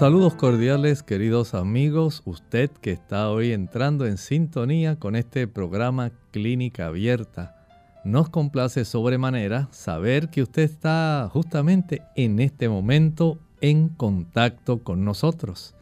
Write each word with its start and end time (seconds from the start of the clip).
Saludos 0.00 0.34
cordiales 0.34 1.02
queridos 1.02 1.52
amigos, 1.52 2.22
usted 2.24 2.70
que 2.70 2.90
está 2.90 3.28
hoy 3.28 3.52
entrando 3.52 4.06
en 4.06 4.16
sintonía 4.16 4.96
con 4.96 5.14
este 5.14 5.46
programa 5.46 6.10
Clínica 6.30 6.86
Abierta. 6.86 7.54
Nos 8.02 8.30
complace 8.30 8.86
sobremanera 8.86 9.68
saber 9.72 10.30
que 10.30 10.40
usted 10.40 10.62
está 10.62 11.28
justamente 11.30 12.00
en 12.16 12.40
este 12.40 12.70
momento 12.70 13.38
en 13.60 13.90
contacto 13.90 14.82
con 14.82 15.04
nosotros. 15.04 15.74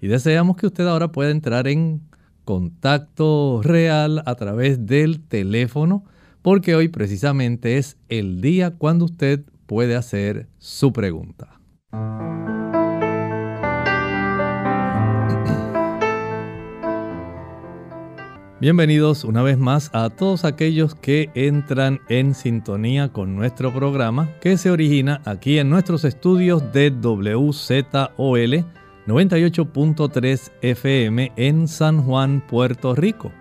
Y 0.00 0.08
deseamos 0.08 0.56
que 0.56 0.66
usted 0.66 0.88
ahora 0.88 1.12
pueda 1.12 1.30
entrar 1.30 1.68
en 1.68 2.00
contacto 2.44 3.60
real 3.62 4.24
a 4.26 4.34
través 4.34 4.84
del 4.84 5.20
teléfono, 5.20 6.02
porque 6.42 6.74
hoy 6.74 6.88
precisamente 6.88 7.78
es 7.78 7.96
el 8.08 8.40
día 8.40 8.72
cuando 8.72 9.04
usted 9.04 9.44
puede 9.68 9.94
hacer 9.94 10.48
su 10.58 10.92
pregunta. 10.92 11.60
Bienvenidos 18.60 19.24
una 19.24 19.40
vez 19.40 19.56
más 19.56 19.88
a 19.94 20.10
todos 20.10 20.44
aquellos 20.44 20.94
que 20.94 21.30
entran 21.34 22.02
en 22.10 22.34
sintonía 22.34 23.08
con 23.10 23.34
nuestro 23.34 23.72
programa 23.72 24.28
que 24.42 24.58
se 24.58 24.70
origina 24.70 25.22
aquí 25.24 25.58
en 25.58 25.70
nuestros 25.70 26.04
estudios 26.04 26.70
de 26.70 26.90
WZOL 26.90 28.66
98.3 29.06 30.52
FM 30.60 31.32
en 31.36 31.68
San 31.68 32.02
Juan, 32.02 32.46
Puerto 32.46 32.94
Rico. 32.94 33.32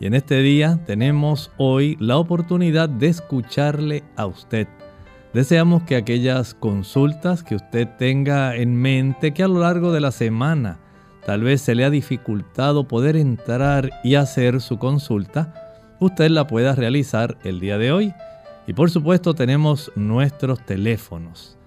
Y 0.00 0.06
en 0.06 0.14
este 0.14 0.40
día 0.42 0.80
tenemos 0.84 1.52
hoy 1.58 1.96
la 2.00 2.16
oportunidad 2.16 2.88
de 2.88 3.06
escucharle 3.06 4.02
a 4.16 4.26
usted. 4.26 4.66
Deseamos 5.32 5.84
que 5.84 5.94
aquellas 5.94 6.54
consultas 6.54 7.44
que 7.44 7.54
usted 7.54 7.86
tenga 7.98 8.56
en 8.56 8.74
mente 8.74 9.32
que 9.32 9.44
a 9.44 9.48
lo 9.48 9.60
largo 9.60 9.92
de 9.92 10.00
la 10.00 10.10
semana 10.10 10.80
tal 11.26 11.42
vez 11.42 11.60
se 11.60 11.74
le 11.74 11.84
ha 11.84 11.90
dificultado 11.90 12.86
poder 12.86 13.16
entrar 13.16 13.90
y 14.04 14.14
hacer 14.14 14.60
su 14.60 14.78
consulta, 14.78 15.52
usted 15.98 16.30
la 16.30 16.46
pueda 16.46 16.76
realizar 16.76 17.36
el 17.42 17.58
día 17.58 17.78
de 17.78 17.90
hoy. 17.90 18.14
Y 18.68 18.74
por 18.74 18.92
supuesto 18.92 19.34
tenemos 19.34 19.90
nuestros 19.96 20.64
teléfonos. 20.64 21.58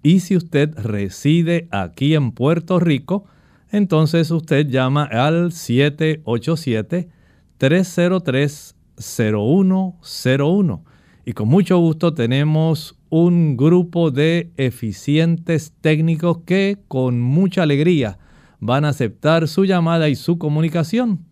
Y 0.03 0.21
si 0.21 0.37
usted 0.37 0.73
reside 0.77 1.67
aquí 1.71 2.15
en 2.15 2.31
Puerto 2.31 2.79
Rico, 2.79 3.25
entonces 3.71 4.31
usted 4.31 4.67
llama 4.67 5.03
al 5.03 5.51
787 5.51 7.09
303 7.57 8.76
0101. 8.97 10.83
Y 11.25 11.33
con 11.33 11.47
mucho 11.47 11.77
gusto 11.79 12.13
tenemos 12.13 12.95
un 13.09 13.57
grupo 13.57 14.11
de 14.11 14.51
eficientes 14.57 15.73
técnicos 15.81 16.39
que 16.45 16.77
con 16.87 17.19
mucha 17.19 17.63
alegría 17.63 18.17
van 18.59 18.85
a 18.85 18.89
aceptar 18.89 19.47
su 19.47 19.65
llamada 19.65 20.09
y 20.09 20.15
su 20.15 20.37
comunicación. 20.37 21.25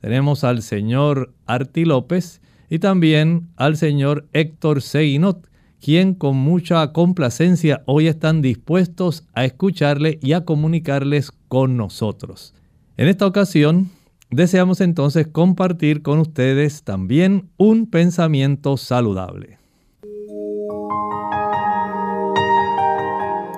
Tenemos 0.00 0.44
al 0.44 0.62
señor 0.62 1.32
Arti 1.46 1.84
López 1.84 2.40
y 2.68 2.78
también 2.78 3.48
al 3.56 3.76
señor 3.76 4.26
Héctor 4.32 4.82
Seguinot, 4.82 5.48
quien 5.80 6.14
con 6.14 6.36
mucha 6.36 6.92
complacencia 6.92 7.82
hoy 7.86 8.06
están 8.06 8.42
dispuestos 8.42 9.24
a 9.34 9.44
escucharle 9.44 10.18
y 10.22 10.32
a 10.32 10.44
comunicarles 10.44 11.30
con 11.48 11.76
nosotros. 11.76 12.54
En 12.96 13.08
esta 13.08 13.26
ocasión 13.26 13.90
deseamos 14.34 14.80
entonces 14.80 15.26
compartir 15.26 16.02
con 16.02 16.18
ustedes 16.18 16.82
también 16.82 17.50
un 17.56 17.90
pensamiento 17.90 18.76
saludable. 18.76 19.58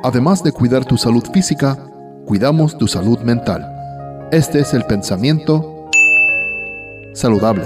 Además 0.03 0.43
de 0.43 0.53
cuidar 0.53 0.85
tu 0.85 0.97
salud 0.97 1.25
física, 1.33 1.77
cuidamos 2.27 2.79
tu 2.79 2.87
salud 2.87 3.19
mental. 3.21 4.29
Este 4.31 4.61
es 4.61 4.73
el 4.75 4.85
pensamiento 4.85 5.89
saludable 7.15 7.65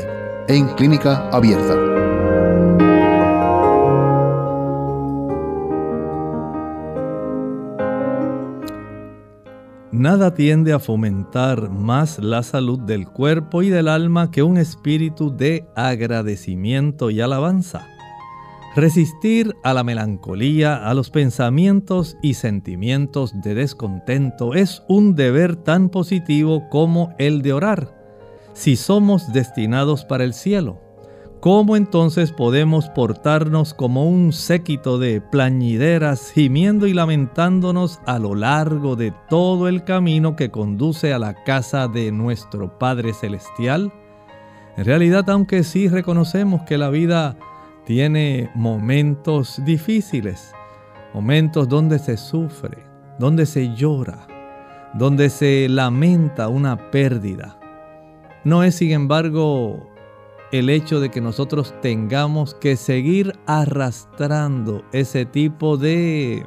en 0.49 0.67
clínica 0.69 1.29
abierta. 1.31 2.10
Nada 10.01 10.33
tiende 10.33 10.73
a 10.73 10.79
fomentar 10.79 11.69
más 11.69 12.19
la 12.21 12.43
salud 12.43 12.79
del 12.79 13.07
cuerpo 13.07 13.63
y 13.63 13.69
del 13.69 13.87
alma 13.87 14.31
que 14.31 14.43
un 14.43 14.57
espíritu 14.57 15.37
de 15.37 15.67
agradecimiento 15.77 17.11
y 17.11 17.21
alabanza. 17.21 17.87
Resistir 18.75 19.55
a 19.63 19.75
la 19.75 19.85
melancolía, 19.85 20.89
a 20.89 20.95
los 20.95 21.11
pensamientos 21.11 22.17
y 22.23 22.33
sentimientos 22.33 23.43
de 23.43 23.55
descontento 23.55 24.55
es 24.55 24.83
un 24.89 25.17
deber 25.17 25.57
tan 25.57 25.91
positivo 25.91 26.71
como 26.71 27.13
el 27.19 27.43
de 27.43 27.53
orar, 27.53 27.95
si 28.55 28.77
somos 28.77 29.35
destinados 29.35 30.07
para 30.07 30.25
el 30.25 30.33
cielo. 30.33 30.81
¿Cómo 31.41 31.75
entonces 31.75 32.33
podemos 32.33 32.91
portarnos 32.91 33.73
como 33.73 34.07
un 34.07 34.35
séquito 34.35 34.99
de 34.99 35.23
plañideras 35.23 36.33
gimiendo 36.33 36.87
y 36.87 36.93
lamentándonos 36.93 37.99
a 38.05 38.19
lo 38.19 38.35
largo 38.35 38.95
de 38.95 39.15
todo 39.31 39.67
el 39.67 39.83
camino 39.85 40.37
que 40.37 40.51
conduce 40.51 41.15
a 41.15 41.19
la 41.19 41.33
casa 41.45 41.89
de 41.89 42.13
nuestro 42.13 42.79
Padre 42.79 43.15
Celestial? 43.15 43.91
En 44.77 44.85
realidad, 44.85 45.31
aunque 45.31 45.65
sí 45.65 45.89
reconocemos 45.89 46.61
que 46.65 46.77
la 46.77 46.91
vida 46.91 47.39
tiene 47.87 48.51
momentos 48.55 49.65
difíciles, 49.65 50.53
momentos 51.15 51.71
donde 51.71 51.99
se 51.99 52.19
sufre, 52.19 52.85
donde 53.19 53.47
se 53.47 53.75
llora, 53.75 54.27
donde 54.93 55.31
se 55.31 55.71
lamenta 55.71 56.49
una 56.49 56.91
pérdida, 56.91 57.59
no 58.45 58.63
es 58.63 58.75
sin 58.75 58.93
embargo 58.93 59.90
el 60.53 60.69
hecho 60.69 61.01
de 61.01 61.11
que 61.11 61.21
nosotros 61.21 61.75
tengamos 61.81 62.55
que 62.55 62.77
seguir 62.77 63.39
arrastrando 63.47 64.83
ese 64.93 65.25
tipo 65.25 65.77
de 65.77 66.45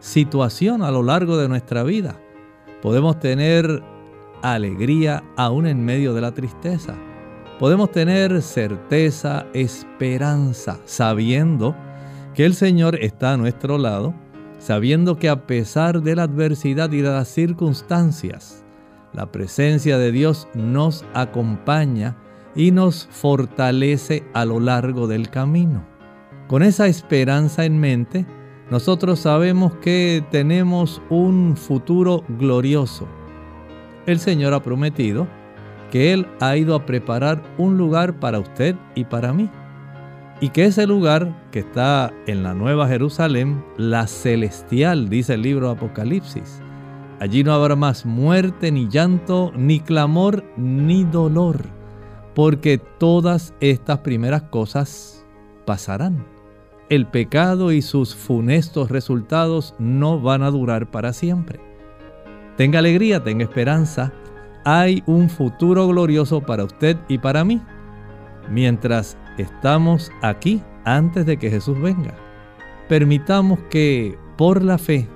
situación 0.00 0.82
a 0.82 0.90
lo 0.90 1.02
largo 1.02 1.36
de 1.36 1.48
nuestra 1.48 1.82
vida. 1.84 2.18
Podemos 2.82 3.20
tener 3.20 3.82
alegría 4.42 5.22
aún 5.36 5.66
en 5.66 5.84
medio 5.84 6.14
de 6.14 6.22
la 6.22 6.32
tristeza. 6.32 6.96
Podemos 7.58 7.92
tener 7.92 8.40
certeza, 8.42 9.46
esperanza, 9.52 10.80
sabiendo 10.86 11.76
que 12.34 12.46
el 12.46 12.54
Señor 12.54 12.96
está 12.96 13.34
a 13.34 13.36
nuestro 13.36 13.76
lado, 13.76 14.14
sabiendo 14.58 15.16
que 15.16 15.28
a 15.28 15.46
pesar 15.46 16.02
de 16.02 16.16
la 16.16 16.22
adversidad 16.24 16.90
y 16.90 17.02
de 17.02 17.10
las 17.10 17.28
circunstancias, 17.28 18.64
la 19.12 19.30
presencia 19.30 19.98
de 19.98 20.10
Dios 20.10 20.48
nos 20.54 21.04
acompaña 21.12 22.16
y 22.54 22.70
nos 22.70 23.06
fortalece 23.10 24.24
a 24.32 24.44
lo 24.44 24.60
largo 24.60 25.06
del 25.06 25.30
camino. 25.30 25.86
Con 26.48 26.62
esa 26.62 26.88
esperanza 26.88 27.64
en 27.64 27.78
mente, 27.78 28.26
nosotros 28.70 29.20
sabemos 29.20 29.74
que 29.76 30.24
tenemos 30.30 31.02
un 31.10 31.56
futuro 31.56 32.24
glorioso. 32.28 33.08
El 34.06 34.18
Señor 34.18 34.54
ha 34.54 34.62
prometido 34.62 35.28
que 35.90 36.12
Él 36.12 36.26
ha 36.40 36.56
ido 36.56 36.74
a 36.74 36.86
preparar 36.86 37.42
un 37.58 37.76
lugar 37.76 38.18
para 38.18 38.38
usted 38.38 38.76
y 38.94 39.04
para 39.04 39.32
mí. 39.32 39.50
Y 40.40 40.50
que 40.50 40.64
ese 40.64 40.86
lugar 40.86 41.48
que 41.50 41.58
está 41.58 42.12
en 42.26 42.42
la 42.42 42.54
Nueva 42.54 42.88
Jerusalén, 42.88 43.62
la 43.76 44.06
celestial, 44.06 45.08
dice 45.08 45.34
el 45.34 45.42
libro 45.42 45.68
Apocalipsis, 45.68 46.62
allí 47.20 47.44
no 47.44 47.52
habrá 47.52 47.76
más 47.76 48.06
muerte, 48.06 48.72
ni 48.72 48.88
llanto, 48.88 49.52
ni 49.54 49.80
clamor, 49.80 50.44
ni 50.56 51.04
dolor, 51.04 51.79
porque 52.34 52.78
todas 52.78 53.54
estas 53.60 53.98
primeras 53.98 54.42
cosas 54.42 55.26
pasarán 55.66 56.24
el 56.90 57.06
pecado 57.06 57.70
y 57.70 57.82
sus 57.82 58.14
funestos 58.16 58.90
resultados 58.90 59.74
no 59.78 60.20
van 60.20 60.42
a 60.42 60.50
durar 60.50 60.90
para 60.90 61.12
siempre. 61.12 61.60
Tenga 62.56 62.80
alegría, 62.80 63.22
tenga 63.22 63.44
esperanza. 63.44 64.12
Hay 64.64 65.02
un 65.06 65.30
futuro 65.30 65.86
glorioso 65.86 66.42
para 66.42 66.64
usted 66.64 66.98
y 67.08 67.18
para 67.18 67.44
mí, 67.44 67.62
mientras 68.50 69.16
estamos 69.38 70.10
aquí 70.20 70.60
antes 70.84 71.24
de 71.26 71.38
que 71.38 71.48
Jesús 71.48 71.80
venga. 71.80 72.14
Permitamos 72.88 73.60
que 73.70 74.18
por 74.36 74.62
la 74.62 74.76
fe 74.76 75.08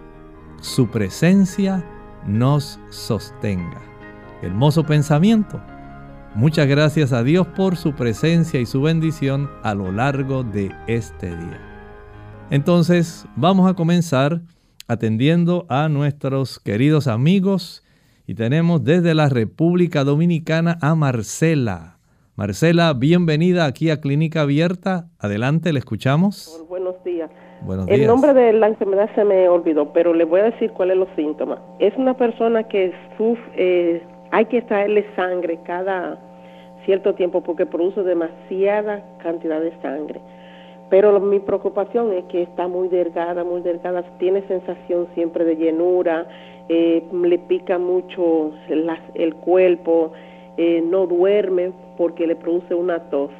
su 0.60 0.86
presencia 0.86 1.84
nos 2.24 2.78
sostenga. 2.88 3.82
Hermoso 4.42 4.84
pensamiento. 4.84 5.60
Muchas 6.36 6.66
gracias 6.66 7.12
a 7.12 7.22
Dios 7.22 7.46
por 7.46 7.76
su 7.76 7.94
presencia 7.94 8.58
y 8.58 8.66
su 8.66 8.82
bendición 8.82 9.48
a 9.62 9.72
lo 9.72 9.92
largo 9.92 10.42
de 10.42 10.72
este 10.88 11.28
día. 11.28 11.60
Entonces 12.50 13.24
vamos 13.36 13.70
a 13.70 13.74
comenzar 13.74 14.40
atendiendo 14.88 15.64
a 15.68 15.88
nuestros 15.88 16.58
queridos 16.58 17.06
amigos 17.06 17.84
y 18.26 18.34
tenemos 18.34 18.82
desde 18.82 19.14
la 19.14 19.28
República 19.28 20.02
Dominicana 20.02 20.76
a 20.82 20.96
Marcela. 20.96 21.98
Marcela, 22.34 22.94
bienvenida 22.94 23.64
aquí 23.64 23.90
a 23.90 24.00
Clínica 24.00 24.40
Abierta. 24.40 25.06
Adelante, 25.20 25.72
le 25.72 25.78
escuchamos. 25.78 26.64
Buenos 26.68 26.96
días. 27.04 27.30
Buenos 27.62 27.86
días. 27.86 28.00
El 28.00 28.08
nombre 28.08 28.34
de 28.34 28.52
la 28.54 28.66
enfermedad 28.66 29.08
se 29.14 29.24
me 29.24 29.48
olvidó, 29.48 29.92
pero 29.92 30.12
le 30.12 30.24
voy 30.24 30.40
a 30.40 30.44
decir 30.44 30.72
cuáles 30.72 30.96
son 30.96 31.06
los 31.06 31.14
síntomas. 31.14 31.60
Es 31.78 31.94
una 31.96 32.14
persona 32.14 32.64
que 32.64 32.92
sufre, 33.16 33.52
eh, 33.56 34.02
hay 34.32 34.46
que 34.46 34.62
traerle 34.62 35.06
sangre 35.14 35.60
cada 35.64 36.18
cierto 36.84 37.14
tiempo 37.14 37.40
porque 37.40 37.66
produce 37.66 38.02
demasiada 38.02 39.02
cantidad 39.18 39.60
de 39.60 39.72
sangre. 39.80 40.20
Pero 40.90 41.18
mi 41.18 41.40
preocupación 41.40 42.12
es 42.12 42.24
que 42.24 42.42
está 42.42 42.68
muy 42.68 42.88
delgada, 42.88 43.42
muy 43.42 43.62
delgada, 43.62 44.02
tiene 44.18 44.42
sensación 44.42 45.08
siempre 45.14 45.44
de 45.44 45.56
llenura, 45.56 46.26
eh, 46.68 47.02
le 47.12 47.38
pica 47.38 47.78
mucho 47.78 48.52
el 49.14 49.34
cuerpo, 49.36 50.12
eh, 50.56 50.82
no 50.86 51.06
duerme 51.06 51.72
porque 51.96 52.26
le 52.26 52.36
produce 52.36 52.74
una 52.74 52.98
tos. 53.10 53.30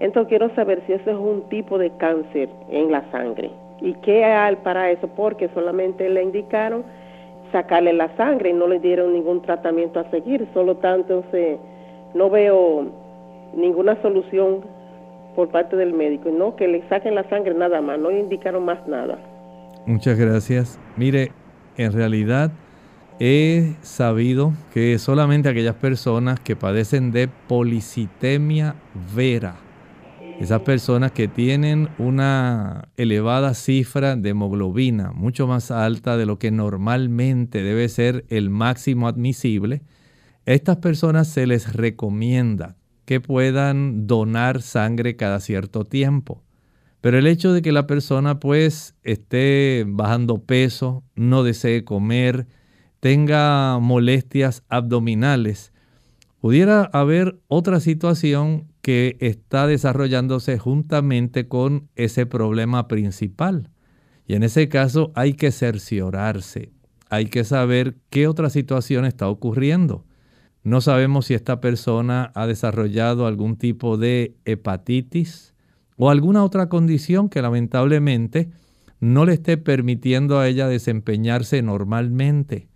Entonces 0.00 0.28
quiero 0.28 0.54
saber 0.54 0.82
si 0.86 0.92
eso 0.92 1.10
es 1.10 1.16
un 1.16 1.42
tipo 1.48 1.78
de 1.78 1.90
cáncer 1.90 2.48
en 2.70 2.90
la 2.90 3.04
sangre. 3.10 3.50
¿Y 3.80 3.92
qué 3.94 4.24
hay 4.24 4.56
para 4.56 4.90
eso? 4.90 5.08
Porque 5.08 5.48
solamente 5.54 6.08
le 6.08 6.22
indicaron 6.22 6.84
sacarle 7.52 7.92
la 7.92 8.08
sangre 8.16 8.50
y 8.50 8.52
no 8.52 8.66
le 8.66 8.80
dieron 8.80 9.12
ningún 9.12 9.42
tratamiento 9.42 10.00
a 10.00 10.10
seguir. 10.10 10.48
Solo 10.54 10.76
tanto 10.76 11.22
se 11.30 11.58
no 12.14 12.30
veo 12.30 12.90
ninguna 13.56 14.00
solución 14.02 14.64
por 15.34 15.48
parte 15.50 15.76
del 15.76 15.92
médico, 15.92 16.30
no 16.30 16.56
que 16.56 16.68
le 16.68 16.88
saquen 16.88 17.14
la 17.14 17.28
sangre 17.28 17.54
nada 17.54 17.80
más, 17.80 17.98
no 17.98 18.10
indicaron 18.10 18.64
más 18.64 18.86
nada. 18.86 19.18
Muchas 19.86 20.18
gracias. 20.18 20.78
Mire, 20.96 21.32
en 21.76 21.92
realidad 21.92 22.52
he 23.20 23.74
sabido 23.82 24.52
que 24.72 24.98
solamente 24.98 25.48
aquellas 25.48 25.74
personas 25.74 26.40
que 26.40 26.56
padecen 26.56 27.12
de 27.12 27.28
policitemia 27.48 28.76
vera, 29.14 29.56
esas 30.40 30.60
personas 30.62 31.12
que 31.12 31.28
tienen 31.28 31.88
una 31.98 32.88
elevada 32.96 33.54
cifra 33.54 34.16
de 34.16 34.30
hemoglobina, 34.30 35.12
mucho 35.12 35.46
más 35.46 35.70
alta 35.70 36.16
de 36.16 36.26
lo 36.26 36.38
que 36.38 36.50
normalmente 36.50 37.62
debe 37.62 37.88
ser 37.88 38.24
el 38.30 38.50
máximo 38.50 39.06
admisible, 39.06 39.82
estas 40.46 40.78
personas 40.78 41.28
se 41.28 41.46
les 41.46 41.72
recomienda 41.72 42.76
que 43.04 43.20
puedan 43.20 44.06
donar 44.06 44.62
sangre 44.62 45.16
cada 45.16 45.40
cierto 45.40 45.84
tiempo. 45.84 46.42
Pero 47.00 47.18
el 47.18 47.26
hecho 47.26 47.52
de 47.52 47.60
que 47.60 47.72
la 47.72 47.86
persona 47.86 48.40
pues 48.40 48.94
esté 49.02 49.84
bajando 49.86 50.42
peso, 50.42 51.04
no 51.14 51.42
desee 51.42 51.84
comer, 51.84 52.46
tenga 53.00 53.78
molestias 53.78 54.64
abdominales, 54.68 55.72
pudiera 56.40 56.84
haber 56.92 57.38
otra 57.48 57.80
situación 57.80 58.68
que 58.80 59.16
está 59.20 59.66
desarrollándose 59.66 60.58
juntamente 60.58 61.48
con 61.48 61.88
ese 61.94 62.26
problema 62.26 62.88
principal. 62.88 63.70
Y 64.26 64.34
en 64.34 64.42
ese 64.42 64.68
caso 64.68 65.12
hay 65.14 65.34
que 65.34 65.52
cerciorarse, 65.52 66.72
hay 67.10 67.26
que 67.26 67.44
saber 67.44 67.96
qué 68.08 68.28
otra 68.28 68.48
situación 68.48 69.04
está 69.04 69.28
ocurriendo. 69.28 70.04
No 70.64 70.80
sabemos 70.80 71.26
si 71.26 71.34
esta 71.34 71.60
persona 71.60 72.32
ha 72.34 72.46
desarrollado 72.46 73.26
algún 73.26 73.56
tipo 73.56 73.98
de 73.98 74.34
hepatitis 74.46 75.54
o 75.98 76.08
alguna 76.08 76.42
otra 76.42 76.70
condición 76.70 77.28
que 77.28 77.42
lamentablemente 77.42 78.48
no 78.98 79.26
le 79.26 79.34
esté 79.34 79.58
permitiendo 79.58 80.38
a 80.38 80.48
ella 80.48 80.66
desempeñarse 80.66 81.60
normalmente. 81.60 82.68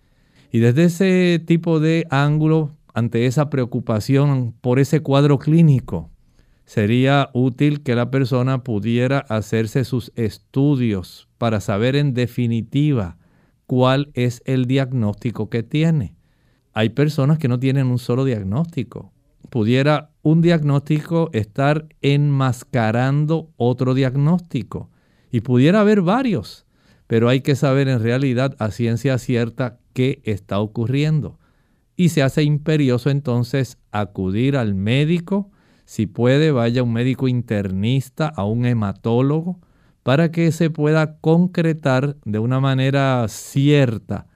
Y 0.51 0.59
desde 0.59 0.83
ese 0.83 1.43
tipo 1.43 1.79
de 1.79 2.05
ángulo, 2.11 2.75
ante 2.93 3.25
esa 3.25 3.49
preocupación 3.49 4.53
por 4.61 4.77
ese 4.77 5.01
cuadro 5.01 5.39
clínico, 5.39 6.11
sería 6.65 7.31
útil 7.33 7.81
que 7.81 7.95
la 7.95 8.11
persona 8.11 8.63
pudiera 8.63 9.17
hacerse 9.17 9.83
sus 9.83 10.11
estudios 10.15 11.27
para 11.39 11.59
saber 11.59 11.95
en 11.95 12.13
definitiva 12.13 13.17
cuál 13.65 14.11
es 14.13 14.43
el 14.45 14.65
diagnóstico 14.65 15.49
que 15.49 15.63
tiene. 15.63 16.18
Hay 16.73 16.89
personas 16.89 17.39
que 17.39 17.47
no 17.47 17.59
tienen 17.59 17.87
un 17.87 17.99
solo 17.99 18.25
diagnóstico. 18.25 19.11
Pudiera 19.49 20.11
un 20.21 20.41
diagnóstico 20.41 21.29
estar 21.33 21.87
enmascarando 22.01 23.49
otro 23.57 23.93
diagnóstico 23.93 24.89
y 25.31 25.41
pudiera 25.41 25.81
haber 25.81 26.01
varios, 26.01 26.65
pero 27.07 27.29
hay 27.29 27.41
que 27.41 27.55
saber 27.55 27.87
en 27.87 28.01
realidad 28.01 28.55
a 28.59 28.71
ciencia 28.71 29.17
cierta 29.17 29.79
qué 29.93 30.21
está 30.23 30.59
ocurriendo. 30.59 31.39
Y 31.95 32.09
se 32.09 32.21
hace 32.21 32.43
imperioso 32.43 33.09
entonces 33.09 33.77
acudir 33.91 34.55
al 34.55 34.75
médico, 34.75 35.51
si 35.85 36.05
puede 36.05 36.51
vaya 36.51 36.81
a 36.81 36.83
un 36.83 36.93
médico 36.93 37.27
internista, 37.27 38.27
a 38.27 38.45
un 38.45 38.65
hematólogo, 38.65 39.59
para 40.03 40.31
que 40.31 40.51
se 40.51 40.69
pueda 40.69 41.17
concretar 41.17 42.15
de 42.23 42.39
una 42.39 42.59
manera 42.59 43.25
cierta 43.27 44.27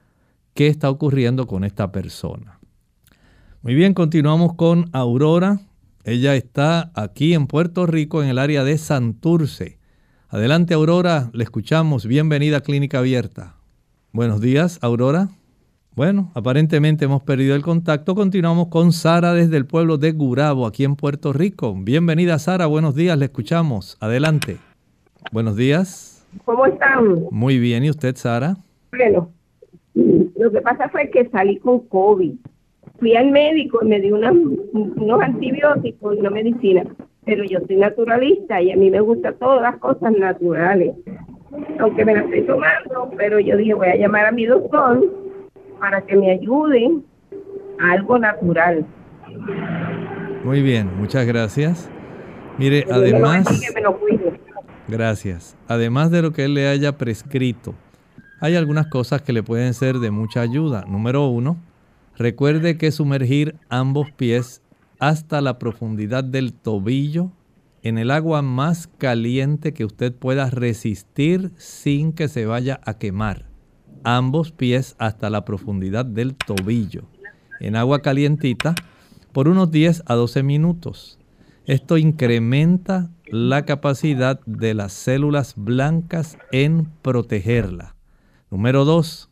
qué 0.54 0.68
está 0.68 0.88
ocurriendo 0.88 1.46
con 1.46 1.64
esta 1.64 1.92
persona. 1.92 2.58
Muy 3.62 3.74
bien, 3.74 3.94
continuamos 3.94 4.54
con 4.54 4.88
Aurora. 4.92 5.60
Ella 6.04 6.36
está 6.36 6.92
aquí 6.94 7.34
en 7.34 7.46
Puerto 7.46 7.86
Rico, 7.86 8.22
en 8.22 8.28
el 8.28 8.38
área 8.38 8.62
de 8.62 8.78
Santurce. 8.78 9.78
Adelante, 10.28 10.74
Aurora, 10.74 11.30
le 11.32 11.44
escuchamos. 11.44 12.06
Bienvenida 12.06 12.58
a 12.58 12.60
Clínica 12.60 12.98
Abierta. 12.98 13.56
Buenos 14.12 14.40
días, 14.40 14.78
Aurora. 14.82 15.28
Bueno, 15.94 16.30
aparentemente 16.34 17.04
hemos 17.04 17.22
perdido 17.22 17.54
el 17.54 17.62
contacto. 17.62 18.14
Continuamos 18.14 18.68
con 18.68 18.92
Sara 18.92 19.32
desde 19.32 19.56
el 19.56 19.66
pueblo 19.66 19.96
de 19.96 20.12
Gurabo, 20.12 20.66
aquí 20.66 20.84
en 20.84 20.96
Puerto 20.96 21.32
Rico. 21.32 21.74
Bienvenida, 21.76 22.38
Sara. 22.38 22.66
Buenos 22.66 22.94
días, 22.94 23.16
le 23.16 23.26
escuchamos. 23.26 23.96
Adelante. 24.00 24.58
Buenos 25.32 25.56
días. 25.56 26.26
¿Cómo 26.44 26.66
están? 26.66 27.26
Muy 27.30 27.58
bien. 27.58 27.84
¿Y 27.84 27.90
usted, 27.90 28.16
Sara? 28.16 28.56
Bueno, 28.90 29.30
lo 29.94 30.50
que 30.50 30.60
pasa 30.60 30.88
fue 30.88 31.10
que 31.10 31.28
salí 31.30 31.58
con 31.58 31.80
COVID. 31.88 32.34
Fui 32.98 33.16
al 33.16 33.30
médico 33.30 33.80
y 33.82 33.88
me 33.88 34.00
dio 34.00 34.16
unos 34.16 35.22
antibióticos 35.22 36.16
y 36.16 36.20
una 36.20 36.30
medicina. 36.30 36.84
Pero 37.24 37.44
yo 37.44 37.60
soy 37.66 37.76
naturalista 37.76 38.60
y 38.60 38.70
a 38.70 38.76
mí 38.76 38.90
me 38.90 39.00
gustan 39.00 39.36
todas 39.38 39.62
las 39.62 39.78
cosas 39.78 40.12
naturales. 40.18 40.94
Aunque 41.78 42.04
me 42.04 42.14
las 42.14 42.24
estoy 42.24 42.42
tomando, 42.42 43.10
pero 43.16 43.38
yo 43.40 43.56
dije, 43.56 43.74
voy 43.74 43.88
a 43.88 43.96
llamar 43.96 44.26
a 44.26 44.32
mi 44.32 44.44
doctor 44.44 45.02
para 45.78 46.02
que 46.02 46.16
me 46.16 46.32
ayude 46.32 46.90
a 47.80 47.92
algo 47.92 48.18
natural. 48.18 48.84
Muy 50.44 50.62
bien, 50.62 50.90
muchas 50.98 51.26
gracias. 51.26 51.90
Mire, 52.58 52.84
además... 52.90 53.46
Gracias. 54.86 55.56
Además 55.66 56.10
de 56.10 56.20
lo 56.20 56.32
que 56.32 56.44
él 56.44 56.54
le 56.54 56.68
haya 56.68 56.98
prescrito, 56.98 57.74
hay 58.44 58.56
algunas 58.56 58.88
cosas 58.88 59.22
que 59.22 59.32
le 59.32 59.42
pueden 59.42 59.72
ser 59.72 60.00
de 60.00 60.10
mucha 60.10 60.42
ayuda. 60.42 60.84
Número 60.86 61.26
uno, 61.28 61.56
recuerde 62.14 62.76
que 62.76 62.92
sumergir 62.92 63.56
ambos 63.70 64.10
pies 64.10 64.60
hasta 64.98 65.40
la 65.40 65.58
profundidad 65.58 66.24
del 66.24 66.52
tobillo 66.52 67.30
en 67.82 67.96
el 67.96 68.10
agua 68.10 68.42
más 68.42 68.86
caliente 68.98 69.72
que 69.72 69.86
usted 69.86 70.12
pueda 70.12 70.50
resistir 70.50 71.52
sin 71.56 72.12
que 72.12 72.28
se 72.28 72.44
vaya 72.44 72.80
a 72.84 72.98
quemar. 72.98 73.46
Ambos 74.02 74.52
pies 74.52 74.94
hasta 74.98 75.30
la 75.30 75.46
profundidad 75.46 76.04
del 76.04 76.34
tobillo. 76.34 77.04
En 77.60 77.76
agua 77.76 78.02
calientita 78.02 78.74
por 79.32 79.48
unos 79.48 79.70
10 79.70 80.02
a 80.04 80.16
12 80.16 80.42
minutos. 80.42 81.18
Esto 81.64 81.96
incrementa 81.96 83.10
la 83.24 83.64
capacidad 83.64 84.38
de 84.44 84.74
las 84.74 84.92
células 84.92 85.54
blancas 85.56 86.36
en 86.52 86.90
protegerla. 87.00 87.94
Número 88.54 88.84
2. 88.84 89.30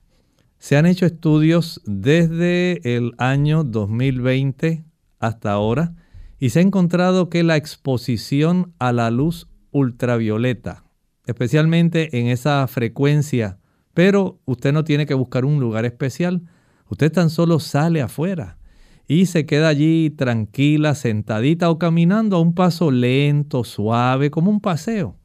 Se 0.59 0.76
han 0.76 0.85
hecho 0.85 1.07
estudios 1.07 1.81
desde 1.85 2.97
el 2.97 3.12
año 3.19 3.62
2020 3.62 4.85
hasta 5.21 5.52
ahora 5.52 5.95
y 6.41 6.50
se 6.50 6.59
ha 6.59 6.62
encontrado 6.62 7.31
que 7.31 7.45
la 7.45 7.57
exposición 7.57 8.75
a 8.81 8.91
la 8.91 9.12
luz 9.12 9.49
ultravioleta, 9.71 10.83
especialmente 11.25 12.19
en 12.19 12.26
esa 12.26 12.67
frecuencia, 12.67 13.61
pero 13.95 14.41
usted 14.45 14.73
no 14.73 14.83
tiene 14.83 15.07
que 15.07 15.14
buscar 15.14 15.45
un 15.45 15.61
lugar 15.61 15.85
especial, 15.85 16.43
usted 16.88 17.12
tan 17.12 17.31
solo 17.31 17.61
sale 17.61 18.02
afuera 18.02 18.59
y 19.07 19.26
se 19.26 19.47
queda 19.47 19.69
allí 19.69 20.11
tranquila, 20.11 20.97
sentadita 20.97 21.71
o 21.71 21.79
caminando 21.79 22.38
a 22.38 22.41
un 22.41 22.57
paso 22.57 22.91
lento, 22.91 23.62
suave, 23.62 24.33
como 24.33 24.50
un 24.50 24.61
paseo. 24.61 25.17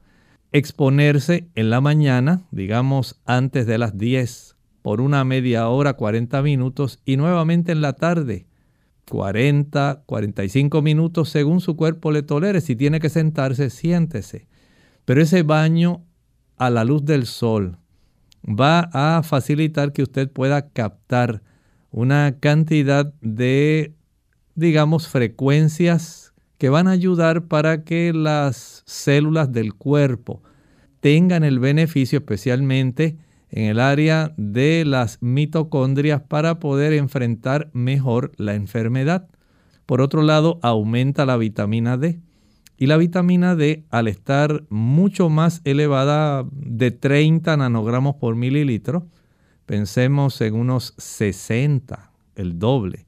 Exponerse 0.58 1.48
en 1.56 1.70
la 1.70 1.82
mañana, 1.82 2.42
digamos 2.52 3.20
antes 3.26 3.68
de 3.68 3.78
las 3.78 3.98
10, 3.98 4.56
por 4.82 5.02
una 5.02 5.24
media 5.24 5.68
hora, 5.70 5.94
40 5.94 6.42
minutos 6.42 7.00
y 7.06 7.18
nuevamente 7.18 7.72
en 7.72 7.82
la 7.82 7.94
tarde 7.94 8.48
40, 9.10 10.04
45 10.06 10.82
minutos 10.82 11.30
según 11.30 11.62
su 11.62 11.76
cuerpo 11.76 12.12
le 12.12 12.24
tolere. 12.24 12.62
Si 12.62 12.76
tiene 12.76 13.00
que 13.00 13.10
sentarse, 13.10 13.70
siéntese. 13.70 14.48
Pero 15.06 15.22
ese 15.22 15.44
baño 15.44 16.04
a 16.58 16.70
la 16.70 16.84
luz 16.84 17.06
del 17.06 17.26
sol 17.26 17.78
va 18.44 18.90
a 18.94 19.24
facilitar 19.24 19.94
que 19.94 20.04
usted 20.04 20.30
pueda 20.30 20.70
captar 20.70 21.42
una 21.92 22.38
cantidad 22.40 23.14
de, 23.22 23.94
digamos, 24.56 25.08
frecuencias 25.08 26.27
que 26.58 26.70
van 26.70 26.88
a 26.88 26.92
ayudar 26.92 27.46
para 27.46 27.84
que 27.84 28.14
las 28.14 28.84
células 28.86 29.52
del 29.52 29.74
cuerpo 29.74 30.42
tengan 31.00 31.44
el 31.44 31.60
beneficio 31.60 32.20
especialmente 32.20 33.18
en 33.50 33.66
el 33.66 33.80
área 33.80 34.34
de 34.38 34.84
las 34.86 35.22
mitocondrias 35.22 36.22
para 36.22 36.60
poder 36.60 36.94
enfrentar 36.94 37.70
mejor 37.74 38.32
la 38.38 38.56
enfermedad. 38.56 39.28
Por 39.86 40.02
otro 40.02 40.22
lado, 40.22 40.60
aumenta 40.62 41.26
la 41.26 41.38
vitamina 41.38 41.98
D. 41.98 42.20
Y 42.78 42.86
la 42.88 42.98
vitamina 42.98 43.56
D, 43.56 43.86
al 43.90 44.08
estar 44.08 44.64
mucho 44.70 45.30
más 45.30 45.62
elevada 45.64 46.46
de 46.52 46.92
30 46.92 47.58
nanogramos 47.58 48.16
por 48.16 48.36
mililitro, 48.36 49.08
pensemos 49.66 50.40
en 50.42 50.54
unos 50.54 50.94
60, 50.98 52.12
el 52.36 52.60
doble, 52.60 53.07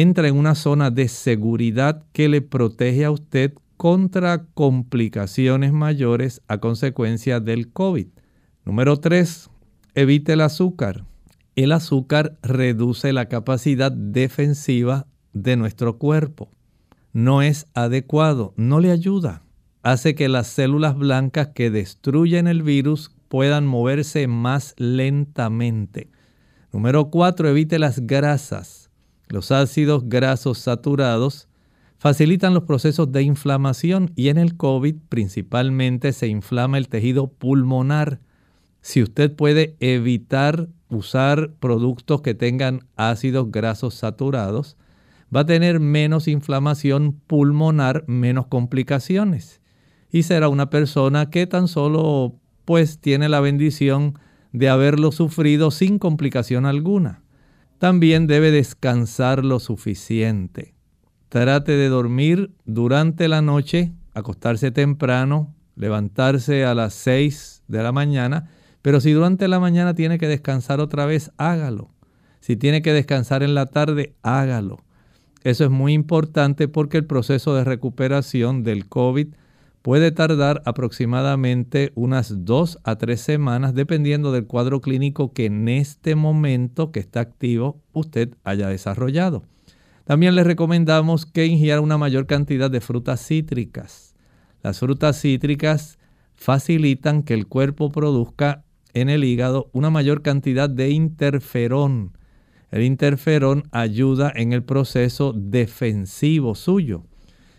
entra 0.00 0.28
en 0.28 0.36
una 0.36 0.54
zona 0.54 0.90
de 0.90 1.08
seguridad 1.08 2.04
que 2.12 2.28
le 2.28 2.42
protege 2.42 3.06
a 3.06 3.10
usted 3.10 3.54
contra 3.78 4.44
complicaciones 4.52 5.72
mayores 5.72 6.42
a 6.48 6.58
consecuencia 6.58 7.40
del 7.40 7.72
COVID. 7.72 8.08
Número 8.66 8.98
3, 8.98 9.48
Evite 9.94 10.34
el 10.34 10.42
azúcar. 10.42 11.06
El 11.54 11.72
azúcar 11.72 12.36
reduce 12.42 13.14
la 13.14 13.30
capacidad 13.30 13.90
defensiva 13.90 15.06
de 15.32 15.56
nuestro 15.56 15.96
cuerpo. 15.96 16.50
No 17.14 17.40
es 17.40 17.66
adecuado, 17.72 18.52
no 18.58 18.80
le 18.80 18.90
ayuda. 18.90 19.44
Hace 19.82 20.14
que 20.14 20.28
las 20.28 20.48
células 20.48 20.94
blancas 20.94 21.48
que 21.54 21.70
destruyen 21.70 22.48
el 22.48 22.62
virus 22.62 23.16
puedan 23.28 23.66
moverse 23.66 24.26
más 24.26 24.74
lentamente. 24.76 26.10
Número 26.70 27.08
4. 27.08 27.48
Evite 27.48 27.78
las 27.78 28.06
grasas. 28.06 28.85
Los 29.28 29.52
ácidos 29.52 30.08
grasos 30.08 30.58
saturados 30.58 31.48
facilitan 31.98 32.54
los 32.54 32.64
procesos 32.64 33.10
de 33.12 33.22
inflamación 33.22 34.12
y 34.14 34.28
en 34.28 34.38
el 34.38 34.56
COVID 34.56 34.96
principalmente 35.08 36.12
se 36.12 36.28
inflama 36.28 36.78
el 36.78 36.88
tejido 36.88 37.28
pulmonar 37.28 38.20
si 38.86 39.02
usted 39.02 39.34
puede 39.34 39.76
evitar 39.80 40.68
usar 40.88 41.50
productos 41.58 42.22
que 42.22 42.34
tengan 42.34 42.86
ácidos 42.94 43.50
grasos 43.50 43.94
saturados, 43.94 44.76
va 45.34 45.40
a 45.40 45.44
tener 45.44 45.80
menos 45.80 46.28
inflamación 46.28 47.20
pulmonar, 47.26 48.04
menos 48.06 48.46
complicaciones. 48.46 49.60
Y 50.12 50.22
será 50.22 50.48
una 50.48 50.70
persona 50.70 51.30
que 51.30 51.48
tan 51.48 51.66
solo 51.66 52.36
pues 52.64 53.00
tiene 53.00 53.28
la 53.28 53.40
bendición 53.40 54.20
de 54.52 54.68
haberlo 54.68 55.10
sufrido 55.10 55.72
sin 55.72 55.98
complicación 55.98 56.64
alguna. 56.64 57.24
También 57.78 58.26
debe 58.26 58.50
descansar 58.50 59.44
lo 59.44 59.60
suficiente. 59.60 60.74
Trate 61.28 61.72
de 61.72 61.88
dormir 61.88 62.52
durante 62.64 63.28
la 63.28 63.42
noche, 63.42 63.92
acostarse 64.14 64.70
temprano, 64.70 65.54
levantarse 65.74 66.64
a 66.64 66.74
las 66.74 66.94
6 66.94 67.64
de 67.68 67.82
la 67.82 67.92
mañana 67.92 68.48
pero 68.86 69.00
si 69.00 69.10
durante 69.10 69.48
la 69.48 69.58
mañana 69.58 69.96
tiene 69.96 70.16
que 70.16 70.28
descansar 70.28 70.78
otra 70.78 71.06
vez, 71.06 71.32
hágalo. 71.38 71.90
Si 72.38 72.54
tiene 72.54 72.82
que 72.82 72.92
descansar 72.92 73.42
en 73.42 73.52
la 73.52 73.66
tarde, 73.66 74.14
hágalo. 74.22 74.78
Eso 75.42 75.64
es 75.64 75.70
muy 75.70 75.92
importante 75.92 76.68
porque 76.68 76.96
el 76.98 77.04
proceso 77.04 77.56
de 77.56 77.64
recuperación 77.64 78.62
del 78.62 78.86
COVID 78.86 79.34
puede 79.86 80.10
tardar 80.10 80.62
aproximadamente 80.64 81.92
unas 81.94 82.44
dos 82.44 82.80
a 82.82 82.98
tres 82.98 83.20
semanas 83.20 83.72
dependiendo 83.72 84.32
del 84.32 84.48
cuadro 84.48 84.80
clínico 84.80 85.32
que 85.32 85.44
en 85.44 85.68
este 85.68 86.16
momento 86.16 86.90
que 86.90 86.98
está 86.98 87.20
activo 87.20 87.80
usted 87.92 88.34
haya 88.42 88.66
desarrollado. 88.66 89.44
También 90.02 90.34
le 90.34 90.42
recomendamos 90.42 91.24
que 91.24 91.46
ingiera 91.46 91.80
una 91.80 91.98
mayor 91.98 92.26
cantidad 92.26 92.68
de 92.68 92.80
frutas 92.80 93.24
cítricas. 93.24 94.16
Las 94.60 94.80
frutas 94.80 95.20
cítricas 95.20 96.00
facilitan 96.34 97.22
que 97.22 97.34
el 97.34 97.46
cuerpo 97.46 97.92
produzca 97.92 98.64
en 98.92 99.08
el 99.08 99.22
hígado 99.22 99.70
una 99.72 99.90
mayor 99.90 100.20
cantidad 100.20 100.68
de 100.68 100.90
interferón. 100.90 102.18
El 102.72 102.82
interferón 102.82 103.62
ayuda 103.70 104.32
en 104.34 104.52
el 104.52 104.64
proceso 104.64 105.32
defensivo 105.32 106.56
suyo. 106.56 107.04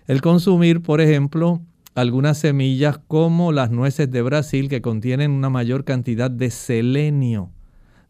El 0.07 0.19
consumir, 0.19 0.81
por 0.81 0.99
ejemplo, 0.99 1.61
algunas 1.97 2.37
semillas 2.37 2.99
como 3.07 3.51
las 3.51 3.71
nueces 3.71 4.11
de 4.11 4.21
Brasil 4.21 4.69
que 4.69 4.83
contienen 4.83 5.31
una 5.31 5.49
mayor 5.49 5.83
cantidad 5.83 6.29
de 6.29 6.51
selenio, 6.51 7.49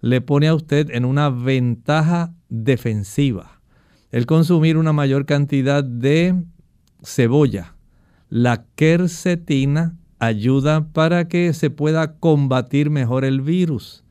le 0.01 0.19
pone 0.19 0.49
a 0.49 0.55
usted 0.55 0.89
en 0.91 1.05
una 1.05 1.29
ventaja 1.29 2.33
defensiva. 2.49 3.61
El 4.11 4.25
consumir 4.25 4.75
una 4.75 4.91
mayor 4.91 5.25
cantidad 5.25 5.85
de 5.85 6.35
cebolla, 7.01 7.77
la 8.27 8.65
quercetina 8.75 9.95
ayuda 10.19 10.89
para 10.91 11.29
que 11.29 11.53
se 11.53 11.69
pueda 11.69 12.17
combatir 12.17 12.89
mejor 12.89 13.23
el 13.23 13.39
virus. 13.39 14.03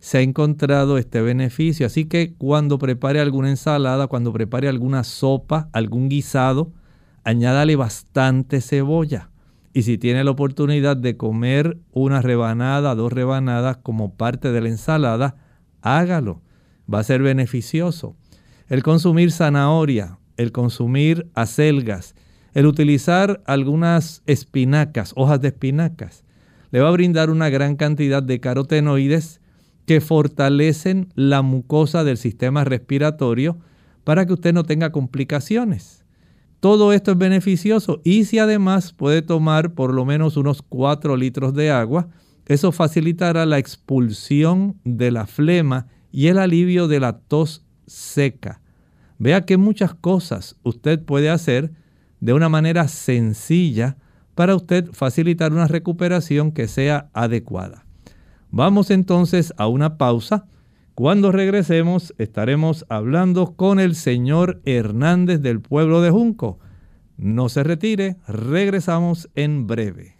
Se 0.00 0.18
ha 0.18 0.22
encontrado 0.22 0.98
este 0.98 1.20
beneficio, 1.20 1.86
así 1.86 2.06
que 2.06 2.34
cuando 2.34 2.78
prepare 2.78 3.20
alguna 3.20 3.50
ensalada, 3.50 4.08
cuando 4.08 4.32
prepare 4.32 4.68
alguna 4.68 5.04
sopa, 5.04 5.68
algún 5.72 6.08
guisado, 6.08 6.72
añádale 7.24 7.76
bastante 7.76 8.60
cebolla. 8.60 9.30
Y 9.72 9.82
si 9.82 9.98
tiene 9.98 10.24
la 10.24 10.32
oportunidad 10.32 10.96
de 10.96 11.16
comer 11.16 11.78
una 11.92 12.22
rebanada, 12.22 12.94
dos 12.94 13.12
rebanadas 13.12 13.76
como 13.78 14.14
parte 14.14 14.50
de 14.50 14.60
la 14.60 14.68
ensalada, 14.68 15.36
hágalo. 15.80 16.42
Va 16.92 17.00
a 17.00 17.04
ser 17.04 17.22
beneficioso. 17.22 18.16
El 18.68 18.82
consumir 18.82 19.30
zanahoria, 19.30 20.18
el 20.36 20.52
consumir 20.52 21.30
acelgas, 21.34 22.14
el 22.52 22.66
utilizar 22.66 23.42
algunas 23.46 24.22
espinacas, 24.26 25.12
hojas 25.14 25.40
de 25.40 25.48
espinacas, 25.48 26.24
le 26.72 26.80
va 26.80 26.88
a 26.88 26.92
brindar 26.92 27.30
una 27.30 27.48
gran 27.48 27.76
cantidad 27.76 28.22
de 28.22 28.40
carotenoides 28.40 29.40
que 29.86 30.00
fortalecen 30.00 31.12
la 31.14 31.42
mucosa 31.42 32.04
del 32.04 32.16
sistema 32.16 32.64
respiratorio 32.64 33.58
para 34.04 34.26
que 34.26 34.32
usted 34.32 34.52
no 34.52 34.64
tenga 34.64 34.92
complicaciones. 34.92 35.99
Todo 36.60 36.92
esto 36.92 37.12
es 37.12 37.18
beneficioso 37.18 38.00
y 38.04 38.24
si 38.24 38.38
además 38.38 38.92
puede 38.92 39.22
tomar 39.22 39.72
por 39.72 39.94
lo 39.94 40.04
menos 40.04 40.36
unos 40.36 40.62
4 40.62 41.16
litros 41.16 41.54
de 41.54 41.70
agua, 41.70 42.08
eso 42.46 42.70
facilitará 42.70 43.46
la 43.46 43.58
expulsión 43.58 44.78
de 44.84 45.10
la 45.10 45.26
flema 45.26 45.86
y 46.12 46.26
el 46.26 46.38
alivio 46.38 46.86
de 46.86 47.00
la 47.00 47.18
tos 47.18 47.64
seca. 47.86 48.60
Vea 49.18 49.46
que 49.46 49.56
muchas 49.56 49.94
cosas 49.94 50.56
usted 50.62 51.02
puede 51.02 51.30
hacer 51.30 51.72
de 52.20 52.32
una 52.32 52.48
manera 52.48 52.88
sencilla 52.88 53.96
para 54.34 54.54
usted 54.54 54.90
facilitar 54.92 55.52
una 55.52 55.66
recuperación 55.66 56.52
que 56.52 56.68
sea 56.68 57.10
adecuada. 57.12 57.86
Vamos 58.50 58.90
entonces 58.90 59.54
a 59.56 59.66
una 59.66 59.96
pausa. 59.96 60.46
Cuando 61.00 61.32
regresemos 61.32 62.12
estaremos 62.18 62.84
hablando 62.90 63.56
con 63.56 63.80
el 63.80 63.96
señor 63.96 64.60
Hernández 64.66 65.40
del 65.40 65.62
pueblo 65.62 66.02
de 66.02 66.10
Junco. 66.10 66.58
No 67.16 67.48
se 67.48 67.62
retire, 67.62 68.18
regresamos 68.28 69.30
en 69.34 69.66
breve. 69.66 70.18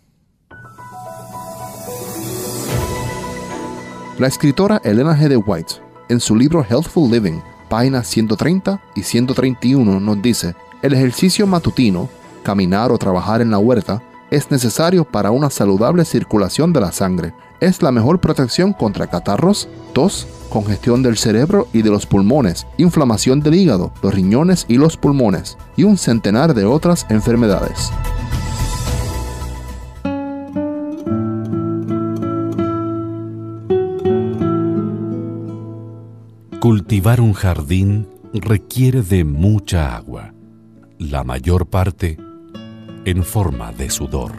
La 4.18 4.26
escritora 4.26 4.80
Elena 4.82 5.14
G. 5.14 5.28
de 5.28 5.36
White, 5.36 5.74
en 6.08 6.18
su 6.18 6.34
libro 6.34 6.64
Healthful 6.64 7.10
Living, 7.10 7.40
páginas 7.68 8.06
130 8.06 8.80
y 8.94 9.02
131, 9.02 10.00
nos 10.00 10.22
dice, 10.22 10.54
el 10.80 10.94
ejercicio 10.94 11.46
matutino, 11.46 12.08
caminar 12.42 12.90
o 12.90 12.96
trabajar 12.96 13.42
en 13.42 13.50
la 13.50 13.58
huerta, 13.58 14.02
es 14.30 14.50
necesario 14.50 15.04
para 15.04 15.30
una 15.30 15.50
saludable 15.50 16.06
circulación 16.06 16.72
de 16.72 16.80
la 16.80 16.90
sangre. 16.90 17.34
Es 17.60 17.82
la 17.82 17.92
mejor 17.92 18.20
protección 18.20 18.72
contra 18.72 19.08
catarros, 19.08 19.68
tos, 19.92 20.26
congestión 20.48 21.02
del 21.02 21.18
cerebro 21.18 21.68
y 21.74 21.82
de 21.82 21.90
los 21.90 22.06
pulmones, 22.06 22.66
inflamación 22.78 23.40
del 23.40 23.54
hígado, 23.54 23.92
los 24.02 24.14
riñones 24.14 24.64
y 24.66 24.78
los 24.78 24.96
pulmones, 24.96 25.58
y 25.76 25.84
un 25.84 25.98
centenar 25.98 26.54
de 26.54 26.64
otras 26.64 27.06
enfermedades. 27.10 27.92
Cultivar 36.60 37.20
un 37.20 37.34
jardín 37.34 38.08
requiere 38.32 39.02
de 39.02 39.24
mucha 39.24 39.96
agua, 39.96 40.32
la 40.98 41.24
mayor 41.24 41.66
parte 41.66 42.16
en 43.04 43.22
forma 43.22 43.70
de 43.72 43.90
sudor. 43.90 44.32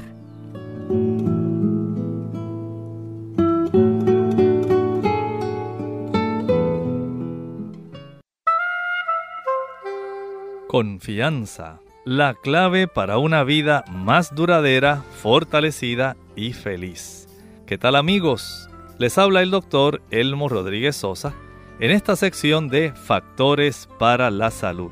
Confianza, 10.72 11.82
la 12.06 12.34
clave 12.34 12.88
para 12.88 13.18
una 13.18 13.44
vida 13.44 13.84
más 13.92 14.34
duradera, 14.34 15.04
fortalecida 15.22 16.16
y 16.38 16.54
feliz. 16.54 17.28
¿Qué 17.66 17.78
tal 17.78 17.98
amigos? 17.98 18.70
Les 18.98 19.18
habla 19.18 19.42
el 19.42 19.52
doctor 19.52 20.02
Elmo 20.12 20.48
Rodríguez 20.48 20.96
Sosa 20.96 21.34
en 21.82 21.92
esta 21.92 22.16
sección 22.16 22.70
de 22.70 22.94
Factores 22.94 23.90
para 24.00 24.32
la 24.32 24.50
Salud. 24.50 24.92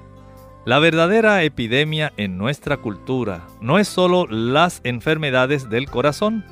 La 0.66 0.80
verdadera 0.80 1.44
epidemia 1.44 2.12
en 2.18 2.38
nuestra 2.38 2.76
cultura 2.76 3.48
no 3.62 3.80
es 3.80 3.88
solo 3.88 4.28
las 4.28 4.82
enfermedades 4.84 5.70
del 5.70 5.90
corazón, 5.90 6.44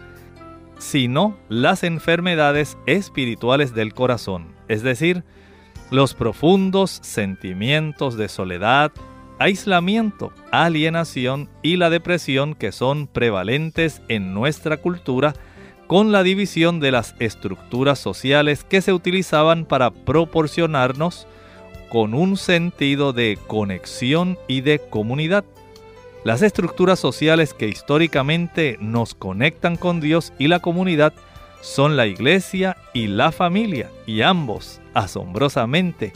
sino 0.78 1.36
las 1.50 1.84
enfermedades 1.84 2.78
espirituales 2.86 3.74
del 3.74 3.94
corazón, 3.94 4.56
es 4.70 4.84
decir, 4.84 5.26
los 5.92 6.14
profundos 6.14 7.00
sentimientos 7.02 8.16
de 8.16 8.30
soledad, 8.30 8.92
aislamiento, 9.40 10.32
alienación 10.52 11.50
y 11.62 11.78
la 11.78 11.90
depresión 11.90 12.56
que 12.56 12.72
son 12.72 13.08
prevalentes 13.08 14.02
en 14.08 14.34
nuestra 14.34 14.78
cultura 14.78 15.34
con 15.88 16.12
la 16.12 16.24
división 16.24 16.80
de 16.80 16.92
las 16.92 17.16
estructuras 17.20 18.00
sociales 18.00 18.64
que 18.64 18.82
se 18.82 18.94
utilizaban 18.94 19.66
para 19.66 19.92
proporcionarnos 19.92 21.28
con 21.90 22.14
un 22.14 22.36
sentido 22.36 23.14
de 23.14 23.40
conexión 23.48 24.38
y 24.48 24.62
de 24.62 24.80
comunidad. 24.80 25.46
Las 26.26 26.42
estructuras 26.42 27.00
sociales 27.00 27.54
que 27.54 27.70
históricamente 27.70 28.78
nos 28.82 29.16
conectan 29.16 29.78
con 29.78 30.02
Dios 30.02 30.34
y 30.38 30.50
la 30.50 30.60
comunidad 30.60 31.14
son 31.62 31.96
la 31.96 32.06
iglesia 32.06 32.76
y 32.94 33.08
la 33.08 33.32
familia, 33.32 33.90
y 34.06 34.22
ambos, 34.22 34.82
asombrosamente, 34.94 36.12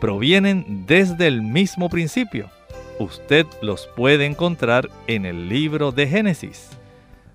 provienen 0.00 0.84
desde 0.86 1.28
el 1.28 1.42
mismo 1.42 1.88
principio. 1.88 2.50
Usted 2.98 3.46
los 3.60 3.86
puede 3.96 4.26
encontrar 4.26 4.90
en 5.06 5.26
el 5.26 5.48
libro 5.48 5.92
de 5.92 6.06
Génesis. 6.06 6.70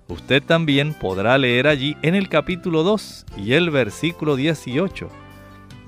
Usted 0.08 0.42
también 0.42 0.94
podrá 0.94 1.36
leer 1.36 1.66
allí 1.66 1.96
en 2.02 2.14
el 2.14 2.28
capítulo 2.28 2.82
2 2.82 3.26
y 3.36 3.52
el 3.52 3.70
versículo 3.70 4.36
18. 4.36 5.08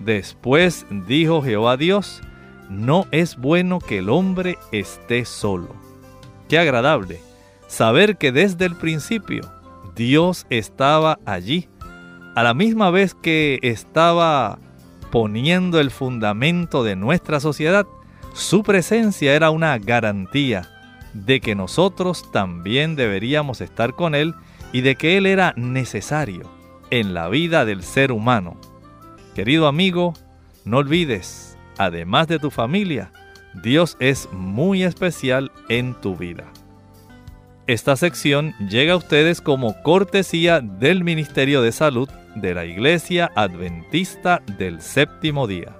Después 0.01 0.87
dijo 0.91 1.43
Jehová 1.43 1.77
Dios, 1.77 2.21
no 2.69 3.07
es 3.11 3.37
bueno 3.37 3.79
que 3.79 3.99
el 3.99 4.11
hombre 4.11 4.59
esté 4.73 5.25
solo. 5.25 5.75
Qué 6.49 6.59
agradable 6.59 7.21
saber 7.67 8.17
que 8.17 8.33
desde 8.33 8.65
el 8.67 8.77
principio 8.77 9.43
Dios 9.95 10.47
estaba 10.51 11.19
allí, 11.25 11.69
a 12.35 12.43
la 12.43 12.55
misma 12.55 12.91
vez 12.91 13.15
que 13.15 13.59
estaba 13.63 14.59
poniendo 15.11 15.81
el 15.81 15.91
fundamento 15.91 16.85
de 16.85 16.97
nuestra 16.97 17.41
sociedad, 17.41 17.87
su 18.41 18.63
presencia 18.63 19.35
era 19.35 19.51
una 19.51 19.79
garantía 19.79 20.69
de 21.13 21.41
que 21.41 21.55
nosotros 21.55 22.33
también 22.33 22.97
deberíamos 22.97 23.61
estar 23.61 23.95
con 23.95 24.15
Él 24.15 24.35
y 24.73 24.81
de 24.81 24.97
que 24.97 25.19
Él 25.19 25.27
era 25.27 25.53
necesario 25.57 26.51
en 26.91 27.13
la 27.13 27.29
vida 27.29 27.67
del 27.67 27.83
ser 27.83 28.13
humano. 28.13 28.57
Querido 29.35 29.67
amigo, 29.67 30.15
no 30.65 30.79
olvides, 30.79 31.59
además 31.77 32.29
de 32.29 32.39
tu 32.39 32.51
familia, 32.51 33.13
Dios 33.63 33.97
es 34.01 34.29
muy 34.33 34.85
especial 34.85 35.53
en 35.69 35.95
tu 36.01 36.17
vida. 36.17 36.45
Esta 37.67 37.95
sección 37.95 38.55
llega 38.59 38.95
a 38.95 38.97
ustedes 38.97 39.43
como 39.43 39.81
cortesía 39.83 40.61
del 40.61 41.05
Ministerio 41.05 41.61
de 41.61 41.73
Salud 41.73 42.09
de 42.37 42.55
la 42.55 42.65
Iglesia 42.65 43.31
Adventista 43.35 44.41
del 44.59 44.81
Séptimo 44.81 45.47
Día. 45.47 45.80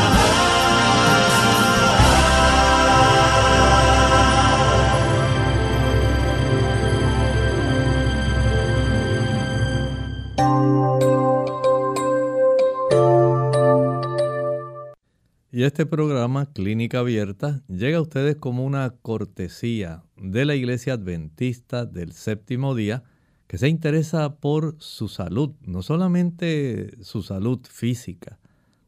Este 15.63 15.85
programa, 15.85 16.51
Clínica 16.51 16.99
Abierta, 16.99 17.61
llega 17.67 17.99
a 17.99 18.01
ustedes 18.01 18.35
como 18.35 18.65
una 18.65 18.95
cortesía 19.03 20.03
de 20.17 20.43
la 20.43 20.55
Iglesia 20.55 20.93
Adventista 20.93 21.85
del 21.85 22.13
Séptimo 22.13 22.73
Día, 22.73 23.03
que 23.45 23.59
se 23.59 23.69
interesa 23.69 24.37
por 24.37 24.75
su 24.79 25.07
salud, 25.07 25.51
no 25.61 25.83
solamente 25.83 26.97
su 27.03 27.21
salud 27.21 27.59
física, 27.69 28.39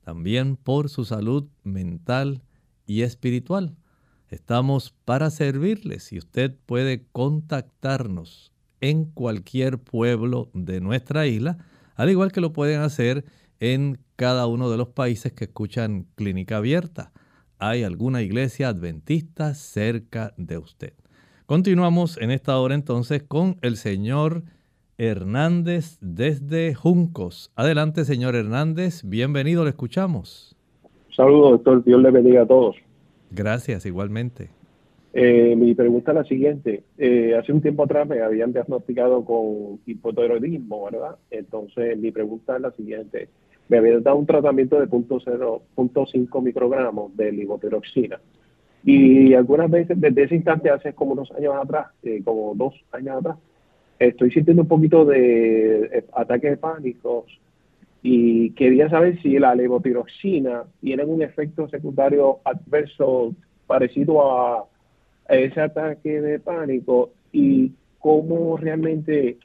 también 0.03 0.55
por 0.55 0.89
su 0.89 1.05
salud 1.05 1.45
mental 1.63 2.41
y 2.87 3.03
espiritual. 3.03 3.75
Estamos 4.29 4.95
para 5.05 5.29
servirles 5.29 6.11
y 6.11 6.17
usted 6.17 6.57
puede 6.65 7.05
contactarnos 7.11 8.51
en 8.81 9.05
cualquier 9.05 9.77
pueblo 9.77 10.49
de 10.55 10.81
nuestra 10.81 11.27
isla, 11.27 11.59
al 11.93 12.09
igual 12.09 12.31
que 12.31 12.41
lo 12.41 12.51
pueden 12.51 12.81
hacer 12.81 13.25
en 13.25 13.42
cada 14.17 14.45
uno 14.45 14.69
de 14.69 14.77
los 14.77 14.89
países 14.89 15.31
que 15.31 15.45
escuchan 15.45 16.05
Clínica 16.15 16.57
Abierta. 16.57 17.13
Hay 17.59 17.83
alguna 17.83 18.21
iglesia 18.21 18.67
adventista 18.67 19.53
cerca 19.53 20.33
de 20.35 20.57
usted. 20.57 20.93
Continuamos 21.45 22.17
en 22.21 22.31
esta 22.31 22.59
hora 22.59 22.75
entonces 22.75 23.23
con 23.23 23.55
el 23.61 23.77
señor 23.77 24.43
Hernández 24.97 25.97
desde 26.01 26.73
Juncos. 26.73 27.51
Adelante, 27.55 28.03
señor 28.03 28.35
Hernández. 28.35 29.01
Bienvenido, 29.05 29.63
le 29.63 29.69
escuchamos. 29.69 30.57
Saludos, 31.15 31.51
doctor. 31.51 31.85
Dios 31.85 32.01
le 32.01 32.11
bendiga 32.11 32.41
a 32.41 32.45
todos. 32.45 32.75
Gracias, 33.31 33.85
igualmente. 33.85 34.49
Eh, 35.13 35.55
mi 35.55 35.73
pregunta 35.73 36.11
es 36.11 36.17
la 36.17 36.23
siguiente. 36.25 36.83
Eh, 36.97 37.33
hace 37.39 37.53
un 37.53 37.61
tiempo 37.61 37.83
atrás 37.83 38.07
me 38.07 38.21
habían 38.21 38.51
diagnosticado 38.51 39.23
con 39.23 39.79
hipotiroidismo, 39.85 40.83
¿verdad? 40.83 41.15
Entonces, 41.31 41.97
mi 41.97 42.11
pregunta 42.11 42.57
es 42.57 42.61
la 42.61 42.71
siguiente 42.71 43.29
me 43.69 43.77
habían 43.77 44.03
dado 44.03 44.17
un 44.17 44.25
tratamiento 44.25 44.79
de 44.79 44.87
0.5 44.87 46.41
microgramos 46.41 47.15
de 47.15 47.31
livotiroxina. 47.31 48.19
Y 48.83 49.33
algunas 49.33 49.71
veces, 49.71 49.99
desde 49.99 50.23
ese 50.23 50.35
instante, 50.35 50.69
hace 50.69 50.93
como 50.93 51.13
unos 51.13 51.31
años 51.31 51.55
atrás, 51.55 51.87
eh, 52.03 52.21
como 52.23 52.53
dos 52.55 52.73
años 52.91 53.17
atrás, 53.17 53.37
estoy 53.97 54.31
sintiendo 54.31 54.63
un 54.63 54.67
poquito 54.67 55.05
de 55.05 55.85
eh, 55.85 56.05
ataques 56.13 56.51
de 56.51 56.57
pánico 56.57 57.25
y 58.01 58.49
quería 58.51 58.89
saber 58.89 59.21
si 59.21 59.39
la 59.39 59.55
levotiroxina 59.55 60.63
tiene 60.81 61.05
un 61.05 61.21
efecto 61.21 61.69
secundario 61.69 62.39
adverso 62.43 63.33
parecido 63.65 64.21
a 64.21 64.65
ese 65.29 65.61
ataque 65.61 66.21
de 66.21 66.39
pánico 66.39 67.11
y 67.31 67.71
cómo 67.99 68.57
realmente 68.57 69.37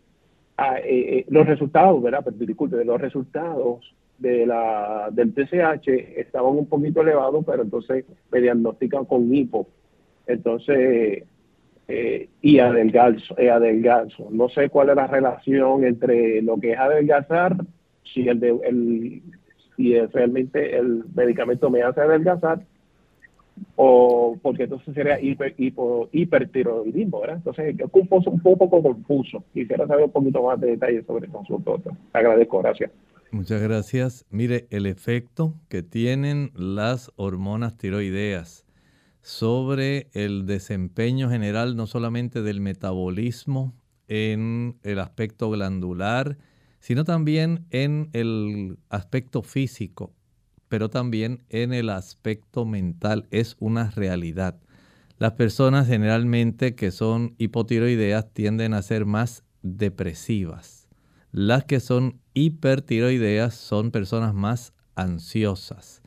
ah, 0.57 0.79
eh, 0.83 1.25
los 1.29 1.47
resultados, 1.47 2.03
¿verdad? 2.03 2.25
disculpe, 2.33 2.85
los 2.85 3.01
resultados 3.01 3.95
de 4.19 4.47
la, 4.47 5.09
del 5.13 5.33
TSH 5.33 5.89
estaban 6.17 6.53
un 6.57 6.67
poquito 6.67 7.03
elevados, 7.03 7.45
pero 7.47 7.63
entonces 7.63 8.05
me 8.31 8.41
diagnostican 8.41 9.05
con 9.05 9.33
hipo. 9.35 9.69
Entonces, 10.27 11.25
eh, 11.87 12.29
y 12.43 12.59
adelgazo, 12.59 13.39
eh, 13.39 13.51
adelgazo. 13.51 14.29
No 14.31 14.49
sé 14.49 14.69
cuál 14.69 14.91
es 14.91 14.97
la 14.97 15.07
relación 15.07 15.85
entre 15.85 16.43
lo 16.43 16.59
que 16.59 16.73
es 16.73 16.79
adelgazar, 16.79 17.57
si 18.13 18.29
el, 18.29 18.41
de, 18.41 18.59
el 18.65 19.23
si 19.77 19.99
realmente 19.99 20.77
el 20.77 21.05
medicamento 21.15 21.71
me 21.71 21.83
hace 21.83 22.01
adelgazar, 22.01 22.61
o 23.77 24.37
porque 24.43 24.65
entonces 24.65 24.95
sería 24.95 25.21
hiper, 25.21 25.55
hipertiroidismo, 25.57 27.21
¿verdad? 27.21 27.37
Entonces, 27.37 27.75
es 27.79 27.91
un, 27.93 28.09
un 28.11 28.41
poco 28.41 28.83
confuso. 28.83 29.43
Quisiera 29.53 29.87
saber 29.87 30.05
un 30.05 30.13
poquito 30.13 30.43
más 30.43 30.61
de 30.61 30.73
detalles 30.73 31.07
sobre 31.07 31.27
eso, 31.27 31.43
doctor. 31.49 31.93
Agradezco, 32.13 32.59
gracias. 32.59 32.91
Muchas 33.31 33.61
gracias. 33.61 34.25
Mire, 34.31 34.67
el 34.71 34.87
efecto 34.87 35.55
que 35.69 35.83
tienen 35.83 36.51
las 36.55 37.13
hormonas 37.17 37.77
tiroideas 37.77 38.65
sobre 39.21 40.09
el 40.15 40.47
desempeño 40.47 41.29
general 41.29 41.77
no 41.77 41.87
solamente 41.87 42.41
del 42.41 42.61
metabolismo 42.63 43.75
en 44.09 44.79
el 44.83 44.99
aspecto 44.99 45.51
glandular, 45.51 46.39
sino 46.81 47.05
también 47.05 47.67
en 47.71 48.09
el 48.15 48.79
aspecto 48.89 49.43
físico, 49.43 50.15
pero 50.69 50.89
también 50.89 51.45
en 51.51 51.75
el 51.75 51.91
aspecto 51.91 52.65
mental. 52.65 53.27
Es 53.31 53.57
una 53.59 53.91
realidad. 53.91 54.59
Las 55.19 55.33
personas 55.33 55.87
generalmente 55.87 56.75
que 56.75 56.91
son 56.91 57.35
hipotiroideas 57.37 58.33
tienden 58.33 58.73
a 58.73 58.81
ser 58.81 59.05
más 59.05 59.45
depresivas. 59.63 60.89
Las 61.31 61.65
que 61.65 61.81
son 61.81 62.21
hipertiroideas 62.39 63.55
son 63.55 63.91
personas 63.91 64.33
más 64.33 64.73
ansiosas. 64.95 66.03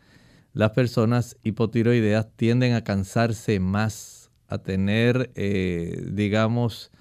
Las 0.53 0.71
personas 0.71 1.37
hipotiroideas 1.43 2.27
tienden 2.35 2.73
a 2.73 2.83
cansarse 2.83 3.59
más, 3.59 4.31
a 4.47 4.59
tener, 4.59 5.31
eh, 5.35 6.07
digamos, 6.11 6.91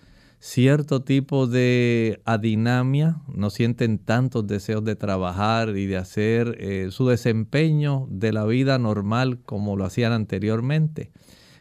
cierto 0.40 1.03
tipo 1.03 1.47
de 1.47 2.21
adinamia, 2.25 3.23
no 3.33 3.51
sienten 3.51 3.99
tantos 3.99 4.47
deseos 4.47 4.85
de 4.85 4.97
trabajar 4.97 5.77
y 5.77 5.87
de 5.87 5.97
hacer 5.97 6.57
eh, 6.59 6.88
su 6.90 7.07
desempeño 7.07 8.09
de 8.11 8.33
la 8.33 8.45
vida 8.47 8.79
normal 8.79 9.40
como 9.45 9.77
lo 9.77 9.85
hacían 9.85 10.12
anteriormente. 10.12 11.12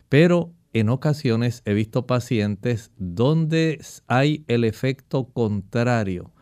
Pero 0.10 0.54
en 0.74 0.90
ocasiones 0.90 1.62
he 1.66 1.74
visto 1.74 2.08
pacientes 2.08 2.92
donde 2.98 3.80
hay 4.08 4.44
el 4.48 4.64
efecto 4.64 5.26
contrario 5.26 6.34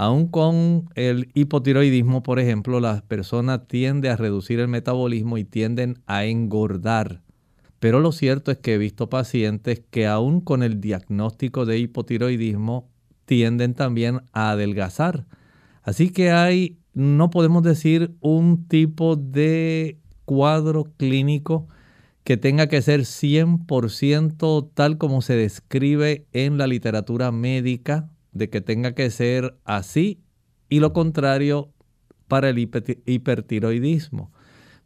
Aún 0.00 0.28
con 0.28 0.88
el 0.94 1.28
hipotiroidismo, 1.34 2.22
por 2.22 2.38
ejemplo, 2.38 2.78
las 2.78 3.02
personas 3.02 3.66
tienden 3.66 4.12
a 4.12 4.16
reducir 4.16 4.60
el 4.60 4.68
metabolismo 4.68 5.38
y 5.38 5.44
tienden 5.44 5.98
a 6.06 6.24
engordar. 6.24 7.20
Pero 7.80 7.98
lo 7.98 8.12
cierto 8.12 8.52
es 8.52 8.58
que 8.58 8.74
he 8.74 8.78
visto 8.78 9.10
pacientes 9.10 9.82
que 9.90 10.06
aún 10.06 10.40
con 10.40 10.62
el 10.62 10.80
diagnóstico 10.80 11.66
de 11.66 11.80
hipotiroidismo 11.80 12.88
tienden 13.24 13.74
también 13.74 14.20
a 14.32 14.50
adelgazar. 14.50 15.26
Así 15.82 16.10
que 16.10 16.30
hay, 16.30 16.78
no 16.94 17.30
podemos 17.30 17.64
decir 17.64 18.14
un 18.20 18.68
tipo 18.68 19.16
de 19.16 19.98
cuadro 20.26 20.92
clínico 20.96 21.66
que 22.22 22.36
tenga 22.36 22.68
que 22.68 22.82
ser 22.82 23.00
100% 23.00 24.70
tal 24.74 24.96
como 24.96 25.22
se 25.22 25.34
describe 25.34 26.24
en 26.32 26.56
la 26.56 26.68
literatura 26.68 27.32
médica 27.32 28.08
de 28.38 28.48
que 28.48 28.60
tenga 28.60 28.94
que 28.94 29.10
ser 29.10 29.58
así 29.64 30.22
y 30.68 30.80
lo 30.80 30.92
contrario 30.92 31.72
para 32.28 32.50
el 32.50 32.58
hipertiroidismo. 32.58 34.32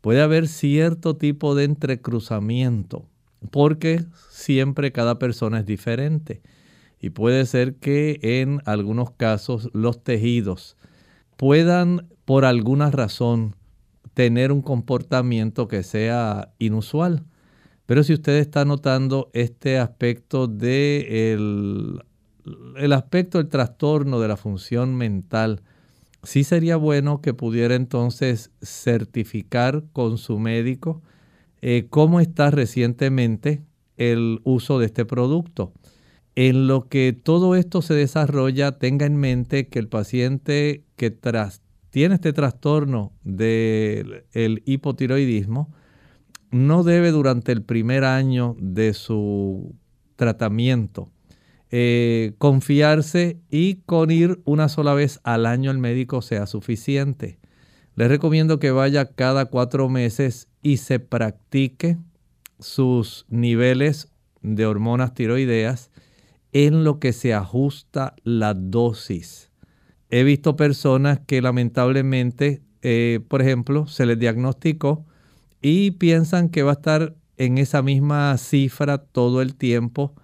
Puede 0.01 0.23
haber 0.23 0.49
cierto 0.49 1.17
tipo 1.17 1.55
de 1.55 1.65
entrecruzamiento 1.65 3.09
porque 3.51 4.05
siempre 4.31 4.93
cada 4.93 5.19
persona 5.19 5.61
es 5.61 5.67
diferente 5.67 6.43
y 7.01 7.11
puede 7.11 7.47
ser 7.47 7.77
que 7.77 8.19
en 8.23 8.61
algunos 8.65 9.11
casos 9.11 9.69
los 9.73 10.03
tejidos 10.03 10.77
puedan 11.37 12.09
por 12.25 12.45
alguna 12.45 12.91
razón 12.91 13.57
tener 14.15 14.53
un 14.53 14.63
comportamiento 14.63 15.69
que 15.69 15.83
sea 15.83 16.53
inusual. 16.59 17.25
Pero 17.87 18.05
si 18.05 18.15
usted 18.15 18.35
está 18.35 18.65
notando 18.65 19.31
este 19.33 19.79
aspecto 19.79 20.47
del 20.47 22.03
el 22.77 22.93
aspecto 22.93 23.39
del 23.39 23.49
trastorno 23.49 24.21
de 24.21 24.29
la 24.29 24.37
función 24.37 24.97
mental, 24.97 25.63
sí 26.23 26.45
sería 26.45 26.77
bueno 26.77 27.21
que 27.21 27.35
pudiera 27.35 27.75
entonces 27.75 28.51
certificar 28.63 29.85
con 29.93 30.19
su 30.19 30.39
médico 30.39 31.03
eh, 31.61 31.87
cómo 31.91 32.21
está 32.21 32.51
recientemente 32.51 33.63
el 33.97 34.41
uso 34.45 34.79
de 34.79 34.87
este 34.87 35.05
producto. 35.05 35.73
En 36.35 36.67
lo 36.67 36.89
que 36.89 37.13
todo 37.13 37.57
esto 37.57 37.83
se 37.83 37.95
desarrolla, 37.95 38.79
tenga 38.79 39.07
en 39.07 39.17
mente 39.17 39.69
que 39.69 39.79
el 39.79 39.89
paciente 39.89 40.85
que 40.97 41.17
tiene 41.91 42.15
este 42.15 42.33
trastorno 42.33 43.13
del 43.23 44.63
hipotiroidismo 44.65 45.73
no 46.51 46.85
debe 46.85 47.11
durante 47.11 47.53
el 47.53 47.63
primer 47.63 48.05
año 48.05 48.57
de 48.59 48.95
su 48.95 49.75
tratamiento 50.17 51.11
eh, 51.75 52.35
confiarse 52.37 53.41
y 53.51 53.77
con 53.87 54.11
ir 54.11 54.43
una 54.45 54.69
sola 54.69 54.93
vez 54.93 55.21
al 55.25 55.47
año 55.47 55.71
al 55.71 55.79
médico 55.79 56.21
sea 56.21 56.47
suficiente. 56.47 57.39
Les 57.95 58.09
recomiendo 58.09 58.59
que 58.59 58.71
vaya 58.71 59.07
cada 59.07 59.47
cuatro 59.47 59.89
meses 59.89 60.49
y 60.63 60.77
se 60.77 61.01
practique 61.01 61.97
sus 62.59 63.25
niveles 63.31 64.13
de 64.43 64.67
hormonas 64.67 65.15
tiroideas 65.15 65.91
en 66.53 66.85
lo 66.85 66.99
que 66.99 67.15
se 67.15 67.33
ajusta 67.33 68.17
la 68.23 68.53
dosis. 68.53 69.51
He 70.11 70.25
visto 70.25 70.57
personas 70.57 71.21
que 71.27 71.41
lamentablemente, 71.41 72.61
eh, 72.83 73.21
por 73.29 73.41
ejemplo, 73.41 73.87
se 73.87 74.05
les 74.05 74.19
diagnosticó 74.19 75.07
y 75.63 75.93
piensan 75.93 76.51
que 76.51 76.63
va 76.63 76.73
a 76.73 76.75
estar 76.75 77.15
en 77.39 77.57
esa 77.57 77.81
misma 77.81 78.37
cifra 78.37 78.99
todo 78.99 79.41
el 79.41 79.55
tiempo 79.55 80.15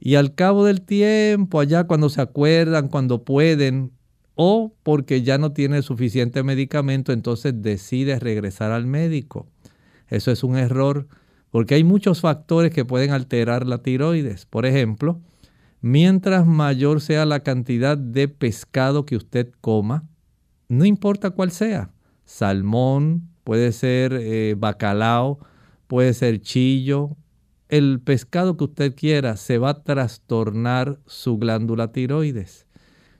y 0.00 0.14
al 0.14 0.34
cabo 0.34 0.64
del 0.64 0.80
tiempo, 0.80 1.60
allá 1.60 1.84
cuando 1.84 2.08
se 2.08 2.22
acuerdan, 2.22 2.88
cuando 2.88 3.22
pueden, 3.22 3.92
o 4.34 4.74
porque 4.82 5.22
ya 5.22 5.36
no 5.36 5.52
tiene 5.52 5.82
suficiente 5.82 6.42
medicamento, 6.42 7.12
entonces 7.12 7.52
decide 7.60 8.18
regresar 8.18 8.72
al 8.72 8.86
médico. 8.86 9.46
Eso 10.08 10.30
es 10.30 10.42
un 10.42 10.56
error, 10.56 11.06
porque 11.50 11.74
hay 11.74 11.84
muchos 11.84 12.22
factores 12.22 12.72
que 12.72 12.86
pueden 12.86 13.10
alterar 13.10 13.66
la 13.66 13.82
tiroides. 13.82 14.46
Por 14.46 14.64
ejemplo, 14.64 15.20
mientras 15.82 16.46
mayor 16.46 17.02
sea 17.02 17.26
la 17.26 17.40
cantidad 17.40 17.98
de 17.98 18.28
pescado 18.28 19.04
que 19.04 19.16
usted 19.16 19.52
coma, 19.60 20.04
no 20.68 20.86
importa 20.86 21.30
cuál 21.30 21.50
sea, 21.50 21.90
salmón, 22.24 23.28
puede 23.44 23.72
ser 23.72 24.14
eh, 24.14 24.54
bacalao, 24.56 25.40
puede 25.86 26.14
ser 26.14 26.40
chillo, 26.40 27.16
el 27.70 28.00
pescado 28.00 28.56
que 28.56 28.64
usted 28.64 28.94
quiera 28.96 29.36
se 29.36 29.58
va 29.58 29.70
a 29.70 29.82
trastornar 29.82 30.98
su 31.06 31.38
glándula 31.38 31.92
tiroides. 31.92 32.66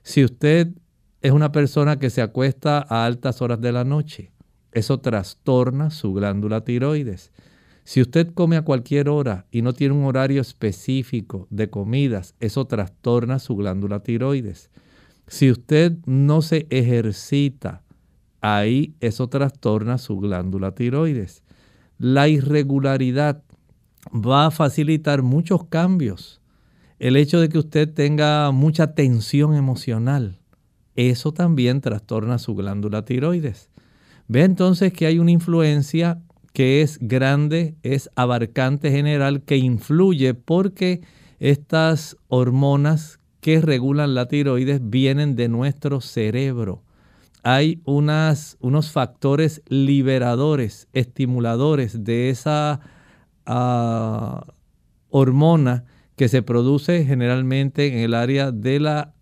Si 0.03 0.25
usted 0.25 0.73
es 1.21 1.31
una 1.31 1.53
persona 1.53 1.99
que 1.99 2.09
se 2.09 2.21
acuesta 2.21 2.85
a 2.89 3.05
altas 3.05 3.41
horas 3.41 3.61
de 3.61 3.71
la 3.71 3.85
noche, 3.85 4.33
eso 4.73 4.99
trastorna 4.99 5.89
su 5.89 6.13
glándula 6.13 6.65
tiroides. 6.65 7.31
Si 7.85 8.01
usted 8.01 8.33
come 8.33 8.57
a 8.57 8.63
cualquier 8.63 9.07
hora 9.07 9.47
y 9.51 9.61
no 9.61 9.71
tiene 9.71 9.95
un 9.95 10.03
horario 10.03 10.41
específico 10.41 11.47
de 11.49 11.69
comidas, 11.69 12.35
eso 12.41 12.65
trastorna 12.65 13.39
su 13.39 13.55
glándula 13.55 14.01
tiroides. 14.03 14.69
Si 15.27 15.49
usted 15.49 15.97
no 16.05 16.41
se 16.41 16.67
ejercita, 16.69 17.83
ahí 18.41 18.95
eso 18.99 19.29
trastorna 19.29 19.97
su 19.97 20.17
glándula 20.17 20.75
tiroides. 20.75 21.43
La 21.97 22.27
irregularidad 22.27 23.43
va 24.13 24.47
a 24.47 24.51
facilitar 24.51 25.21
muchos 25.21 25.65
cambios. 25.65 26.41
El 26.99 27.17
hecho 27.17 27.39
de 27.39 27.49
que 27.49 27.57
usted 27.57 27.91
tenga 27.91 28.51
mucha 28.51 28.93
tensión 28.93 29.55
emocional, 29.55 30.39
eso 30.95 31.33
también 31.33 31.81
trastorna 31.81 32.37
su 32.37 32.55
glándula 32.55 33.05
tiroides. 33.05 33.69
Ve 34.27 34.43
entonces 34.43 34.93
que 34.93 35.07
hay 35.07 35.19
una 35.19 35.31
influencia 35.31 36.21
que 36.53 36.81
es 36.81 36.99
grande, 37.01 37.75
es 37.81 38.09
abarcante 38.15 38.91
general, 38.91 39.41
que 39.43 39.57
influye 39.57 40.33
porque 40.33 41.01
estas 41.39 42.17
hormonas 42.27 43.19
que 43.39 43.61
regulan 43.61 44.13
la 44.13 44.27
tiroides 44.27 44.81
vienen 44.83 45.35
de 45.35 45.49
nuestro 45.49 46.01
cerebro. 46.01 46.83
Hay 47.43 47.81
unas, 47.85 48.57
unos 48.59 48.91
factores 48.91 49.63
liberadores, 49.67 50.87
estimuladores 50.93 52.03
de 52.03 52.29
esa 52.29 52.81
hormona 55.09 55.85
que 56.15 56.27
se 56.27 56.41
produce 56.41 57.05
generalmente 57.05 57.87
en 57.87 57.99
el 57.99 58.13
área 58.13 58.51
de 58.51 58.79
la 58.79 59.13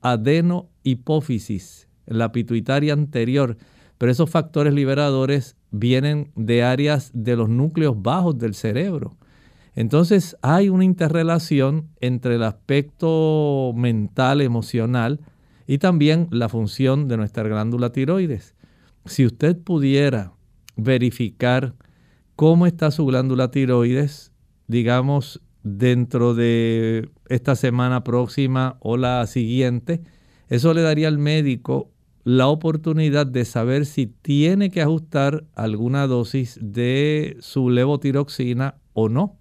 adenohipófisis, 0.00 1.88
la 2.06 2.32
pituitaria 2.32 2.92
anterior. 2.92 3.56
Pero 3.98 4.12
esos 4.12 4.30
factores 4.30 4.72
liberadores 4.72 5.56
vienen 5.70 6.30
de 6.34 6.62
áreas 6.62 7.10
de 7.14 7.36
los 7.36 7.48
núcleos 7.48 8.00
bajos 8.00 8.38
del 8.38 8.54
cerebro. 8.54 9.16
Entonces 9.74 10.36
hay 10.42 10.68
una 10.68 10.84
interrelación 10.84 11.88
entre 12.00 12.34
el 12.34 12.42
aspecto 12.42 13.72
mental, 13.76 14.40
emocional 14.40 15.20
y 15.66 15.78
también 15.78 16.28
la 16.30 16.48
función 16.48 17.06
de 17.08 17.16
nuestra 17.16 17.44
glándula 17.44 17.92
tiroides. 17.92 18.54
Si 19.04 19.24
usted 19.24 19.56
pudiera 19.56 20.32
verificar 20.76 21.74
cómo 22.40 22.64
está 22.64 22.90
su 22.90 23.04
glándula 23.04 23.50
tiroides, 23.50 24.32
digamos, 24.66 25.42
dentro 25.62 26.32
de 26.32 27.10
esta 27.28 27.54
semana 27.54 28.02
próxima 28.02 28.78
o 28.80 28.96
la 28.96 29.26
siguiente, 29.26 30.00
eso 30.48 30.72
le 30.72 30.80
daría 30.80 31.08
al 31.08 31.18
médico 31.18 31.90
la 32.24 32.48
oportunidad 32.48 33.26
de 33.26 33.44
saber 33.44 33.84
si 33.84 34.06
tiene 34.06 34.70
que 34.70 34.80
ajustar 34.80 35.44
alguna 35.54 36.06
dosis 36.06 36.58
de 36.62 37.36
su 37.40 37.68
levotiroxina 37.68 38.76
o 38.94 39.10
no. 39.10 39.36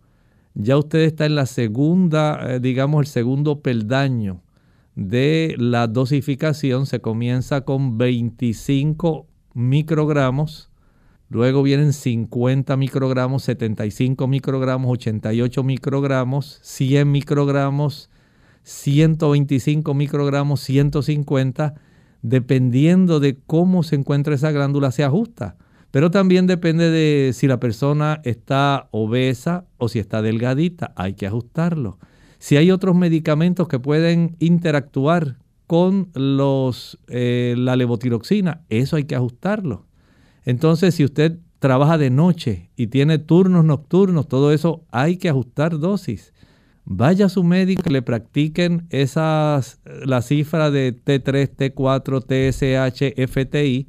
Ya 0.54 0.76
usted 0.76 1.00
está 1.00 1.26
en 1.26 1.36
la 1.36 1.46
segunda, 1.46 2.56
eh, 2.56 2.60
digamos, 2.60 3.00
el 3.00 3.08
segundo 3.08 3.62
peldaño 3.62 4.42
de 4.96 5.56
la 5.58 5.88
dosificación. 5.88 6.86
Se 6.86 7.00
comienza 7.00 7.62
con 7.62 7.98
25 7.98 9.26
microgramos, 9.54 10.69
luego 11.30 11.64
vienen 11.64 11.94
50 11.94 12.76
microgramos, 12.78 13.44
75 13.44 14.28
microgramos, 14.28 14.92
88 14.92 15.64
microgramos, 15.64 16.60
100 16.64 17.12
microgramos, 17.12 18.10
125 18.64 19.94
microgramos, 19.94 20.60
150 20.62 21.76
dependiendo 22.22 23.20
de 23.20 23.38
cómo 23.48 23.84
se 23.84 23.96
encuentra 23.96 24.36
esa 24.36 24.52
glándula, 24.52 24.92
se 24.92 25.04
ajusta. 25.04 25.56
Pero 25.92 26.12
también 26.12 26.46
depende 26.46 26.92
de 26.92 27.34
si 27.34 27.48
la 27.48 27.60
persona 27.60 28.22
está 28.24 28.90
obesa 28.92 29.66
o 29.78 29.90
si 29.90 30.00
está 30.00 30.22
delgadita, 30.22 30.94
hay 30.96 31.14
que 31.14 31.26
ajustarlo. 31.26 31.98
Si 32.38 32.58
hay 32.58 32.72
otros 32.72 32.96
medicamentos 32.96 33.68
que 33.68 33.80
pueden 33.80 34.36
interactuar 34.40 35.38
con 35.66 36.10
los, 36.14 37.00
eh, 37.08 37.56
la 37.58 37.76
levotiroxina, 37.76 38.62
eso 38.70 38.96
hay 38.96 39.06
que 39.06 39.16
ajustarlo. 39.16 39.86
Entonces, 40.50 40.96
si 40.96 41.04
usted 41.04 41.40
trabaja 41.60 41.98
de 41.98 42.10
noche 42.10 42.72
y 42.76 42.88
tiene 42.88 43.20
turnos 43.20 43.66
nocturnos, 43.66 44.28
todo 44.28 44.52
eso 44.52 44.86
hay 44.92 45.18
que 45.18 45.30
ajustar 45.30 45.78
dosis 45.80 46.34
vaya 46.92 47.28
a 47.28 47.30
su 47.30 47.44
médico 47.44 47.84
que 47.84 47.92
le 47.92 48.02
practiquen 48.02 48.88
esas, 48.90 49.80
la 50.04 50.22
cifra 50.24 50.72
de 50.72 50.94
T3, 50.94 51.74
T4, 51.76 52.26
TSH, 52.26 53.28
FTI, 53.28 53.88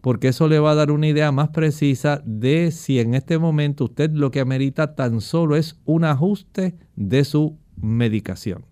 porque 0.00 0.28
eso 0.28 0.46
le 0.46 0.60
va 0.60 0.70
a 0.70 0.74
dar 0.76 0.92
una 0.92 1.08
idea 1.08 1.32
más 1.32 1.48
precisa 1.48 2.22
de 2.24 2.70
si 2.70 3.00
en 3.00 3.14
este 3.14 3.38
momento 3.38 3.84
usted 3.84 4.12
lo 4.12 4.30
que 4.30 4.40
amerita 4.40 4.94
tan 4.94 5.20
solo 5.20 5.56
es 5.56 5.80
un 5.84 6.04
ajuste 6.04 6.76
de 6.94 7.24
su 7.24 7.58
medicación. 7.76 8.64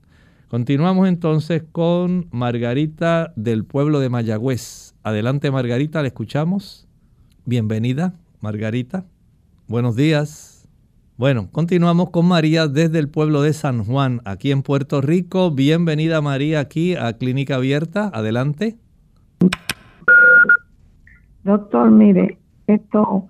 Continuamos 0.46 1.08
entonces 1.08 1.64
con 1.72 2.28
Margarita 2.30 3.32
del 3.34 3.64
pueblo 3.64 3.98
de 3.98 4.08
Mayagüez. 4.08 4.94
Adelante 5.02 5.50
Margarita, 5.50 6.00
le 6.00 6.08
escuchamos. 6.08 6.86
Bienvenida, 7.46 8.14
Margarita. 8.40 9.04
Buenos 9.68 9.96
días. 9.96 10.66
Bueno, 11.18 11.48
continuamos 11.52 12.08
con 12.08 12.26
María 12.26 12.68
desde 12.68 12.98
el 12.98 13.10
pueblo 13.10 13.42
de 13.42 13.52
San 13.52 13.84
Juan, 13.84 14.22
aquí 14.24 14.50
en 14.50 14.62
Puerto 14.62 15.02
Rico. 15.02 15.50
Bienvenida 15.50 16.22
María 16.22 16.60
aquí 16.60 16.96
a 16.96 17.12
Clínica 17.18 17.56
Abierta. 17.56 18.10
Adelante. 18.14 18.78
Doctor, 21.42 21.90
mire, 21.90 22.38
esto, 22.66 23.28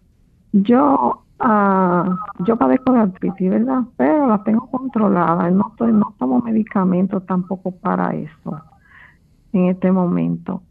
yo, 0.53 1.25
uh, 1.41 2.45
yo 2.47 2.57
padezco 2.57 2.93
de 2.93 3.01
artritis, 3.01 3.51
¿verdad? 3.51 3.81
Pero 3.97 4.29
la 4.29 4.45
tengo 4.45 4.71
controlada. 4.71 5.51
No 5.51 5.71
estoy, 5.73 5.93
no 5.93 6.15
tomo 6.21 6.41
medicamentos 6.41 7.27
tampoco 7.27 7.73
para 7.73 8.15
eso 8.15 8.63
en 9.53 9.71
este 9.71 9.91
momento. 9.91 10.63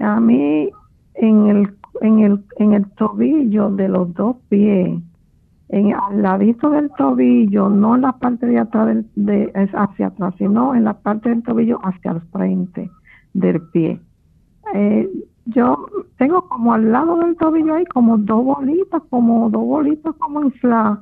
A 0.00 0.18
mí 0.18 0.70
en 1.14 1.46
el, 1.46 1.76
en 2.00 2.20
el, 2.20 2.44
en 2.58 2.72
el 2.72 2.90
tobillo 2.92 3.70
de 3.70 3.88
los 3.88 4.12
dos 4.14 4.36
pies 4.48 5.00
en, 5.68 5.94
al 5.94 6.22
ladito 6.22 6.70
del 6.70 6.90
tobillo, 6.96 7.68
no 7.68 7.96
en 7.96 8.02
la 8.02 8.12
parte 8.12 8.46
de 8.46 8.58
atrás, 8.58 8.86
del, 8.86 9.06
de, 9.16 9.52
hacia 9.74 10.08
atrás, 10.08 10.34
sino 10.38 10.74
en 10.74 10.84
la 10.84 10.94
parte 10.94 11.28
del 11.28 11.42
tobillo 11.42 11.80
hacia 11.82 12.12
el 12.12 12.20
frente 12.32 12.90
del 13.34 13.60
pie. 13.68 14.00
Eh, 14.74 15.08
yo 15.46 15.86
tengo 16.18 16.48
como 16.48 16.74
al 16.74 16.90
lado 16.90 17.18
del 17.18 17.36
tobillo 17.36 17.74
ahí 17.74 17.84
como 17.86 18.18
dos 18.18 18.44
bolitas, 18.44 19.02
como 19.10 19.48
dos 19.50 19.64
bolitas 19.64 20.14
como 20.16 20.42
infladas, 20.42 20.98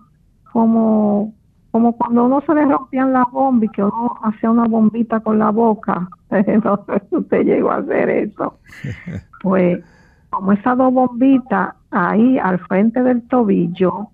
como 0.53 1.33
como 1.71 1.97
cuando 1.97 2.27
uno 2.27 2.41
se 2.47 2.55
le 2.55 2.67
rompían 2.67 3.13
las 3.13 3.29
bombas 3.33 3.65
y 3.65 3.69
que 3.73 3.83
uno 3.83 4.15
hacía 4.23 4.49
una 4.49 4.65
bombita 4.69 5.19
con 5.19 5.41
la 5.41 5.51
boca. 5.51 6.09
si 7.11 7.17
usted 7.17 7.43
llegó 7.43 7.73
a 7.73 7.77
hacer 7.79 8.09
eso. 8.11 8.59
Pues 9.43 9.85
como 10.35 10.53
esas 10.53 10.77
dos 10.77 10.93
bombitas 10.93 11.75
ahí 11.91 12.39
al 12.39 12.59
frente 12.61 13.03
del 13.03 13.23
tobillo, 13.29 14.09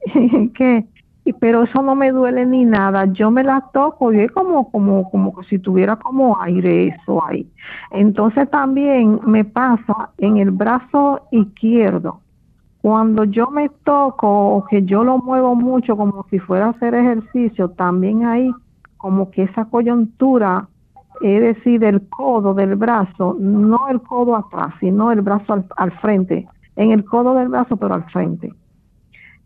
que 0.54 0.86
pero 1.32 1.64
eso 1.64 1.82
no 1.82 1.94
me 1.94 2.10
duele 2.10 2.46
ni 2.46 2.64
nada. 2.64 3.04
Yo 3.06 3.30
me 3.30 3.42
la 3.42 3.64
toco 3.72 4.12
y 4.12 4.20
es 4.20 4.30
como, 4.32 4.70
como, 4.70 5.10
como 5.10 5.42
si 5.44 5.58
tuviera 5.58 5.96
como 5.96 6.40
aire 6.40 6.88
eso 6.88 7.24
ahí. 7.24 7.46
Entonces 7.90 8.48
también 8.50 9.20
me 9.26 9.44
pasa 9.44 10.10
en 10.18 10.38
el 10.38 10.50
brazo 10.50 11.20
izquierdo. 11.30 12.20
Cuando 12.80 13.24
yo 13.24 13.48
me 13.48 13.68
toco 13.84 14.28
o 14.28 14.64
que 14.66 14.84
yo 14.84 15.04
lo 15.04 15.18
muevo 15.18 15.54
mucho 15.54 15.96
como 15.96 16.24
si 16.30 16.38
fuera 16.38 16.66
a 16.66 16.70
hacer 16.70 16.94
ejercicio, 16.94 17.70
también 17.70 18.24
hay 18.24 18.50
como 18.96 19.30
que 19.30 19.42
esa 19.42 19.64
coyuntura, 19.66 20.68
es 21.20 21.56
decir, 21.56 21.84
el 21.84 22.08
codo 22.08 22.54
del 22.54 22.76
brazo, 22.76 23.36
no 23.38 23.88
el 23.88 24.00
codo 24.02 24.36
atrás, 24.36 24.74
sino 24.80 25.10
el 25.12 25.20
brazo 25.20 25.64
al 25.76 25.92
frente, 26.00 26.46
en 26.76 26.92
el 26.92 27.04
codo 27.04 27.34
del 27.34 27.48
brazo, 27.48 27.76
pero 27.76 27.94
al 27.94 28.04
frente 28.10 28.52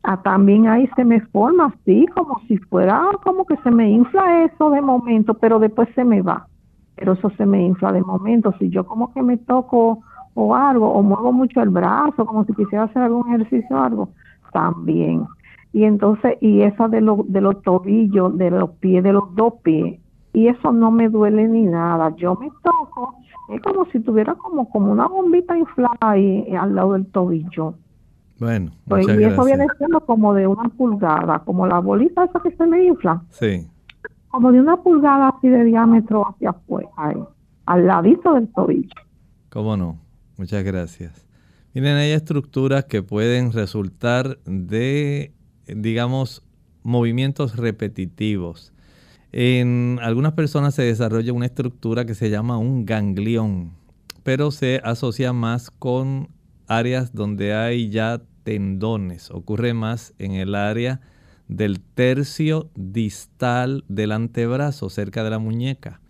Ah, 0.05 0.21
también 0.21 0.67
ahí 0.67 0.89
se 0.97 1.05
me 1.05 1.21
forma 1.21 1.67
así, 1.67 2.07
como 2.15 2.41
si 2.49 2.59
fuera 2.59 3.03
como 3.23 3.47
que 3.47 3.57
se 3.59 3.71
me 3.71 3.89
infla 3.89 4.45
eso 4.45 4.71
de 4.71 4.81
momento, 4.81 5.35
pero 5.35 5.61
después 5.61 5.89
se 5.95 6.05
me 6.05 6.23
va. 6.23 6.49
Pero 6.97 7.13
eso 7.13 7.31
se 7.37 7.47
me 7.47 7.63
infla 7.63 7.93
de 7.93 8.03
momento. 8.03 8.53
Si 8.59 8.69
yo 8.69 8.85
como 8.85 9.13
que 9.13 9.23
me 9.23 9.37
toco 9.37 10.01
o 10.35 10.55
algo, 10.57 10.93
o 10.93 11.03
muevo 11.03 11.33
mucho 11.33 11.63
el 11.63 11.69
brazo, 11.69 12.27
como 12.27 12.45
si 12.45 12.53
quisiera 12.55 12.85
hacer 12.85 13.03
algún 13.03 13.29
ejercicio 13.29 13.77
o 13.77 13.81
algo, 13.81 14.09
también. 14.53 15.25
Y 15.73 15.85
entonces, 15.85 16.37
y 16.41 16.63
esa 16.63 16.89
de, 16.89 17.01
lo, 17.01 17.25
de 17.29 17.41
los 17.41 17.63
tobillos, 17.63 18.37
de 18.37 18.51
los 18.51 18.71
pies, 18.71 19.05
de 19.05 19.13
los 19.13 19.33
dos 19.37 19.55
pies, 19.63 20.01
y 20.33 20.49
eso 20.49 20.73
no 20.73 20.91
me 20.91 21.09
duele 21.09 21.49
ni 21.49 21.63
nada. 21.63 22.15
Yo 22.17 22.35
me 22.37 22.51
toco, 22.63 23.15
es 23.49 23.61
como 23.63 23.87
si 23.87 24.01
tuviera 24.01 24.35
como, 24.35 24.69
como 24.71 24.93
una 24.93 25.07
bombita 25.07 25.57
inflada 25.57 25.97
ahí 26.01 26.47
al 26.55 26.75
lado 26.75 26.95
del 26.95 27.07
tobillo 27.07 27.75
bueno, 28.43 28.73
pues, 28.89 29.07
y 29.07 29.23
eso 29.23 29.45
viene 29.45 29.67
siendo 29.79 30.01
como 30.01 30.35
de 30.35 30.49
una 30.49 30.69
pulgada, 30.71 31.39
como 31.45 31.65
la 31.65 31.79
bolita 31.79 32.25
esa 32.25 32.41
que 32.41 32.51
se 32.51 32.67
me 32.67 32.83
infla. 32.85 33.23
Sí. 33.31 33.69
Como 34.31 34.51
de 34.51 34.61
una 34.61 34.83
pulgada 34.83 35.29
así 35.29 35.49
de 35.49 35.63
diámetro 35.63 36.29
hacia 36.29 36.51
afuera, 36.51 36.89
ahí, 36.97 37.23
al 37.67 37.87
ladito 37.87 38.35
del 38.35 38.49
tobillo. 38.49 38.91
¿Cómo 39.49 39.77
no? 39.77 39.97
Muchas 40.39 40.65
gracias. 40.65 41.25
Miren, 41.73 41.95
hay 41.95 42.11
estructuras 42.11 42.87
que 42.87 43.05
pueden 43.05 43.53
resultar 43.53 44.39
de, 44.45 45.33
digamos, 45.69 46.45
movimientos 46.83 47.57
repetitivos. 47.57 48.73
En 49.33 49.99
algunas 50.03 50.35
personas 50.35 50.75
se 50.75 50.83
desarrolla 50.83 51.33
una 51.33 51.47
estructura 51.47 52.05
que 52.05 52.15
se 52.15 52.29
llama 52.29 52.59
un 52.59 52.85
ganglión, 52.85 53.73
pero 54.25 54.51
se 54.51 54.83
asocia 54.85 55.33
más 55.33 55.71
con 55.71 56.29
áreas 56.67 57.15
donde 57.15 57.55
hay 57.55 57.89
ya 57.89 58.21
tendones, 58.45 59.31
ocurre 59.31 59.73
más 59.73 60.13
en 60.19 60.33
el 60.33 60.55
área 60.55 61.01
del 61.49 61.81
tercio 61.81 62.71
distal 62.75 63.85
del 63.89 64.13
antebrazo, 64.13 64.91
cerca 64.91 65.25
de 65.25 65.31
la 65.31 65.39
muñeca. 65.39 66.03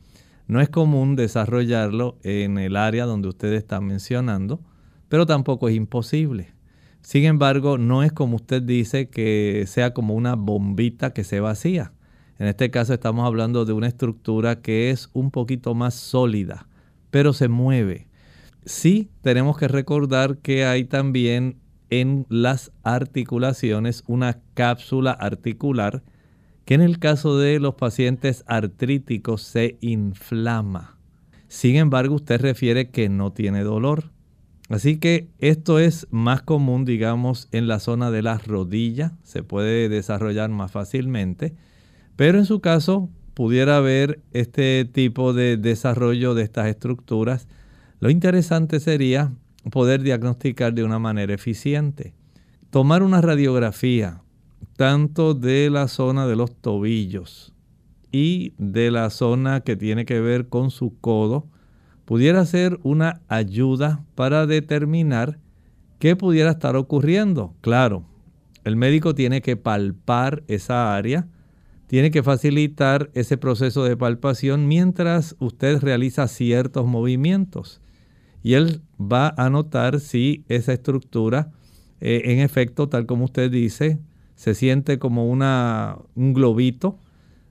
No 0.49 0.61
es 0.61 0.69
común 0.69 1.15
desarrollarlo 1.15 2.19
en 2.25 2.59
el 2.59 2.75
área 2.75 3.07
donde 3.07 3.29
usted 3.29 3.53
está 3.53 3.81
mencionando, 3.81 4.61
pero 5.09 5.27
tampoco 5.27 5.69
es 5.69 5.77
imposible. 5.77 6.55
Sin 7.03 7.25
embargo, 7.25 7.79
no 7.79 8.03
es 8.03 8.13
como 8.13 8.35
usted 8.35 8.63
dice 8.63 9.11
que 9.11 9.63
sea 9.69 9.95
como 9.95 10.15
una 10.15 10.35
bombita 10.35 11.13
que 11.13 11.23
se 11.23 11.39
vacía. 11.39 11.93
En 12.43 12.49
este 12.49 12.73
caso 12.73 12.93
estamos 12.93 13.25
hablando 13.25 13.65
de 13.65 13.73
una 13.73 13.87
estructura 13.87 14.63
que 14.63 14.91
es 14.91 15.11
un 15.13 15.31
poquito 15.31 15.77
más 15.77 15.95
sólida, 15.95 16.67
pero 17.13 17.33
se 17.33 17.47
mueve. 17.47 18.09
Sí, 18.65 19.11
tenemos 19.21 19.57
que 19.57 19.69
recordar 19.69 20.39
que 20.39 20.65
hay 20.65 20.83
también 20.83 21.61
en 21.89 22.27
las 22.29 22.73
articulaciones 22.83 24.03
una 24.09 24.41
cápsula 24.55 25.13
articular 25.13 26.03
que 26.65 26.75
en 26.75 26.81
el 26.81 26.99
caso 26.99 27.39
de 27.39 27.61
los 27.61 27.77
pacientes 27.77 28.43
artríticos 28.49 29.43
se 29.43 29.79
inflama. 29.81 30.99
Sin 31.47 31.77
embargo, 31.77 32.17
usted 32.17 32.41
refiere 32.41 32.91
que 32.91 33.09
no 33.09 33.33
tiene 33.33 33.63
dolor. 33.63 34.11
Así 34.69 34.97
que 34.97 35.29
esto 35.39 35.79
es 35.79 36.09
más 36.11 36.43
común, 36.43 36.85
digamos, 36.85 37.49
en 37.53 37.69
la 37.69 37.79
zona 37.79 38.11
de 38.11 38.23
las 38.23 38.49
rodillas, 38.49 39.13
se 39.23 39.45
puede 39.45 39.89
desarrollar 39.89 40.51
más 40.51 40.73
fácilmente, 40.73 41.55
pero 42.23 42.39
en 42.39 42.47
su 42.47 42.61
caso 42.61 43.11
pudiera 43.35 43.79
haber 43.79 44.21
este 44.33 44.85
tipo 44.85 45.33
de 45.33 45.57
desarrollo 45.57 46.35
de 46.35 46.45
estas 46.45 46.69
estructuras. 46.69 47.49
Lo 47.99 48.11
interesante 48.11 48.79
sería 48.79 49.33
poder 49.73 50.03
diagnosticar 50.05 50.73
de 50.73 50.85
una 50.85 51.01
manera 51.01 51.35
eficiente. 51.35 52.15
Tomar 52.71 53.03
una 53.03 53.21
radiografía 53.23 54.23
tanto 54.77 55.35
de 55.35 55.69
la 55.69 55.89
zona 55.89 56.29
de 56.29 56.37
los 56.37 56.55
tobillos 56.55 57.55
y 58.13 58.53
de 58.57 58.93
la 58.93 59.11
zona 59.11 59.63
que 59.63 59.75
tiene 59.75 60.05
que 60.05 60.21
ver 60.21 60.47
con 60.47 60.71
su 60.71 60.97
codo, 61.01 61.49
pudiera 62.05 62.47
ser 62.47 62.79
una 62.85 63.21
ayuda 63.27 64.05
para 64.15 64.47
determinar 64.47 65.41
qué 65.99 66.15
pudiera 66.15 66.53
estar 66.53 66.77
ocurriendo. 66.77 67.57
Claro, 67.63 68.05
el 68.63 68.77
médico 68.77 69.13
tiene 69.13 69.43
que 69.43 69.57
palpar 69.57 70.45
esa 70.47 70.95
área, 70.95 71.27
tiene 71.93 72.11
que 72.11 72.23
facilitar 72.23 73.11
ese 73.13 73.37
proceso 73.37 73.85
de 73.85 73.99
palpación 73.99 74.67
mientras 74.67 75.37
usted 75.41 75.79
realiza 75.83 76.27
ciertos 76.27 76.87
movimientos. 76.87 77.83
Y 78.43 78.55
él 78.55 78.81
va 78.99 79.35
a 79.37 79.51
notar 79.51 80.01
si 80.01 80.43
esa 80.49 80.73
estructura, 80.73 81.53
eh, 82.01 82.23
en 82.25 82.39
efecto, 82.39 82.89
tal 82.89 83.05
como 83.05 83.27
usted 83.27 83.51
dice, 83.51 83.99
se 84.37 84.55
siente 84.55 84.99
como 84.99 85.29
una, 85.29 85.99
un 86.15 86.33
globito 86.33 86.99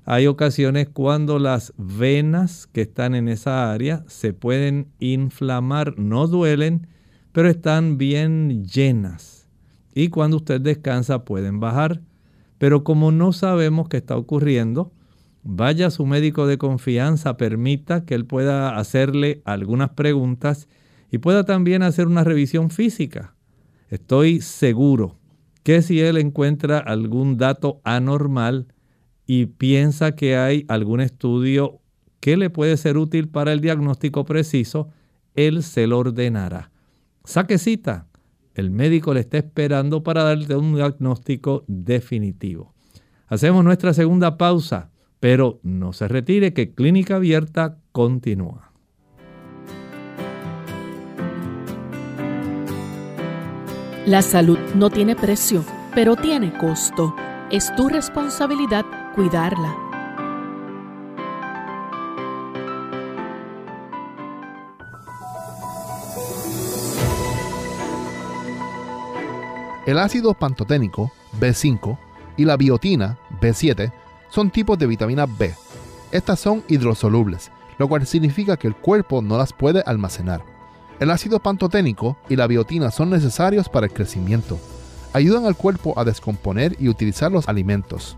hay 0.06 0.26
ocasiones 0.26 0.90
cuando 0.92 1.38
las 1.38 1.72
venas 1.78 2.66
que 2.66 2.82
están 2.82 3.14
en 3.14 3.28
esa 3.28 3.72
área 3.72 4.04
se 4.08 4.34
pueden 4.34 4.88
inflamar, 4.98 6.00
no 6.00 6.26
duelen, 6.26 6.88
pero 7.32 7.48
están 7.48 8.00
bien 8.00 8.66
llenas. 8.66 9.48
Y 9.94 10.08
cuando 10.08 10.38
usted 10.38 10.60
descansa 10.60 11.26
pueden 11.26 11.60
bajar. 11.60 12.02
Pero 12.62 12.84
como 12.84 13.12
no 13.12 13.34
sabemos 13.34 13.90
qué 13.90 13.98
está 13.98 14.16
ocurriendo, 14.16 14.92
vaya 15.42 15.88
a 15.88 15.90
su 15.90 16.06
médico 16.06 16.46
de 16.46 16.60
confianza, 16.60 17.36
permita 17.36 18.06
que 18.06 18.14
él 18.14 18.28
pueda 18.28 18.78
hacerle 18.78 19.42
algunas 19.46 19.90
preguntas 19.90 20.68
y 21.10 21.18
pueda 21.18 21.44
también 21.44 21.82
hacer 21.82 22.06
una 22.06 22.24
revisión 22.24 22.70
física. 22.70 23.34
Estoy 23.90 24.42
seguro 24.42 25.18
que 25.64 25.82
si 25.82 26.02
él 26.02 26.18
encuentra 26.18 26.78
algún 26.78 27.38
dato 27.38 27.82
anormal, 27.84 28.68
y 29.26 29.48
piensa 29.48 30.16
que 30.16 30.38
hay 30.38 30.64
algún 30.68 31.02
estudio 31.02 31.80
que 32.20 32.38
le 32.38 32.52
puede 32.52 32.78
ser 32.78 33.00
útil 33.00 33.28
para 33.28 33.54
el 33.54 33.62
diagnóstico 33.62 34.24
preciso, 34.24 34.90
él 35.34 35.64
se 35.64 35.88
lo 35.88 35.98
ordenará. 35.98 36.70
Saque 37.24 37.58
cita. 37.58 38.11
El 38.54 38.72
médico 38.72 39.14
le 39.14 39.22
está 39.22 39.38
esperando 39.38 40.04
para 40.04 40.24
darle 40.24 40.56
un 40.56 40.76
diagnóstico 40.76 41.64
definitivo. 41.68 42.74
Hacemos 43.28 43.64
nuestra 43.64 43.94
segunda 43.94 44.38
pausa, 44.38 44.90
pero 45.20 45.60
no 45.64 45.94
se 45.94 46.08
retire 46.08 46.54
que 46.54 46.74
Clínica 46.74 47.16
Abierta 47.16 47.78
continúa. 47.92 48.72
La 54.06 54.22
salud 54.22 54.58
no 54.76 54.90
tiene 54.90 55.16
precio, 55.16 55.64
pero 55.94 56.16
tiene 56.16 56.52
costo. 56.58 57.16
Es 57.52 57.74
tu 57.76 57.88
responsabilidad 57.88 58.84
cuidarla. 59.14 59.91
El 69.92 70.00
ácido 70.00 70.34
pantoténico 70.34 71.12
B5 71.38 71.98
y 72.38 72.46
la 72.46 72.56
biotina 72.56 73.18
B7 73.42 73.92
son 74.30 74.50
tipos 74.50 74.80
de 74.80 74.88
vitamina 74.88 75.26
B. 75.26 75.54
Estas 76.14 76.40
son 76.40 76.64
hidrosolubles, 76.70 77.52
lo 77.78 77.90
cual 77.90 78.08
significa 78.08 78.56
que 78.56 78.70
el 78.70 78.76
cuerpo 78.78 79.22
no 79.22 79.38
las 79.38 79.52
puede 79.52 79.84
almacenar. 79.86 80.46
El 81.02 81.12
ácido 81.12 81.40
pantoténico 81.40 82.16
y 82.30 82.38
la 82.38 82.48
biotina 82.48 82.90
son 82.90 83.10
necesarios 83.10 83.68
para 83.68 83.88
el 83.88 83.92
crecimiento. 83.92 84.58
Ayudan 85.12 85.46
al 85.46 85.58
cuerpo 85.58 86.00
a 86.00 86.06
descomponer 86.06 86.78
y 86.80 86.88
utilizar 86.88 87.30
los 87.30 87.50
alimentos. 87.50 88.16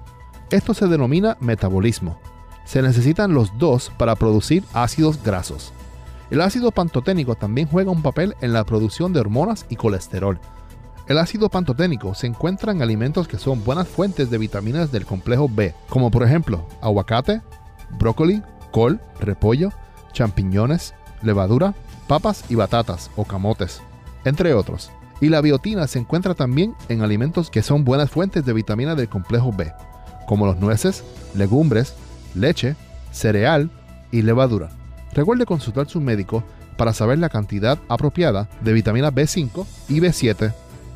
Esto 0.52 0.76
se 0.76 0.86
denomina 0.86 1.38
metabolismo. 1.40 2.20
Se 2.66 2.84
necesitan 2.84 3.34
los 3.34 3.58
dos 3.58 3.92
para 3.98 4.16
producir 4.16 4.64
ácidos 4.74 5.24
grasos. 5.24 5.74
El 6.30 6.42
ácido 6.42 6.70
pantoténico 6.70 7.34
también 7.34 7.68
juega 7.68 7.90
un 7.90 8.04
papel 8.04 8.36
en 8.42 8.54
la 8.54 8.64
producción 8.64 9.12
de 9.12 9.22
hormonas 9.22 9.66
y 9.70 9.76
colesterol. 9.76 10.40
El 11.06 11.18
ácido 11.18 11.50
pantoténico 11.50 12.16
se 12.16 12.28
encuentra 12.28 12.72
en 12.72 12.82
alimentos 12.82 13.28
que 13.28 13.38
son 13.38 13.64
buenas 13.64 13.90
fuentes 13.90 14.30
de 14.30 14.38
vitaminas 14.38 14.92
del 14.92 15.06
complejo 15.06 15.50
B, 15.50 15.76
como 15.90 16.10
por 16.10 16.24
ejemplo 16.24 16.66
aguacate, 16.82 17.42
brócoli, 18.00 18.42
col, 18.72 19.02
repollo, 19.20 19.74
champiñones, 20.14 20.94
levadura, 21.22 21.74
papas 22.08 22.46
y 22.50 22.56
batatas 22.56 23.12
o 23.18 23.26
camotes, 23.26 23.82
entre 24.24 24.54
otros. 24.54 24.92
Y 25.20 25.28
la 25.28 25.42
biotina 25.42 25.88
se 25.88 26.00
encuentra 26.00 26.36
también 26.36 26.74
en 26.88 27.02
alimentos 27.02 27.50
que 27.50 27.64
son 27.64 27.84
buenas 27.84 28.10
fuentes 28.10 28.46
de 28.46 28.54
vitamina 28.54 28.96
del 28.96 29.10
complejo 29.10 29.52
B, 29.52 29.74
como 30.26 30.46
los 30.46 30.58
nueces, 30.58 31.04
legumbres, 31.36 31.96
leche, 32.34 32.78
cereal 33.12 33.70
y 34.12 34.22
levadura. 34.22 34.70
Recuerde 35.14 35.46
consultar 35.46 35.90
su 35.90 36.00
médico 36.00 36.44
para 36.78 36.94
saber 36.94 37.20
la 37.20 37.30
cantidad 37.30 37.78
apropiada 37.90 38.50
de 38.62 38.74
vitamina 38.74 39.12
B5 39.12 39.66
y 39.90 40.00
B7 40.00 40.54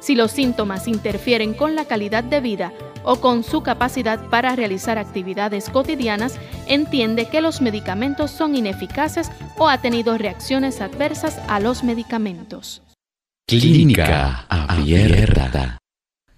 Si 0.00 0.14
los 0.14 0.32
síntomas 0.32 0.88
interfieren 0.88 1.54
con 1.54 1.74
la 1.74 1.84
calidad 1.84 2.24
de 2.24 2.40
vida 2.40 2.72
o 3.04 3.20
con 3.20 3.44
su 3.44 3.62
capacidad 3.62 4.28
para 4.28 4.56
realizar 4.56 4.98
actividades 4.98 5.68
cotidianas, 5.70 6.38
entiende 6.66 7.28
que 7.28 7.40
los 7.40 7.60
medicamentos 7.60 8.30
son 8.30 8.56
ineficaces 8.56 9.30
o 9.58 9.68
ha 9.68 9.80
tenido 9.80 10.16
reacciones 10.18 10.80
adversas 10.80 11.38
a 11.48 11.60
los 11.60 11.84
medicamentos. 11.84 12.82
Clínica 13.46 14.46
Abierta. 14.48 15.78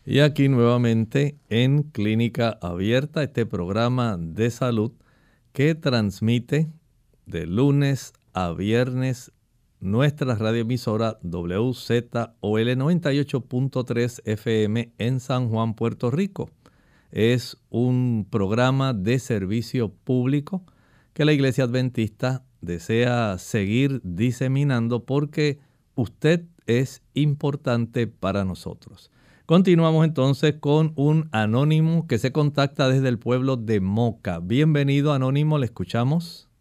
Y 0.04 0.18
aquí 0.18 0.48
nuevamente 0.48 1.36
en 1.48 1.84
Clínica 1.84 2.58
Abierta, 2.60 3.22
este 3.22 3.46
programa 3.46 4.16
de 4.18 4.50
salud 4.50 4.92
que 5.52 5.76
transmite 5.76 6.68
de 7.26 7.46
lunes 7.46 8.12
a 8.32 8.52
viernes 8.52 9.30
nuestra 9.82 10.36
radioemisora 10.36 11.18
WZOL 11.24 12.30
98.3 12.40 14.22
FM 14.24 14.92
en 14.96 15.20
San 15.20 15.48
Juan, 15.48 15.74
Puerto 15.74 16.10
Rico. 16.10 16.50
Es 17.10 17.58
un 17.68 18.26
programa 18.30 18.94
de 18.94 19.18
servicio 19.18 19.92
público 19.92 20.62
que 21.12 21.24
la 21.24 21.32
Iglesia 21.32 21.64
Adventista 21.64 22.44
desea 22.60 23.36
seguir 23.38 24.00
diseminando 24.04 25.04
porque 25.04 25.58
usted 25.96 26.44
es 26.66 27.02
importante 27.12 28.06
para 28.06 28.44
nosotros. 28.44 29.10
Continuamos 29.46 30.04
entonces 30.04 30.54
con 30.60 30.92
un 30.94 31.28
anónimo 31.32 32.06
que 32.06 32.18
se 32.18 32.30
contacta 32.30 32.88
desde 32.88 33.08
el 33.08 33.18
pueblo 33.18 33.56
de 33.56 33.80
Moca. 33.80 34.38
Bienvenido 34.38 35.12
anónimo, 35.12 35.58
le 35.58 35.66
escuchamos. 35.66 36.51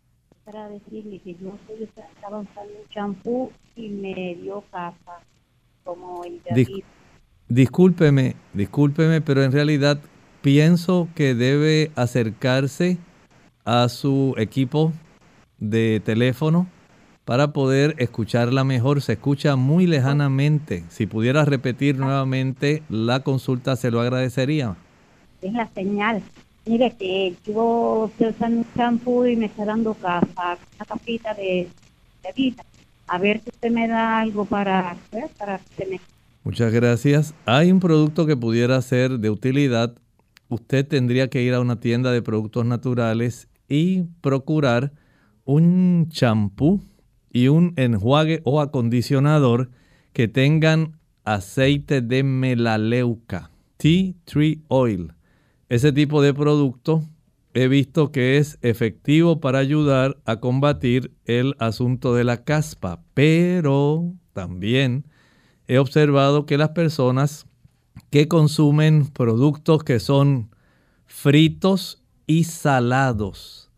Para 0.45 0.69
decirle 0.69 1.19
que 1.19 1.35
yo 1.35 1.57
estaba 1.79 2.39
usando 2.39 2.73
un 2.81 2.89
champú 2.89 3.51
y 3.75 3.89
me 3.89 4.35
dio 4.41 4.63
capa 4.71 5.21
como 5.83 6.23
el 6.23 6.41
de 6.43 6.83
Discúlpeme, 7.47 8.35
discúlpeme, 8.53 9.19
pero 9.19 9.43
en 9.43 9.51
realidad 9.51 9.99
pienso 10.41 11.09
que 11.15 11.35
debe 11.35 11.91
acercarse 11.95 12.97
a 13.65 13.89
su 13.89 14.33
equipo 14.37 14.93
de 15.59 16.01
teléfono 16.03 16.67
para 17.25 17.53
poder 17.53 17.95
escucharla 17.97 18.63
mejor. 18.63 19.01
Se 19.01 19.13
escucha 19.13 19.55
muy 19.55 19.85
lejanamente. 19.85 20.83
Si 20.89 21.07
pudiera 21.07 21.45
repetir 21.45 21.97
nuevamente 21.97 22.83
la 22.89 23.19
consulta, 23.19 23.75
se 23.75 23.91
lo 23.91 24.01
agradecería. 24.01 24.75
Es 25.41 25.53
la 25.53 25.67
señal. 25.67 26.21
Mire 26.65 26.91
que 26.91 27.35
yo 27.45 28.09
estoy 28.11 28.27
usando 28.27 28.65
shampoo 28.75 29.25
y 29.25 29.35
me 29.35 29.47
está 29.47 29.65
dando 29.65 29.95
capa, 29.95 30.59
una 30.75 30.85
capita 30.85 31.33
de, 31.33 31.67
vida. 32.35 32.63
A 33.07 33.17
ver 33.17 33.41
si 33.43 33.49
usted 33.49 33.71
me 33.71 33.87
da 33.87 34.19
algo 34.19 34.45
para, 34.45 34.95
pues, 35.09 35.29
para 35.37 35.59
que 35.75 35.85
me... 35.85 35.99
Muchas 36.43 36.71
gracias. 36.71 37.33
Hay 37.45 37.71
un 37.71 37.79
producto 37.79 38.25
que 38.25 38.37
pudiera 38.37 38.81
ser 38.81 39.19
de 39.19 39.29
utilidad. 39.29 39.95
Usted 40.49 40.87
tendría 40.87 41.29
que 41.29 41.41
ir 41.41 41.53
a 41.53 41.61
una 41.61 41.79
tienda 41.79 42.11
de 42.11 42.21
productos 42.21 42.65
naturales 42.65 43.47
y 43.67 44.03
procurar 44.21 44.91
un 45.45 46.09
champú 46.09 46.81
y 47.31 47.47
un 47.47 47.73
enjuague 47.75 48.41
o 48.43 48.61
acondicionador 48.61 49.71
que 50.13 50.27
tengan 50.27 50.99
aceite 51.23 52.01
de 52.01 52.23
melaleuca, 52.23 53.49
tea 53.77 54.13
tree 54.25 54.61
oil. 54.67 55.13
Ese 55.71 55.93
tipo 55.93 56.21
de 56.21 56.33
producto 56.33 57.01
he 57.53 57.69
visto 57.69 58.11
que 58.11 58.35
es 58.35 58.59
efectivo 58.61 59.39
para 59.39 59.59
ayudar 59.59 60.17
a 60.25 60.41
combatir 60.41 61.13
el 61.23 61.55
asunto 61.59 62.13
de 62.13 62.25
la 62.25 62.43
caspa, 62.43 63.05
pero 63.13 64.11
también 64.33 65.05
he 65.69 65.77
observado 65.77 66.45
que 66.45 66.57
las 66.57 66.71
personas 66.71 67.45
que 68.09 68.27
consumen 68.27 69.07
productos 69.07 69.85
que 69.85 70.01
son 70.01 70.53
fritos 71.05 72.03
y 72.27 72.43
salados, 72.43 73.71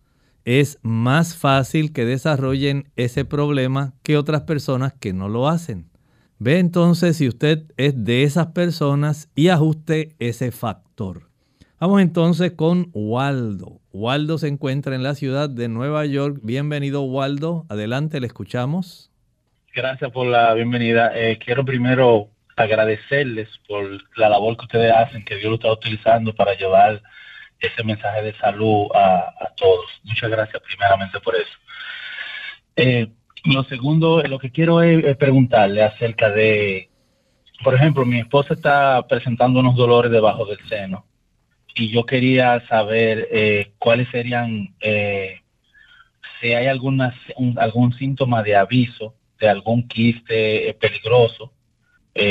es 0.45 0.79
más 0.81 1.35
fácil 1.35 1.93
que 1.93 2.05
desarrollen 2.05 2.89
ese 2.95 3.23
problema 3.23 3.93
que 4.01 4.17
otras 4.17 4.41
personas 4.41 4.93
que 4.99 5.13
no 5.13 5.29
lo 5.29 5.47
hacen. 5.47 5.91
Ve 6.39 6.57
entonces 6.57 7.17
si 7.17 7.27
usted 7.27 7.71
es 7.77 8.03
de 8.03 8.23
esas 8.23 8.47
personas 8.47 9.29
y 9.35 9.49
ajuste 9.49 10.15
ese 10.17 10.49
factor. 10.49 11.32
Vamos 11.84 12.01
entonces 12.01 12.53
con 12.53 12.91
Waldo. 12.93 13.81
Waldo 13.91 14.38
se 14.38 14.47
encuentra 14.47 14.95
en 14.95 15.03
la 15.03 15.15
ciudad 15.15 15.49
de 15.49 15.67
Nueva 15.67 16.05
York. 16.05 16.38
Bienvenido 16.41 17.01
Waldo. 17.01 17.65
Adelante, 17.67 18.21
le 18.21 18.27
escuchamos. 18.27 19.11
Gracias 19.75 20.09
por 20.11 20.27
la 20.27 20.53
bienvenida. 20.53 21.11
Eh, 21.13 21.38
quiero 21.43 21.65
primero 21.65 22.29
agradecerles 22.55 23.49
por 23.67 24.01
la 24.15 24.29
labor 24.29 24.55
que 24.55 24.63
ustedes 24.63 24.93
hacen, 24.93 25.25
que 25.25 25.36
Dios 25.36 25.49
lo 25.49 25.55
está 25.55 25.73
utilizando 25.73 26.34
para 26.34 26.55
llevar 26.55 27.01
ese 27.59 27.84
mensaje 27.84 28.21
de 28.21 28.38
salud 28.38 28.88
a, 28.95 29.51
todos. 29.57 29.84
Muchas 30.05 30.29
gracias 30.29 30.63
primeramente 30.65 31.19
por 31.19 31.36
eso. 31.36 31.51
Eh, 32.77 33.09
lo 33.43 33.65
segundo, 33.65 34.23
lo 34.23 34.39
que 34.39 34.51
quiero 34.51 34.81
es, 34.81 35.17
preguntarle 35.17 35.84
acerca 35.84 36.29
de, 36.29 36.89
por 37.61 37.75
ejemplo, 37.75 38.05
mi 38.05 38.21
esposa 38.21 38.53
está 38.53 39.05
presentando 39.05 39.59
unos 39.59 39.75
dolores 39.75 40.13
debajo 40.13 40.45
del 40.45 40.59
seno 40.69 41.07
y 41.76 41.89
yo 41.89 42.05
quería 42.05 42.65
saber 42.67 43.28
eh, 43.32 43.74
cuáles 43.80 44.07
serían, 44.09 44.76
eh, 44.82 45.41
si 46.39 46.53
hay 46.53 46.67
alguna, 46.67 47.15
algún 47.57 47.93
síntoma 47.93 48.43
de 48.43 48.55
aviso 48.55 49.15
de 49.39 49.49
algún 49.49 49.88
quiste 49.88 50.78
peligroso, 50.80 51.51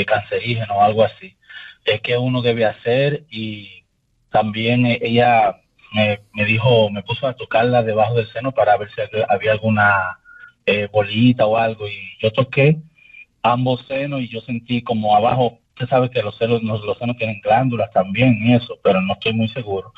cancerígeno 0.07 0.75
o 0.75 0.81
algo 0.81 1.03
así, 1.03 1.35
que 2.01 2.17
uno 2.17 2.41
debe 2.41 2.65
hacer 2.65 3.25
y 3.29 3.83
también 4.33 4.85
eh, 4.87 4.99
ella 5.01 5.61
me, 5.93 6.45
dijo, 6.45 6.89
me 6.89 7.03
puso 7.03 7.27
a 7.27 7.35
tocarla 7.35 7.83
debajo 7.83 8.15
del 8.15 8.27
seno 8.33 8.51
para 8.51 8.75
ver 8.77 8.89
si 8.89 9.01
había 9.29 9.51
alguna 9.51 10.19
eh, 10.65 10.89
bolita 10.91 11.45
o 11.45 11.55
algo. 11.55 11.87
Y 11.87 12.17
yo 12.19 12.31
toqué 12.31 12.77
ambos 13.43 13.85
senos 13.87 14.21
y 14.21 14.27
yo 14.27 14.41
sentí 14.41 14.81
como 14.81 15.15
abajo, 15.15 15.59
usted 15.73 15.87
sabe 15.87 16.09
que 16.09 16.21
los 16.21 16.35
senos, 16.37 16.61
los, 16.63 16.97
senos 16.97 17.17
tienen 17.17 17.41
glándulas 17.41 17.91
también 17.91 18.37
y 18.41 18.53
eso, 18.55 18.77
pero 18.83 19.01
no 19.01 19.13
estoy 19.13 19.33
muy 19.33 19.47
seguro. 19.49 19.93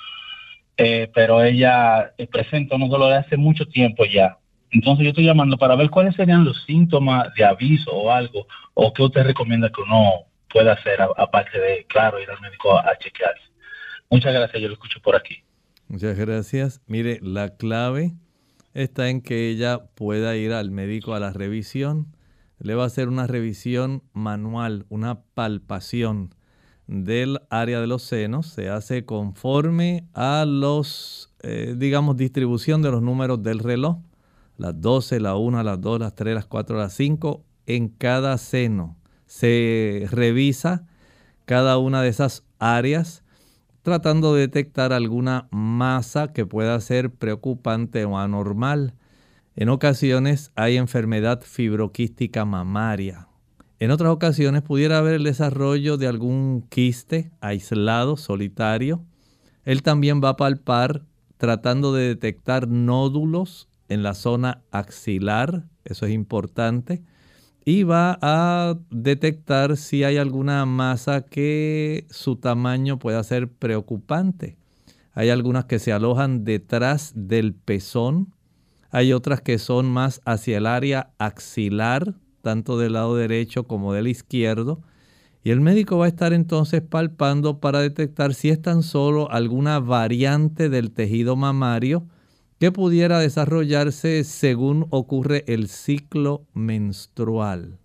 Eh, 0.77 1.09
pero 1.13 1.41
ella 1.41 2.13
presenta 2.31 2.75
unos 2.75 2.89
dolores 2.89 3.25
hace 3.25 3.37
mucho 3.37 3.65
tiempo 3.67 4.05
ya. 4.05 4.37
Entonces 4.71 5.03
yo 5.03 5.09
estoy 5.09 5.25
llamando 5.25 5.57
para 5.57 5.75
ver 5.75 5.89
cuáles 5.89 6.15
serían 6.15 6.43
los 6.43 6.63
síntomas 6.65 7.33
de 7.35 7.45
aviso 7.45 7.91
o 7.91 8.11
algo, 8.11 8.47
o 8.73 8.91
qué 8.93 9.03
usted 9.03 9.23
recomienda 9.23 9.69
que 9.69 9.81
uno 9.81 10.25
pueda 10.49 10.73
hacer, 10.73 11.01
aparte 11.01 11.59
de, 11.59 11.85
claro, 11.87 12.19
ir 12.19 12.29
al 12.29 12.41
médico 12.41 12.77
a 12.77 12.97
chequearse. 12.97 13.43
Muchas 14.09 14.33
gracias, 14.33 14.61
yo 14.61 14.67
lo 14.67 14.73
escucho 14.73 14.99
por 15.01 15.15
aquí. 15.15 15.43
Muchas 15.87 16.17
gracias. 16.17 16.81
Mire, 16.87 17.19
la 17.21 17.55
clave 17.55 18.13
está 18.73 19.09
en 19.09 19.21
que 19.21 19.49
ella 19.49 19.79
pueda 19.95 20.35
ir 20.35 20.51
al 20.51 20.71
médico 20.71 21.13
a 21.13 21.19
la 21.19 21.31
revisión. 21.31 22.14
Le 22.59 22.75
va 22.75 22.83
a 22.83 22.87
hacer 22.87 23.07
una 23.09 23.27
revisión 23.27 24.03
manual, 24.13 24.85
una 24.89 25.21
palpación 25.21 26.33
del 26.87 27.39
área 27.49 27.81
de 27.81 27.87
los 27.87 28.03
senos. 28.03 28.47
Se 28.47 28.69
hace 28.69 29.05
conforme 29.05 30.07
a 30.13 30.45
los, 30.45 31.33
eh, 31.41 31.75
digamos, 31.77 32.17
distribución 32.17 32.81
de 32.81 32.91
los 32.91 33.01
números 33.01 33.43
del 33.43 33.59
reloj. 33.59 33.97
Las 34.57 34.79
12, 34.79 35.19
la 35.19 35.35
1, 35.35 35.63
las 35.63 35.81
2, 35.81 35.99
las 35.99 36.15
3, 36.15 36.35
las 36.35 36.45
4, 36.45 36.77
las 36.77 36.93
5 36.93 37.43
en 37.65 37.89
cada 37.89 38.37
seno. 38.37 38.97
Se 39.25 40.07
revisa 40.11 40.87
cada 41.45 41.77
una 41.77 42.01
de 42.01 42.09
esas 42.09 42.43
áreas 42.59 43.23
tratando 43.85 44.33
de 44.33 44.41
detectar 44.41 44.93
alguna 44.93 45.47
masa 45.51 46.33
que 46.33 46.47
pueda 46.47 46.79
ser 46.81 47.11
preocupante 47.11 48.03
o 48.05 48.17
anormal. 48.17 48.95
En 49.55 49.69
ocasiones 49.69 50.51
hay 50.55 50.77
enfermedad 50.77 51.41
fibroquística 51.41 52.45
mamaria. 52.45 53.27
En 53.79 53.91
otras 53.91 54.11
ocasiones 54.11 54.61
pudiera 54.61 54.97
haber 54.97 55.15
el 55.15 55.23
desarrollo 55.23 55.97
de 55.97 56.07
algún 56.07 56.65
quiste 56.69 57.31
aislado, 57.41 58.17
solitario. 58.17 59.03
Él 59.63 59.81
también 59.81 60.21
va 60.23 60.29
a 60.29 60.37
palpar 60.37 61.03
tratando 61.37 61.93
de 61.93 62.07
detectar 62.07 62.67
nódulos 62.67 63.67
en 63.89 64.03
la 64.03 64.13
zona 64.13 64.63
axilar, 64.71 65.65
eso 65.83 66.05
es 66.05 66.13
importante 66.13 67.03
y 67.65 67.81
va 67.81 68.17
a 68.21 68.77
detectar 68.91 69.75
si 69.75 70.03
hay 70.03 70.17
alguna 70.17 70.65
masa 70.67 71.21
que 71.21 72.05
su 72.11 72.35
tamaño 72.35 72.99
pueda 72.99 73.23
ser 73.23 73.51
preocupante. 73.51 74.55
Hay 75.13 75.29
algunas 75.29 75.65
que 75.65 75.79
se 75.79 75.91
alojan 75.91 76.43
detrás 76.43 77.11
del 77.15 77.55
pezón, 77.55 78.34
hay 78.95 79.11
otras 79.11 79.41
que 79.41 79.57
son 79.59 79.87
más 79.87 80.21
hacia 80.23 80.57
el 80.57 80.65
área 80.65 81.11
axilar, 81.19 82.13
tanto 82.41 82.77
del 82.77 82.93
lado 82.93 83.17
derecho 83.17 83.65
como 83.65 83.91
del 83.91 84.07
izquierdo. 84.07 84.83
Y 85.43 85.49
el 85.49 85.59
médico 85.59 85.97
va 85.97 86.05
a 86.05 86.07
estar 86.07 86.31
entonces 86.31 86.81
palpando 86.81 87.59
para 87.59 87.81
detectar 87.81 88.33
si 88.33 88.51
es 88.51 88.61
tan 88.61 88.83
solo 88.83 89.29
alguna 89.29 89.79
variante 89.79 90.69
del 90.69 90.91
tejido 90.91 91.35
mamario 91.35 92.07
que 92.57 92.71
pudiera 92.71 93.19
desarrollarse 93.19 94.23
según 94.23 94.87
ocurre 94.91 95.43
el 95.47 95.67
ciclo 95.67 96.45
menstrual. 96.53 97.77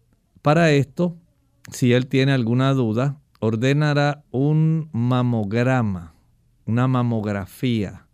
Para 0.43 0.71
esto, 0.71 1.17
si 1.73 1.93
él 1.93 2.07
tiene 2.07 2.31
alguna 2.31 2.73
duda, 2.73 3.19
ordenará 3.41 4.23
un 4.31 4.91
mamograma, 4.93 6.15
una 6.67 6.87
mamografía. 6.87 8.07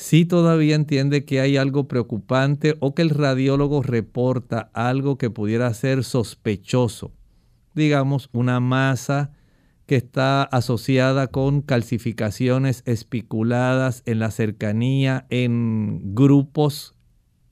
Si 0.00 0.24
todavía 0.24 0.76
entiende 0.76 1.24
que 1.24 1.40
hay 1.40 1.56
algo 1.56 1.88
preocupante 1.88 2.76
o 2.78 2.94
que 2.94 3.02
el 3.02 3.10
radiólogo 3.10 3.82
reporta 3.82 4.70
algo 4.72 5.18
que 5.18 5.28
pudiera 5.28 5.74
ser 5.74 6.04
sospechoso, 6.04 7.10
digamos 7.74 8.30
una 8.32 8.60
masa 8.60 9.32
que 9.86 9.96
está 9.96 10.44
asociada 10.44 11.26
con 11.26 11.62
calcificaciones 11.62 12.84
espiculadas 12.86 14.04
en 14.06 14.20
la 14.20 14.30
cercanía, 14.30 15.26
en 15.30 16.14
grupos, 16.14 16.94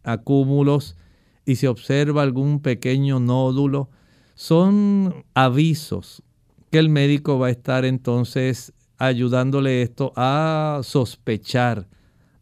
acúmulos, 0.05 0.97
y 1.45 1.57
se 1.57 1.67
observa 1.67 2.23
algún 2.23 2.61
pequeño 2.61 3.19
nódulo, 3.19 3.91
son 4.37 5.25
avisos 5.35 6.23
que 6.71 6.79
el 6.79 6.91
médico 6.91 7.41
va 7.41 7.49
a 7.49 7.51
estar 7.51 7.85
entonces 7.85 8.73
ayudándole 8.99 9.83
esto 9.83 10.13
a 10.15 10.83
sospechar 10.85 11.89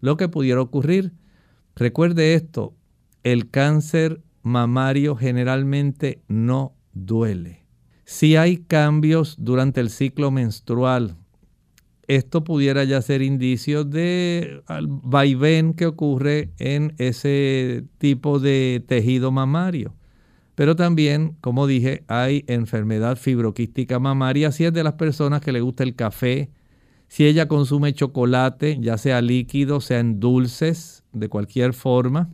lo 0.05 0.19
que 0.19 0.29
pudiera 0.29 0.61
ocurrir. 0.61 1.13
Recuerde 1.75 2.35
esto, 2.35 2.75
el 3.23 3.49
cáncer 3.51 4.21
mamario 4.43 5.17
generalmente 5.17 6.23
no 6.29 6.77
duele. 6.93 7.65
Si 8.05 8.37
hay 8.37 8.59
cambios 8.59 9.37
durante 9.39 9.81
el 9.81 9.89
ciclo 9.89 10.31
menstrual, 10.31 11.17
esto 12.07 12.45
pudiera 12.45 12.85
ya 12.85 13.01
ser 13.01 13.23
indicio 13.23 13.85
de 13.85 14.63
vaivén 14.87 15.73
que 15.73 15.87
ocurre 15.87 16.51
en 16.59 16.95
ese 16.99 17.85
tipo 17.97 18.41
de 18.41 18.85
tejido 18.87 19.33
mamario. 19.33 19.95
Pero 20.55 20.77
también, 20.77 21.35
como 21.41 21.67
dije, 21.67 22.05
hay 22.09 22.45
enfermedad 22.47 23.17
fibroquística 23.17 23.99
mamaria, 23.99 24.53
si 24.53 24.67
es 24.67 24.73
de 24.75 24.85
las 24.85 24.95
personas 24.95 25.41
que 25.41 25.53
le 25.53 25.63
gusta 25.63 25.83
el 25.83 25.95
café, 25.95 26.51
si 27.15 27.27
ella 27.27 27.47
consume 27.47 27.93
chocolate, 27.93 28.77
ya 28.81 28.99
sea 28.99 29.23
líquido, 29.23 29.81
sea 29.81 30.01
en 30.01 30.19
dulces, 30.19 31.05
de 31.13 31.29
cualquier 31.29 31.73
forma, 31.73 32.29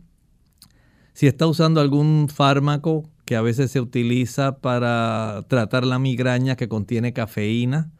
si 1.13 1.27
está 1.27 1.45
usando 1.45 1.81
algún 1.81 2.29
fármaco 2.33 3.07
que 3.23 3.35
a 3.35 3.43
veces 3.43 3.69
se 3.69 3.79
utiliza 3.79 4.57
para 4.57 5.45
tratar 5.47 5.85
la 5.85 5.99
migraña 5.99 6.55
que 6.55 6.67
contiene 6.67 7.13
cafeína, 7.13 7.91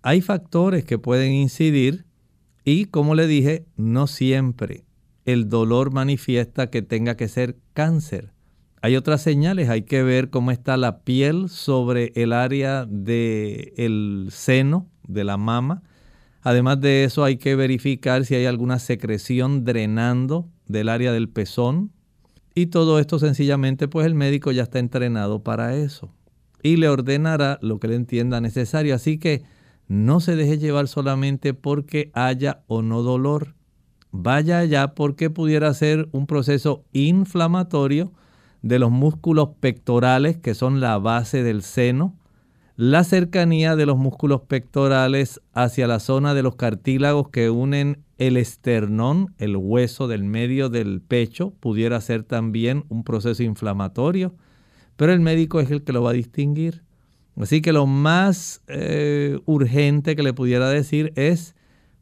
hay 0.00 0.22
factores 0.22 0.86
que 0.86 0.96
pueden 0.96 1.34
incidir 1.34 2.06
y, 2.64 2.86
como 2.86 3.14
le 3.14 3.26
dije, 3.26 3.66
no 3.76 4.06
siempre 4.06 4.86
el 5.26 5.50
dolor 5.50 5.92
manifiesta 5.92 6.70
que 6.70 6.80
tenga 6.80 7.14
que 7.14 7.28
ser 7.28 7.58
cáncer. 7.74 8.32
Hay 8.80 8.96
otras 8.96 9.20
señales, 9.20 9.68
hay 9.68 9.82
que 9.82 10.02
ver 10.02 10.30
cómo 10.30 10.50
está 10.50 10.78
la 10.78 11.00
piel 11.00 11.50
sobre 11.50 12.10
el 12.14 12.32
área 12.32 12.86
del 12.86 14.28
seno, 14.30 14.88
de 15.06 15.24
la 15.24 15.36
mama. 15.36 15.82
Además 16.42 16.80
de 16.80 17.04
eso, 17.04 17.24
hay 17.24 17.36
que 17.36 17.54
verificar 17.54 18.24
si 18.24 18.34
hay 18.34 18.46
alguna 18.46 18.78
secreción 18.78 19.64
drenando 19.64 20.48
del 20.66 20.88
área 20.88 21.12
del 21.12 21.28
pezón. 21.28 21.92
Y 22.54 22.66
todo 22.66 22.98
esto 22.98 23.18
sencillamente, 23.18 23.88
pues 23.88 24.06
el 24.06 24.14
médico 24.14 24.50
ya 24.50 24.64
está 24.64 24.78
entrenado 24.78 25.42
para 25.42 25.76
eso. 25.76 26.12
Y 26.62 26.76
le 26.76 26.88
ordenará 26.88 27.58
lo 27.62 27.78
que 27.78 27.88
le 27.88 27.94
entienda 27.94 28.40
necesario. 28.40 28.94
Así 28.94 29.18
que 29.18 29.44
no 29.88 30.20
se 30.20 30.36
deje 30.36 30.58
llevar 30.58 30.88
solamente 30.88 31.54
porque 31.54 32.10
haya 32.12 32.62
o 32.66 32.82
no 32.82 33.02
dolor. 33.02 33.54
Vaya 34.10 34.58
allá 34.58 34.94
porque 34.94 35.30
pudiera 35.30 35.72
ser 35.74 36.08
un 36.12 36.26
proceso 36.26 36.84
inflamatorio 36.92 38.12
de 38.62 38.78
los 38.78 38.90
músculos 38.90 39.50
pectorales, 39.60 40.36
que 40.36 40.54
son 40.54 40.80
la 40.80 40.98
base 40.98 41.42
del 41.42 41.62
seno, 41.62 42.16
la 42.82 43.04
cercanía 43.04 43.76
de 43.76 43.86
los 43.86 43.96
músculos 43.96 44.40
pectorales 44.40 45.40
hacia 45.52 45.86
la 45.86 46.00
zona 46.00 46.34
de 46.34 46.42
los 46.42 46.56
cartílagos 46.56 47.28
que 47.28 47.48
unen 47.48 48.02
el 48.18 48.36
esternón, 48.36 49.32
el 49.38 49.56
hueso 49.56 50.08
del 50.08 50.24
medio 50.24 50.68
del 50.68 51.00
pecho, 51.00 51.52
pudiera 51.60 52.00
ser 52.00 52.24
también 52.24 52.84
un 52.88 53.04
proceso 53.04 53.44
inflamatorio, 53.44 54.34
pero 54.96 55.12
el 55.12 55.20
médico 55.20 55.60
es 55.60 55.70
el 55.70 55.84
que 55.84 55.92
lo 55.92 56.02
va 56.02 56.10
a 56.10 56.14
distinguir. 56.14 56.82
Así 57.36 57.62
que 57.62 57.72
lo 57.72 57.86
más 57.86 58.64
eh, 58.66 59.38
urgente 59.46 60.16
que 60.16 60.24
le 60.24 60.32
pudiera 60.32 60.68
decir 60.68 61.12
es 61.14 61.54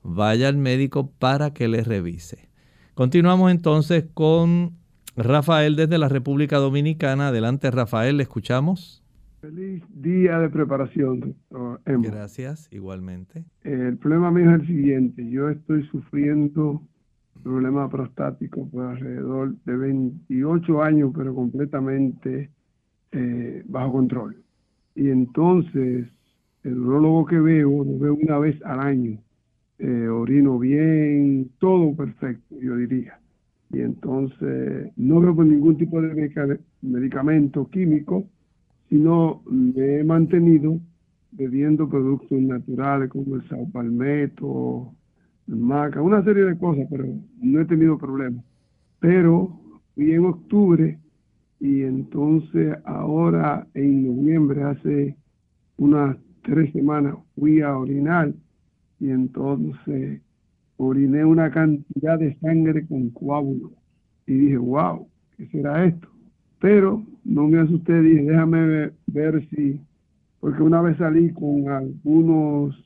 vaya 0.02 0.48
al 0.48 0.56
médico 0.56 1.10
para 1.18 1.52
que 1.52 1.68
le 1.68 1.84
revise. 1.84 2.48
Continuamos 2.94 3.50
entonces 3.50 4.06
con 4.14 4.78
Rafael 5.14 5.76
desde 5.76 5.98
la 5.98 6.08
República 6.08 6.56
Dominicana. 6.56 7.28
Adelante 7.28 7.70
Rafael, 7.70 8.16
le 8.16 8.22
escuchamos. 8.22 8.99
Feliz 9.40 9.82
día 9.88 10.38
de 10.38 10.50
preparación, 10.50 11.20
doctor. 11.20 11.80
Gracias, 11.84 12.68
igualmente. 12.70 13.44
El 13.64 13.96
problema 13.96 14.30
mío 14.30 14.50
es 14.50 14.60
el 14.60 14.66
siguiente. 14.66 15.30
Yo 15.30 15.48
estoy 15.48 15.82
sufriendo 15.86 16.82
problema 17.42 17.88
prostático 17.88 18.68
por 18.68 18.86
alrededor 18.86 19.54
de 19.64 19.76
28 19.76 20.82
años, 20.82 21.12
pero 21.16 21.34
completamente 21.34 22.50
eh, 23.12 23.62
bajo 23.66 23.92
control. 23.92 24.36
Y 24.94 25.08
entonces, 25.08 26.06
el 26.62 26.78
urologo 26.78 27.24
que 27.24 27.40
veo, 27.40 27.84
lo 27.84 27.98
veo 27.98 28.14
una 28.14 28.38
vez 28.38 28.62
al 28.64 28.80
año. 28.80 29.18
Eh, 29.78 30.08
orino 30.08 30.58
bien, 30.58 31.50
todo 31.58 31.94
perfecto, 31.96 32.56
yo 32.60 32.76
diría. 32.76 33.18
Y 33.72 33.80
entonces, 33.80 34.92
no 34.96 35.20
veo 35.20 35.32
ningún 35.44 35.78
tipo 35.78 36.02
de 36.02 36.54
medicamento 36.82 37.68
químico, 37.70 38.26
sino 38.90 39.42
me 39.46 40.00
he 40.00 40.04
mantenido 40.04 40.78
bebiendo 41.30 41.88
productos 41.88 42.38
naturales 42.40 43.08
como 43.08 43.36
el 43.36 43.48
saupalmeto, 43.48 44.92
el 45.46 45.56
maca, 45.56 46.02
una 46.02 46.22
serie 46.24 46.44
de 46.44 46.58
cosas, 46.58 46.86
pero 46.90 47.06
no 47.40 47.60
he 47.60 47.64
tenido 47.66 47.96
problemas. 47.96 48.44
Pero 48.98 49.58
fui 49.94 50.12
en 50.12 50.24
octubre 50.26 50.98
y 51.60 51.82
entonces 51.82 52.76
ahora 52.84 53.66
en 53.74 54.06
noviembre, 54.06 54.64
hace 54.64 55.16
unas 55.76 56.16
tres 56.42 56.72
semanas, 56.72 57.14
fui 57.36 57.60
a 57.60 57.78
orinar 57.78 58.34
y 58.98 59.10
entonces 59.10 60.20
oriné 60.78 61.24
una 61.24 61.50
cantidad 61.50 62.18
de 62.18 62.36
sangre 62.40 62.86
con 62.88 63.10
coágulos 63.10 63.70
y 64.26 64.32
dije, 64.32 64.56
wow, 64.56 65.06
¿qué 65.36 65.46
será 65.46 65.84
esto? 65.84 66.08
Pero 66.60 67.04
no 67.24 67.46
me 67.48 67.60
asusté, 67.60 68.00
dije, 68.00 68.22
déjame 68.22 68.92
ver 69.06 69.48
si, 69.50 69.80
porque 70.40 70.62
una 70.62 70.80
vez 70.82 70.96
salí 70.98 71.32
con 71.32 71.68
algunos, 71.68 72.76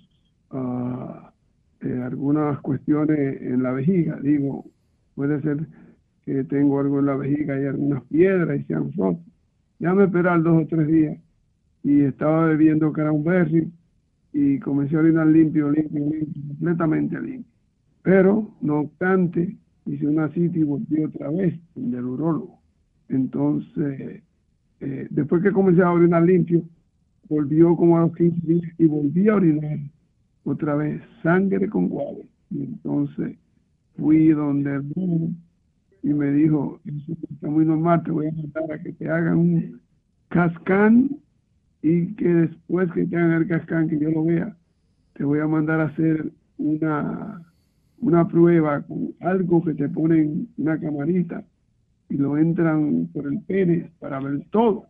uh, 0.50 1.84
algunas 2.02 2.60
cuestiones 2.60 3.40
en 3.42 3.62
la 3.62 3.72
vejiga, 3.72 4.18
digo, 4.20 4.64
puede 5.14 5.40
ser 5.42 5.66
que 6.24 6.44
tengo 6.44 6.80
algo 6.80 7.00
en 7.00 7.06
la 7.06 7.16
vejiga 7.16 7.60
y 7.60 7.66
algunas 7.66 8.02
piedras 8.04 8.58
y 8.58 8.64
sean 8.64 8.92
rotos. 8.96 9.24
Ya 9.78 9.92
me 9.92 10.04
esperar 10.04 10.42
dos 10.42 10.62
o 10.62 10.66
tres 10.66 10.86
días 10.88 11.18
y 11.82 12.00
estaba 12.00 12.46
bebiendo 12.46 12.92
cranberry 12.92 13.70
y 14.32 14.58
comencé 14.58 14.96
a 14.96 15.00
orinar 15.00 15.26
limpio, 15.26 15.70
limpio, 15.70 16.00
limpio, 16.00 16.42
completamente 16.48 17.20
limpio. 17.20 17.52
Pero, 18.02 18.50
no 18.60 18.80
obstante, 18.80 19.56
hice 19.86 20.06
una 20.06 20.28
cita 20.30 20.58
y 20.58 20.62
volví 20.62 21.04
otra 21.04 21.30
vez 21.30 21.54
del 21.74 22.04
urólogo. 22.04 22.63
Entonces, 23.08 24.22
eh, 24.80 25.06
después 25.10 25.42
que 25.42 25.52
comencé 25.52 25.82
a 25.82 25.92
orinar 25.92 26.22
limpio, 26.22 26.62
volvió 27.28 27.76
como 27.76 27.96
a 27.96 28.02
los 28.02 28.16
15 28.16 28.46
días 28.46 28.72
y 28.78 28.86
volví 28.86 29.28
a 29.28 29.36
orinar 29.36 29.78
otra 30.44 30.74
vez 30.74 31.02
sangre 31.22 31.68
con 31.68 31.88
guave. 31.88 32.26
Y 32.50 32.64
entonces 32.64 33.36
fui 33.96 34.28
donde 34.28 34.74
el 34.76 35.34
y 36.02 36.12
me 36.12 36.30
dijo, 36.32 36.80
eso 36.84 37.12
está 37.32 37.48
muy 37.48 37.64
normal, 37.64 38.02
te 38.04 38.10
voy 38.10 38.26
a 38.26 38.32
mandar 38.32 38.72
a 38.72 38.82
que 38.82 38.92
te 38.92 39.08
hagan 39.08 39.38
un 39.38 39.80
cascán 40.28 41.08
y 41.80 42.14
que 42.16 42.28
después 42.28 42.92
que 42.92 43.06
te 43.06 43.16
hagan 43.16 43.32
el 43.32 43.48
cascán, 43.48 43.88
que 43.88 43.98
yo 43.98 44.10
lo 44.10 44.22
vea, 44.22 44.54
te 45.14 45.24
voy 45.24 45.40
a 45.40 45.46
mandar 45.46 45.80
a 45.80 45.86
hacer 45.86 46.30
una, 46.58 47.42
una 48.00 48.28
prueba 48.28 48.82
con 48.82 49.14
algo 49.20 49.64
que 49.64 49.72
te 49.72 49.88
ponen 49.88 50.48
una 50.58 50.78
camarita 50.78 51.42
y 52.08 52.16
lo 52.16 52.36
entran 52.36 53.08
por 53.12 53.26
el 53.26 53.40
pene 53.42 53.90
para 53.98 54.20
ver 54.20 54.44
todo. 54.50 54.86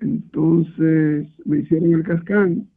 Entonces 0.00 1.28
me 1.44 1.58
hicieron 1.58 1.92
el 1.92 2.02
cascán 2.02 2.68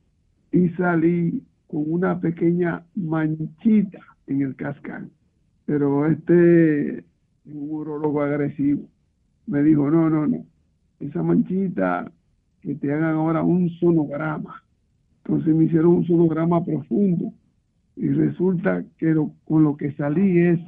y 0.51 0.69
salí 0.69 1.43
con 1.67 1.83
una 1.91 2.19
pequeña 2.19 2.83
manchita 2.95 3.99
en 4.27 4.41
el 4.41 4.55
cascán. 4.55 5.09
Pero 5.65 6.05
este 6.07 7.03
un 7.45 7.71
urologo 7.71 8.21
agresivo, 8.21 8.87
me 9.47 9.63
dijo, 9.63 9.89
no, 9.89 10.09
no, 10.09 10.27
no, 10.27 10.45
esa 10.99 11.23
manchita, 11.23 12.11
que 12.61 12.75
te 12.75 12.93
hagan 12.93 13.15
ahora 13.15 13.41
un 13.41 13.69
sonograma. 13.79 14.63
Entonces 15.23 15.55
me 15.55 15.65
hicieron 15.65 15.95
un 15.95 16.05
sonograma 16.05 16.63
profundo 16.63 17.33
y 17.95 18.09
resulta 18.09 18.83
que 18.97 19.15
con 19.45 19.63
lo 19.63 19.77
que 19.77 19.93
salí 19.93 20.39
es 20.39 20.59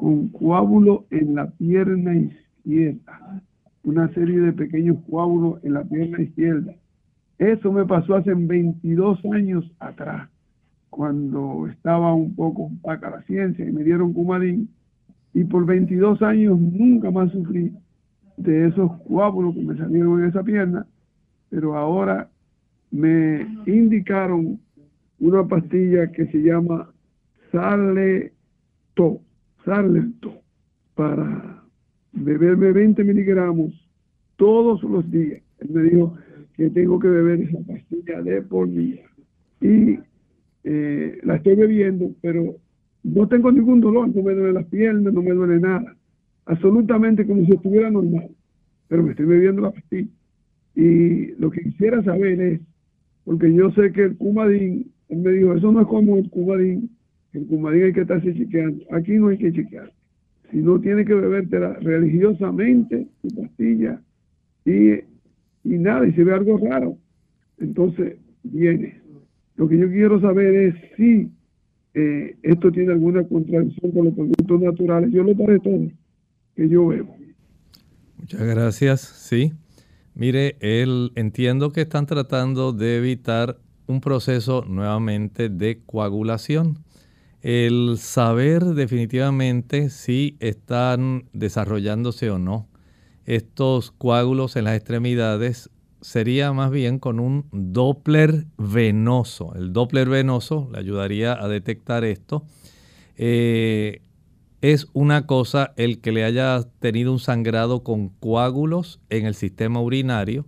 con 0.00 0.28
coágulo 0.28 1.04
en 1.10 1.34
la 1.34 1.50
pierna 1.50 2.14
izquierda, 2.16 3.42
una 3.84 4.08
serie 4.14 4.40
de 4.40 4.54
pequeños 4.54 4.96
coágulos 5.10 5.62
en 5.62 5.74
la 5.74 5.84
pierna 5.84 6.22
izquierda. 6.22 6.74
Eso 7.38 7.70
me 7.70 7.84
pasó 7.84 8.14
hace 8.14 8.32
22 8.32 9.22
años 9.26 9.70
atrás, 9.78 10.30
cuando 10.88 11.66
estaba 11.66 12.14
un 12.14 12.34
poco 12.34 12.70
opaca 12.78 13.10
la 13.10 13.20
ciencia 13.24 13.62
y 13.62 13.72
me 13.72 13.84
dieron 13.84 14.14
cumadín 14.14 14.70
y 15.34 15.44
por 15.44 15.66
22 15.66 16.22
años 16.22 16.58
nunca 16.58 17.10
más 17.10 17.30
sufrí 17.32 17.70
de 18.38 18.68
esos 18.68 18.90
coágulos 19.02 19.54
que 19.54 19.64
me 19.64 19.76
salieron 19.76 20.22
en 20.22 20.30
esa 20.30 20.42
pierna, 20.42 20.86
pero 21.50 21.76
ahora 21.76 22.30
me 22.90 23.46
indicaron 23.66 24.58
una 25.18 25.46
pastilla 25.46 26.10
que 26.10 26.26
se 26.28 26.38
llama 26.38 26.88
Saleto, 27.52 29.20
Saleto, 29.64 30.32
para 30.94 31.62
beberme 32.12 32.72
20 32.72 33.04
miligramos 33.04 33.72
todos 34.36 34.82
los 34.82 35.08
días. 35.10 35.42
Él 35.58 35.68
me 35.70 35.82
dijo 35.82 36.16
que 36.56 36.70
tengo 36.70 36.98
que 36.98 37.08
beber 37.08 37.42
esa 37.42 37.58
pastilla 37.66 38.22
de 38.22 38.42
por 38.42 38.68
día. 38.70 39.04
Y 39.60 39.98
eh, 40.64 41.18
la 41.22 41.36
estoy 41.36 41.54
bebiendo, 41.54 42.10
pero 42.20 42.56
no 43.02 43.28
tengo 43.28 43.50
ningún 43.50 43.80
dolor, 43.80 44.14
no 44.14 44.22
me 44.22 44.34
duele 44.34 44.52
las 44.52 44.66
piernas, 44.66 45.12
no 45.12 45.22
me 45.22 45.32
duele 45.32 45.60
nada. 45.60 45.96
Absolutamente 46.46 47.26
como 47.26 47.44
si 47.46 47.52
estuviera 47.52 47.90
normal. 47.90 48.28
Pero 48.88 49.02
me 49.02 49.10
estoy 49.10 49.26
bebiendo 49.26 49.62
la 49.62 49.70
pastilla. 49.70 50.08
Y 50.74 51.32
lo 51.36 51.50
que 51.50 51.62
quisiera 51.62 52.02
saber 52.02 52.40
es, 52.40 52.60
porque 53.24 53.52
yo 53.52 53.70
sé 53.72 53.92
que 53.92 54.04
el 54.04 54.16
Cumadín, 54.16 54.90
él 55.08 55.18
me 55.18 55.30
dijo, 55.32 55.54
eso 55.54 55.70
no 55.70 55.82
es 55.82 55.86
como 55.86 56.16
el 56.16 56.28
Cumadín, 56.30 56.90
el 57.32 57.46
Cumadín 57.46 57.84
hay 57.84 57.92
que 57.92 58.02
estarse 58.02 58.34
chequeando, 58.34 58.84
aquí 58.90 59.12
no 59.12 59.28
hay 59.28 59.38
que 59.38 59.52
chequear. 59.52 59.92
Si 60.50 60.58
no 60.58 60.80
tiene 60.80 61.04
que 61.04 61.14
bebértela 61.14 61.74
religiosamente, 61.74 63.06
tu 63.22 63.28
pastilla, 63.40 64.00
y, 64.64 64.94
y 65.64 65.78
nada, 65.78 66.06
y 66.06 66.12
se 66.12 66.24
ve 66.24 66.34
algo 66.34 66.58
raro, 66.58 66.96
entonces 67.58 68.16
viene. 68.42 69.00
Lo 69.56 69.68
que 69.68 69.78
yo 69.78 69.88
quiero 69.88 70.20
saber 70.20 70.54
es 70.54 70.74
si 70.96 71.30
eh, 71.94 72.36
esto 72.42 72.70
tiene 72.72 72.92
alguna 72.92 73.22
contradicción 73.24 73.92
con 73.92 74.06
los 74.06 74.14
productos 74.14 74.60
naturales. 74.60 75.12
Yo 75.12 75.22
lo 75.22 75.36
paré 75.36 75.58
todo 75.60 75.88
que 76.56 76.68
yo 76.68 76.86
veo. 76.88 77.08
Muchas 78.16 78.42
gracias. 78.42 79.00
Sí. 79.00 79.52
Mire, 80.14 80.56
él 80.60 81.12
entiendo 81.14 81.72
que 81.72 81.82
están 81.82 82.06
tratando 82.06 82.72
de 82.72 82.98
evitar 82.98 83.58
un 83.86 84.00
proceso 84.00 84.64
nuevamente 84.68 85.48
de 85.48 85.80
coagulación. 85.84 86.78
El 87.42 87.96
saber 87.98 88.64
definitivamente 88.64 89.90
si 89.90 90.36
están 90.40 91.24
desarrollándose 91.32 92.30
o 92.30 92.38
no 92.38 92.70
estos 93.26 93.92
coágulos 93.92 94.56
en 94.56 94.64
las 94.64 94.76
extremidades 94.76 95.70
sería 96.00 96.52
más 96.52 96.70
bien 96.70 96.98
con 96.98 97.20
un 97.20 97.46
Doppler 97.52 98.46
venoso. 98.58 99.54
El 99.54 99.72
Doppler 99.72 100.08
venoso 100.08 100.68
le 100.72 100.78
ayudaría 100.78 101.32
a 101.40 101.46
detectar 101.46 102.04
esto. 102.04 102.44
Eh, 103.16 104.02
es 104.62 104.88
una 104.94 105.26
cosa 105.26 105.72
el 105.76 106.00
que 106.00 106.12
le 106.12 106.24
haya 106.24 106.62
tenido 106.80 107.12
un 107.12 107.18
sangrado 107.18 107.82
con 107.84 108.08
coágulos 108.08 109.00
en 109.10 109.26
el 109.26 109.34
sistema 109.34 109.80
urinario 109.80 110.44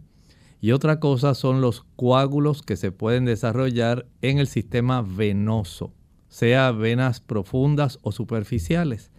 y 0.60 0.72
otra 0.72 1.00
cosa 1.00 1.34
son 1.34 1.60
los 1.60 1.84
coágulos 1.96 2.62
que 2.62 2.76
se 2.76 2.92
pueden 2.92 3.24
desarrollar 3.24 4.06
en 4.22 4.38
el 4.38 4.46
sistema 4.46 5.02
venoso, 5.02 5.92
sea 6.32 6.72
venas 6.72 7.20
profundas 7.20 7.98
o 8.02 8.10
superficiales. 8.10 9.12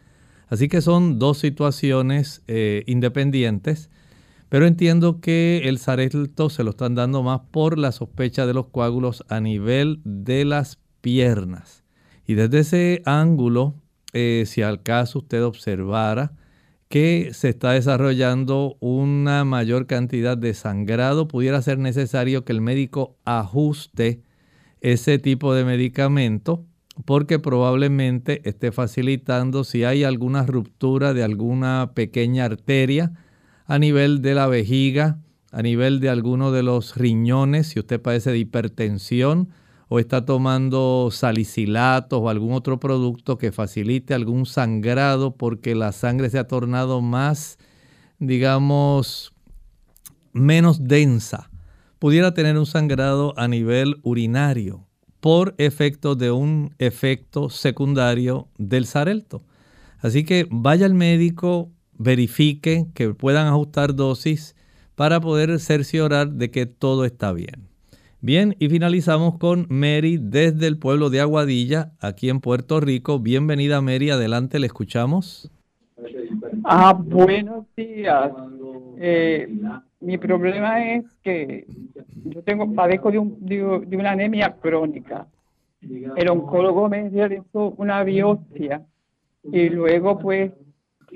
Así 0.47 0.68
que 0.68 0.82
son 0.82 1.20
dos 1.20 1.38
situaciones 1.38 2.43
eh, 2.47 2.84
independientes 2.88 3.89
pero 4.53 4.68
entiendo 4.68 5.20
que 5.20 5.64
el 5.66 5.80
Xarelto 5.80 6.47
se 6.51 6.64
lo 6.64 6.70
están 6.70 6.93
dando 6.93 7.24
más 7.24 7.41
por 7.49 7.80
la 7.80 7.91
sospecha 7.91 8.45
de 8.45 8.53
los 8.53 8.68
coágulos 8.68 9.26
a 9.28 9.39
nivel 9.39 9.99
de 10.03 10.45
las 10.45 10.78
piernas. 11.01 11.84
Y 12.28 12.36
desde 12.36 12.59
ese 12.59 13.01
ángulo, 13.05 13.74
eh, 14.14 14.43
si 14.45 14.61
al 14.61 14.84
caso 14.84 15.18
usted 15.18 15.43
observara 15.43 16.34
que 16.88 17.32
se 17.34 17.49
está 17.49 17.72
desarrollando 17.72 18.78
una 18.80 19.43
mayor 19.43 19.88
cantidad 19.88 20.38
de 20.38 20.53
sangrado, 20.53 21.28
pudiera 21.28 21.59
ser 21.64 21.80
necesario 21.80 22.45
que 22.45 22.51
el 22.51 22.61
médico 22.61 23.18
ajuste 23.26 24.22
ese 24.82 25.18
tipo 25.18 25.55
de 25.55 25.66
medicamento 25.66 26.64
porque 27.06 27.39
probablemente 27.39 28.48
esté 28.48 28.72
facilitando 28.72 29.64
si 29.64 29.84
hay 29.84 30.04
alguna 30.04 30.46
ruptura 30.46 31.14
de 31.14 31.24
alguna 31.24 31.91
pequeña 31.94 32.46
arteria 32.46 33.14
a 33.66 33.80
nivel 33.80 34.22
de 34.22 34.36
la 34.36 34.48
vejiga, 34.48 35.20
a 35.52 35.62
nivel 35.62 36.00
de 36.00 36.10
alguno 36.10 36.52
de 36.52 36.64
los 36.64 36.96
riñones, 36.96 37.68
si 37.68 37.80
usted 37.80 38.02
padece 38.02 38.32
de 38.32 38.39
hipertensión 38.39 39.50
o 39.89 40.00
está 40.00 40.26
tomando 40.26 41.10
salicilatos 41.12 42.20
o 42.22 42.30
algún 42.30 42.54
otro 42.54 42.80
producto 42.80 43.38
que 43.38 43.52
facilite 43.52 44.14
algún 44.14 44.46
sangrado 44.46 45.36
porque 45.36 45.76
la 45.76 45.91
sangre 45.91 46.30
se 46.30 46.39
ha 46.39 46.48
tornado 46.48 47.02
más, 47.02 47.58
digamos, 48.20 49.34
menos 50.32 50.88
densa, 50.88 51.50
pudiera 52.00 52.34
tener 52.34 52.58
un 52.58 52.66
sangrado 52.66 53.34
a 53.38 53.48
nivel 53.48 54.00
urinario 54.04 54.88
por 55.24 55.55
efecto 55.57 56.15
de 56.15 56.32
un 56.32 56.76
efecto 56.80 57.49
secundario 57.49 58.49
del 58.57 58.86
sarelto. 58.86 59.41
Así 60.01 60.26
que 60.26 60.45
vaya 60.51 60.86
al 60.86 60.95
médico, 60.95 61.71
verifiquen 61.97 62.91
que 62.91 63.13
puedan 63.13 63.47
ajustar 63.47 63.95
dosis 63.95 64.53
para 64.95 65.21
poder 65.21 65.57
cerciorar 65.61 66.30
de 66.30 66.51
que 66.51 66.65
todo 66.65 67.05
está 67.05 67.32
bien. 67.32 67.69
Bien, 68.19 68.57
y 68.59 68.67
finalizamos 68.67 69.38
con 69.38 69.65
Mary 69.69 70.19
desde 70.21 70.67
el 70.67 70.78
pueblo 70.78 71.09
de 71.09 71.21
Aguadilla, 71.21 71.93
aquí 72.01 72.30
en 72.30 72.41
Puerto 72.41 72.82
Rico. 72.82 73.19
Bienvenida 73.19 73.80
Mary, 73.80 74.09
adelante, 74.09 74.59
le 74.59 74.67
escuchamos. 74.67 75.49
Ah, 76.65 76.93
buenos 77.01 77.65
días. 77.78 78.30
Eh, 78.97 79.47
mi 80.04 80.18
problema 80.18 80.95
es 80.95 81.06
que 81.24 81.66
yo 82.26 82.43
tengo 82.43 82.74
padezco 82.74 83.12
de, 83.12 83.20
un, 83.20 83.45
de 83.45 83.97
una 83.97 84.12
anemia 84.12 84.56
crónica. 84.60 85.28
El 85.82 86.30
oncólogo 86.30 86.89
me 86.89 87.10
realizó 87.10 87.72
una 87.78 88.04
biopsia 88.04 88.82
y 89.43 89.70
luego 89.70 90.20
pues 90.20 90.51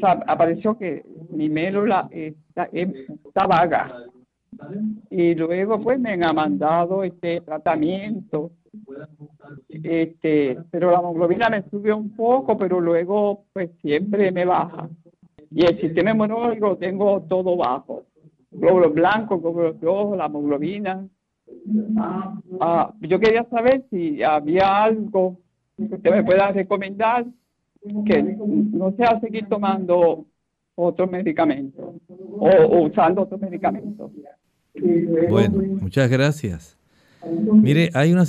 apareció 0.01 0.77
que 0.77 1.03
mi 1.29 1.49
médula 1.49 2.07
está, 2.11 2.69
está 2.71 3.47
vaga. 3.47 4.03
Y 5.09 5.35
luego 5.35 5.81
pues 5.81 5.99
me 5.99 6.13
han 6.13 6.35
mandado 6.35 7.03
este 7.03 7.41
tratamiento. 7.41 8.51
Este, 9.69 10.57
pero 10.71 10.91
la 10.91 10.99
hemoglobina 10.99 11.49
me 11.49 11.63
sube 11.69 11.93
un 11.93 12.15
poco, 12.15 12.57
pero 12.57 12.79
luego 12.79 13.45
pues 13.53 13.71
siempre 13.81 14.31
me 14.31 14.45
baja. 14.45 14.89
Y 15.49 15.65
el 15.65 15.79
sistema 15.79 16.11
inmunológico 16.11 16.77
tengo 16.77 17.21
todo 17.29 17.55
bajo. 17.55 18.03
Glóbulos 18.51 18.93
blancos, 18.93 19.41
glóbulos 19.41 19.79
rojos, 19.81 20.17
la 20.17 20.25
hemoglobina. 20.25 21.07
Ah, 22.59 22.93
yo 23.01 23.19
quería 23.19 23.43
saber 23.49 23.85
si 23.89 24.23
había 24.23 24.83
algo 24.83 25.39
que 25.77 25.95
usted 25.95 26.11
me 26.11 26.23
pueda 26.23 26.51
recomendar 26.51 27.25
que 28.05 28.23
no 28.23 28.93
sea 28.97 29.19
seguir 29.21 29.47
tomando 29.47 30.25
otro 30.75 31.07
medicamento 31.07 31.95
o, 32.07 32.85
usando 32.85 33.23
otro 33.23 33.37
medicamento. 33.37 34.11
Bueno, 35.29 35.63
muchas 35.81 36.09
gracias. 36.09 36.77
Mire, 37.25 37.89
hay, 37.93 38.13
una 38.13 38.23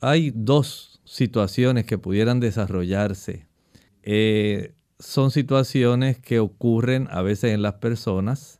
hay 0.00 0.32
dos 0.34 1.00
situaciones 1.04 1.84
que 1.84 1.98
pudieran 1.98 2.40
desarrollarse. 2.40 3.46
Eh, 4.02 4.72
son 4.98 5.30
situaciones 5.30 6.18
que 6.18 6.38
ocurren 6.40 7.06
a 7.10 7.22
veces 7.22 7.52
en 7.52 7.62
las 7.62 7.74
personas 7.74 8.59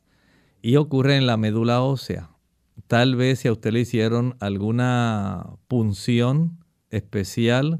y 0.61 0.75
ocurren 0.75 1.17
en 1.17 1.27
la 1.27 1.37
médula 1.37 1.81
ósea. 1.81 2.29
Tal 2.87 3.15
vez 3.15 3.39
si 3.39 3.47
a 3.47 3.51
usted 3.51 3.71
le 3.71 3.81
hicieron 3.81 4.35
alguna 4.39 5.57
punción 5.67 6.63
especial 6.89 7.79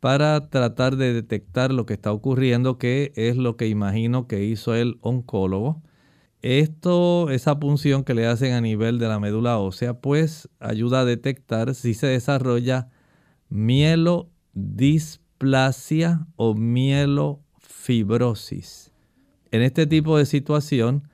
para 0.00 0.48
tratar 0.48 0.96
de 0.96 1.12
detectar 1.12 1.72
lo 1.72 1.86
que 1.86 1.94
está 1.94 2.12
ocurriendo, 2.12 2.78
que 2.78 3.12
es 3.16 3.36
lo 3.36 3.56
que 3.56 3.68
imagino 3.68 4.26
que 4.26 4.44
hizo 4.44 4.74
el 4.74 4.98
oncólogo. 5.00 5.82
Esto, 6.40 7.30
esa 7.30 7.58
punción 7.58 8.04
que 8.04 8.14
le 8.14 8.26
hacen 8.26 8.52
a 8.52 8.60
nivel 8.60 9.00
de 9.00 9.08
la 9.08 9.18
médula 9.18 9.58
ósea, 9.58 9.94
pues 9.94 10.48
ayuda 10.60 11.00
a 11.00 11.04
detectar 11.04 11.74
si 11.74 11.94
se 11.94 12.06
desarrolla 12.06 12.90
mielodisplasia 13.48 16.28
o 16.36 16.54
mielofibrosis. 16.54 18.92
En 19.50 19.62
este 19.62 19.86
tipo 19.86 20.16
de 20.16 20.26
situación 20.26 21.08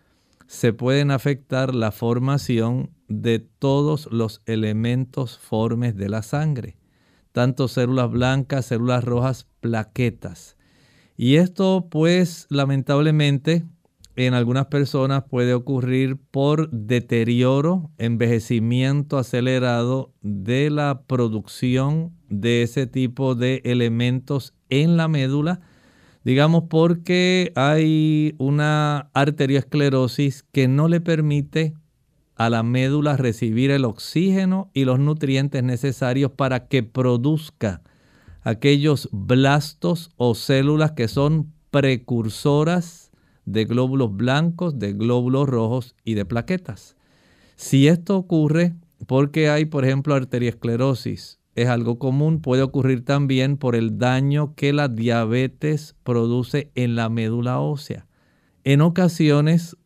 se 0.55 0.73
pueden 0.73 1.11
afectar 1.11 1.75
la 1.75 1.93
formación 1.93 2.91
de 3.09 3.39
todos 3.39 4.09
los 4.11 4.43
elementos 4.47 5.39
formes 5.39 5.97
de 5.97 6.09
la 6.09 6.23
sangre 6.23 6.77
tanto 7.35 7.67
células 7.67 8.13
blancas, 8.13 8.67
células 8.67 9.03
rojas, 9.03 9.49
plaquetas. 9.59 10.57
Y 11.17 11.35
esto 11.35 11.89
pues 11.91 12.47
lamentablemente 12.49 13.65
en 14.15 14.35
algunas 14.35 14.67
personas 14.67 15.25
puede 15.29 15.53
ocurrir 15.53 16.17
por 16.17 16.71
deterioro, 16.71 17.91
envejecimiento 17.99 19.19
acelerado 19.19 20.13
de 20.23 20.71
la 20.71 21.03
producción 21.09 22.13
de 22.29 22.63
ese 22.63 22.87
tipo 22.87 23.35
de 23.35 23.63
elementos 23.65 24.55
en 24.71 24.97
la 24.97 25.09
médula, 25.09 25.61
digamos 26.25 26.65
porque 26.69 27.53
hay 27.55 28.35
una 28.39 29.11
arteriosclerosis 29.13 30.45
que 30.51 30.69
no 30.69 30.89
le 30.89 31.01
permite 31.01 31.75
a 32.35 32.51
la 32.51 32.63
médula 32.63 33.17
recibir 33.17 33.71
el 33.71 33.85
oxígeno 33.85 34.71
y 34.75 34.85
los 34.85 34.99
nutrientes 34.99 35.63
necesarios 35.63 36.33
para 36.33 36.67
que 36.67 36.83
produzca 36.83 37.83
aquellos 38.43 39.09
blastos 39.13 40.11
o 40.17 40.35
células 40.35 40.93
que 40.93 41.09
son 41.09 41.53
precursoras 41.71 43.11
de 43.45 43.65
glóbulos 43.65 44.17
blancos, 44.17 44.79
de 44.79 44.93
glóbulos 44.93 45.49
rojos 45.49 45.95
y 46.05 46.15
de 46.15 46.25
plaquetas. 46.25 46.97
Si 47.57 47.89
esto 47.89 48.17
ocurre 48.17 48.75
porque 49.07 49.49
hay, 49.49 49.67
por 49.67 49.85
ejemplo, 49.85 50.15
arteriosclerosis, 50.15 51.39
es 51.55 51.69
algo 51.69 51.99
común, 51.99 52.41
puede 52.41 52.63
ocurrir 52.63 53.05
también 53.05 53.57
por 53.57 53.77
el 53.77 53.99
daño 53.99 54.55
que 54.55 54.73
la 54.73 54.89
diabetes 54.89 55.97
produce 56.03 56.71
en 56.75 56.97
la 56.97 57.09
médula 57.09 57.61
ósea. 57.61 58.07
En 58.65 58.81
ocasiones 58.81 59.77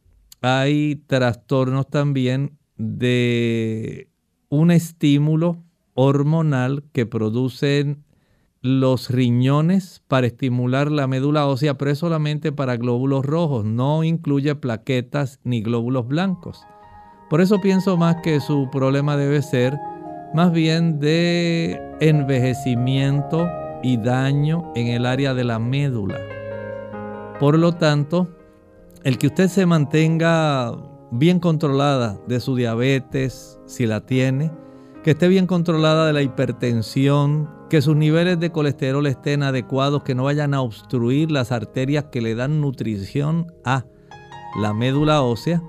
hay 0.41 0.97
trastornos 1.07 1.89
también 1.89 2.59
de 2.77 4.09
un 4.49 4.71
estímulo 4.71 5.62
hormonal 5.95 6.85
que 6.93 7.07
producen 7.07 8.05
los 8.61 9.11
riñones 9.11 10.03
para 10.09 10.27
estimular 10.27 10.91
la 10.91 11.07
médula 11.07 11.47
ósea, 11.47 11.77
pero 11.77 11.91
es 11.91 11.99
solamente 11.99 12.51
para 12.53 12.77
glóbulos 12.77 13.25
rojos, 13.25 13.64
no 13.64 14.05
incluye 14.05 14.55
plaquetas 14.55 15.39
ni 15.45 15.61
glóbulos 15.61 16.09
blancos. 16.09 16.64
Por 17.31 17.41
eso 17.41 17.61
pienso 17.61 17.97
más 17.97 18.16
que 18.23 18.41
su 18.41 18.69
problema 18.71 19.16
debe 19.16 19.43
ser 19.43 19.77
más 20.35 20.53
bien 20.53 21.01
de 21.01 21.81
envejecimiento 22.01 23.49
y 23.83 23.97
daño 23.97 24.72
en 24.74 24.89
el 24.89 25.07
área 25.07 25.35
de 25.35 25.45
la 25.45 25.59
médula. 25.59 26.18
Por 27.41 27.59
lo 27.59 27.72
tanto, 27.72 28.29
el 29.05 29.18
que 29.18 29.29
usted 29.29 29.49
se 29.49 29.66
mantenga 29.66 30.72
bien 31.11 31.41
controlada 31.41 32.18
de 32.26 32.41
su 32.41 32.57
diabetes, 32.57 33.59
si 33.66 33.87
la 33.87 34.05
tiene, 34.05 34.51
que 35.05 35.12
esté 35.12 35.29
bien 35.29 35.47
controlada 35.47 36.07
de 36.07 36.12
la 36.12 36.22
hipertensión, 36.22 37.49
que 37.70 37.83
sus 37.83 37.97
niveles 37.97 38.41
de 38.41 38.51
colesterol 38.51 39.07
estén 39.07 39.43
adecuados, 39.43 40.03
que 40.03 40.14
no 40.14 40.24
vayan 40.24 40.55
a 40.55 40.61
obstruir 40.61 41.31
las 41.31 41.53
arterias 41.53 42.07
que 42.11 42.20
le 42.20 42.35
dan 42.35 42.61
nutrición 42.61 43.53
a 43.64 43.85
la 44.61 44.72
médula 44.72 45.22
ósea 45.22 45.62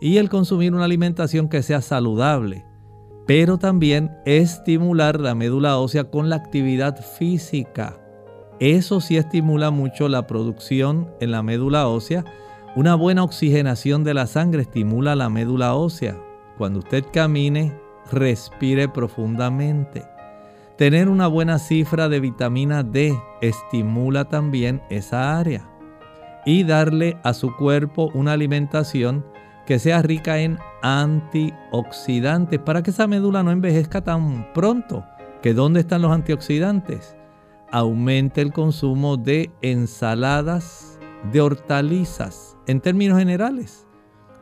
y 0.00 0.18
el 0.18 0.28
consumir 0.28 0.74
una 0.74 0.84
alimentación 0.84 1.48
que 1.48 1.62
sea 1.62 1.80
saludable, 1.80 2.64
pero 3.26 3.58
también 3.58 4.16
estimular 4.24 5.20
la 5.20 5.34
médula 5.34 5.78
ósea 5.78 6.04
con 6.04 6.30
la 6.30 6.36
actividad 6.36 6.96
física. 7.04 7.98
Eso 8.60 9.00
sí 9.00 9.16
estimula 9.16 9.70
mucho 9.70 10.08
la 10.08 10.26
producción 10.26 11.10
en 11.20 11.32
la 11.32 11.42
médula 11.42 11.88
ósea. 11.88 12.24
Una 12.76 12.94
buena 12.94 13.24
oxigenación 13.24 14.04
de 14.04 14.14
la 14.14 14.26
sangre 14.26 14.62
estimula 14.62 15.16
la 15.16 15.28
médula 15.28 15.74
ósea. 15.74 16.16
Cuando 16.56 16.78
usted 16.78 17.04
camine, 17.12 17.74
respire 18.10 18.88
profundamente. 18.88 20.04
Tener 20.78 21.08
una 21.08 21.26
buena 21.26 21.58
cifra 21.58 22.08
de 22.08 22.20
vitamina 22.20 22.82
D 22.82 23.18
estimula 23.40 24.26
también 24.26 24.82
esa 24.88 25.38
área. 25.38 25.68
Y 26.44 26.62
darle 26.62 27.16
a 27.24 27.34
su 27.34 27.56
cuerpo 27.56 28.10
una 28.14 28.32
alimentación 28.32 29.24
que 29.66 29.78
sea 29.78 30.00
rica 30.00 30.38
en 30.38 30.58
antioxidantes 30.82 32.60
para 32.60 32.82
que 32.82 32.90
esa 32.90 33.06
médula 33.06 33.42
no 33.42 33.50
envejezca 33.50 34.02
tan 34.02 34.52
pronto. 34.54 35.04
¿Que 35.42 35.52
dónde 35.52 35.80
están 35.80 36.02
los 36.02 36.12
antioxidantes? 36.12 37.16
Aumente 37.72 38.40
el 38.40 38.52
consumo 38.52 39.16
de 39.16 39.50
ensaladas, 39.60 40.98
de 41.32 41.40
hortalizas, 41.40 42.56
en 42.66 42.80
términos 42.80 43.18
generales. 43.18 43.86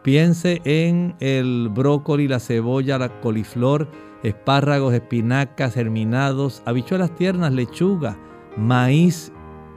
Piense 0.03 0.61
en 0.65 1.17
el 1.21 1.71
brócoli, 1.71 2.29
la 2.29 2.39
cebolla, 2.39 2.99
la 2.99 3.21
coliflor, 3.21 3.89
espárragos, 4.23 4.93
espinacas, 4.93 5.75
germinados, 5.75 6.63
habichuelas 6.67 7.15
tiernas, 7.15 7.53
lechuga, 7.53 8.19
maíz, 8.57 9.33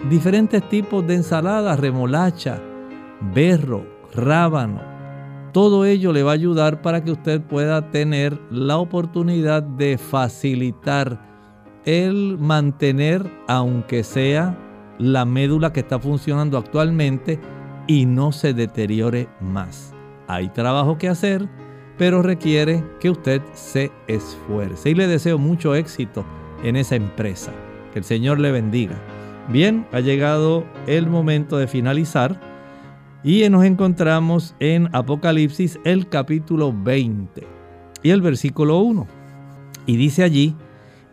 diferentes 0.09 0.67
tipos 0.67 1.07
de 1.07 1.15
ensaladas, 1.15 1.79
remolacha, 1.79 2.61
berro, 3.33 3.85
rábano, 4.13 4.96
todo 5.57 5.85
ello 5.85 6.13
le 6.13 6.21
va 6.21 6.29
a 6.29 6.35
ayudar 6.35 6.83
para 6.83 7.03
que 7.03 7.09
usted 7.09 7.41
pueda 7.41 7.89
tener 7.89 8.39
la 8.51 8.77
oportunidad 8.77 9.63
de 9.63 9.97
facilitar 9.97 11.19
el 11.83 12.37
mantener, 12.37 13.27
aunque 13.47 14.03
sea 14.03 14.55
la 14.99 15.25
médula 15.25 15.73
que 15.73 15.79
está 15.79 15.97
funcionando 15.97 16.59
actualmente 16.59 17.39
y 17.87 18.05
no 18.05 18.31
se 18.31 18.53
deteriore 18.53 19.29
más. 19.41 19.95
Hay 20.27 20.49
trabajo 20.49 20.99
que 20.99 21.09
hacer, 21.09 21.49
pero 21.97 22.21
requiere 22.21 22.83
que 22.99 23.09
usted 23.09 23.41
se 23.55 23.91
esfuerce. 24.07 24.91
Y 24.91 24.93
le 24.93 25.07
deseo 25.07 25.39
mucho 25.39 25.73
éxito 25.73 26.23
en 26.63 26.75
esa 26.75 26.97
empresa. 26.97 27.51
Que 27.93 27.97
el 27.97 28.05
Señor 28.05 28.39
le 28.39 28.51
bendiga. 28.51 29.01
Bien, 29.49 29.87
ha 29.91 30.01
llegado 30.01 30.65
el 30.85 31.07
momento 31.07 31.57
de 31.57 31.65
finalizar 31.65 32.46
y 33.23 33.47
nos 33.49 33.65
encontramos 33.65 34.55
en 34.59 34.89
Apocalipsis 34.93 35.79
el 35.83 36.07
capítulo 36.07 36.73
20 36.73 37.47
y 38.03 38.09
el 38.09 38.21
versículo 38.21 38.79
1. 38.79 39.07
Y 39.85 39.97
dice 39.97 40.23
allí, 40.23 40.55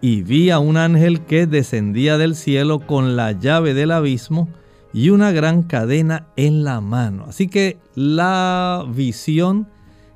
y 0.00 0.22
vi 0.22 0.50
a 0.50 0.58
un 0.58 0.76
ángel 0.76 1.22
que 1.22 1.46
descendía 1.46 2.18
del 2.18 2.34
cielo 2.34 2.80
con 2.80 3.16
la 3.16 3.32
llave 3.32 3.72
del 3.72 3.90
abismo 3.90 4.48
y 4.92 5.10
una 5.10 5.32
gran 5.32 5.62
cadena 5.62 6.28
en 6.36 6.62
la 6.62 6.80
mano. 6.80 7.24
Así 7.26 7.48
que 7.48 7.78
la 7.94 8.84
visión 8.94 9.68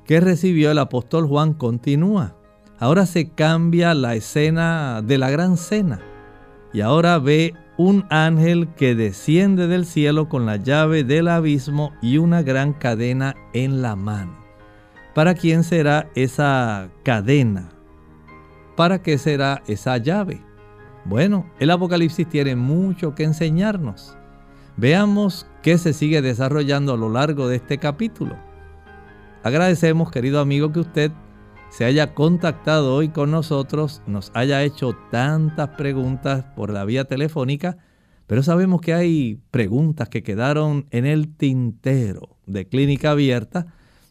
que 0.05 0.19
recibió 0.19 0.71
el 0.71 0.79
apóstol 0.79 1.27
Juan 1.27 1.53
continúa. 1.53 2.35
Ahora 2.79 3.05
se 3.05 3.29
cambia 3.29 3.93
la 3.93 4.15
escena 4.15 5.01
de 5.01 5.17
la 5.17 5.29
gran 5.29 5.57
cena 5.57 5.99
y 6.71 6.81
ahora 6.81 7.17
ve 7.17 7.55
un 7.79 8.05
ángel 8.09 8.67
que 8.75 8.93
desciende 8.93 9.67
del 9.67 9.85
cielo 9.85 10.27
con 10.27 10.45
la 10.45 10.57
llave 10.57 11.05
del 11.05 11.29
abismo 11.29 11.93
y 12.01 12.17
una 12.17 12.41
gran 12.41 12.73
cadena 12.73 13.37
en 13.53 13.81
la 13.81 13.95
mano. 13.95 14.37
¿Para 15.15 15.33
quién 15.33 15.63
será 15.63 16.09
esa 16.13 16.89
cadena? 17.03 17.69
¿Para 18.75 19.01
qué 19.01 19.17
será 19.17 19.63
esa 19.65 19.95
llave? 19.95 20.41
Bueno, 21.05 21.49
el 21.57 21.71
Apocalipsis 21.71 22.27
tiene 22.27 22.57
mucho 22.57 23.15
que 23.15 23.23
enseñarnos. 23.23 24.13
Veamos 24.75 25.47
qué 25.63 25.77
se 25.77 25.93
sigue 25.93 26.21
desarrollando 26.21 26.95
a 26.95 26.97
lo 26.97 27.07
largo 27.07 27.47
de 27.47 27.55
este 27.55 27.77
capítulo. 27.77 28.35
Agradecemos, 29.41 30.11
querido 30.11 30.41
amigo, 30.41 30.73
que 30.73 30.81
usted 30.81 31.11
se 31.69 31.85
haya 31.85 32.13
contactado 32.13 32.95
hoy 32.95 33.09
con 33.09 33.31
nosotros, 33.31 34.01
nos 34.07 34.31
haya 34.33 34.63
hecho 34.63 34.95
tantas 35.11 35.69
preguntas 35.69 36.45
por 36.55 36.71
la 36.71 36.83
vía 36.83 37.05
telefónica, 37.05 37.77
pero 38.27 38.43
sabemos 38.43 38.81
que 38.81 38.93
hay 38.93 39.39
preguntas 39.51 40.09
que 40.09 40.23
quedaron 40.23 40.87
en 40.91 41.05
el 41.05 41.35
tintero 41.35 42.37
de 42.45 42.67
Clínica 42.67 43.11
Abierta 43.11 43.67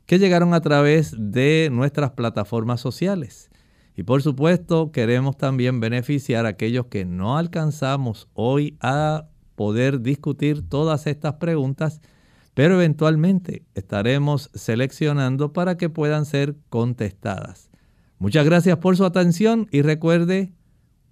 que 0.06 0.18
llegaron 0.18 0.54
a 0.54 0.60
través 0.60 1.14
de 1.18 1.68
nuestras 1.70 2.12
plataformas 2.12 2.80
sociales. 2.80 3.50
Y 3.94 4.04
por 4.04 4.22
supuesto 4.22 4.90
queremos 4.92 5.36
también 5.36 5.80
beneficiar 5.80 6.46
a 6.46 6.50
aquellos 6.50 6.86
que 6.86 7.04
no 7.04 7.36
alcanzamos 7.36 8.28
hoy 8.32 8.78
a 8.80 9.26
poder 9.56 10.00
discutir 10.00 10.66
todas 10.68 11.06
estas 11.06 11.34
preguntas 11.34 12.00
pero 12.58 12.74
eventualmente 12.74 13.62
estaremos 13.76 14.50
seleccionando 14.52 15.52
para 15.52 15.76
que 15.76 15.88
puedan 15.88 16.26
ser 16.26 16.56
contestadas. 16.70 17.70
Muchas 18.18 18.44
gracias 18.44 18.78
por 18.78 18.96
su 18.96 19.04
atención 19.04 19.68
y 19.70 19.82
recuerde, 19.82 20.50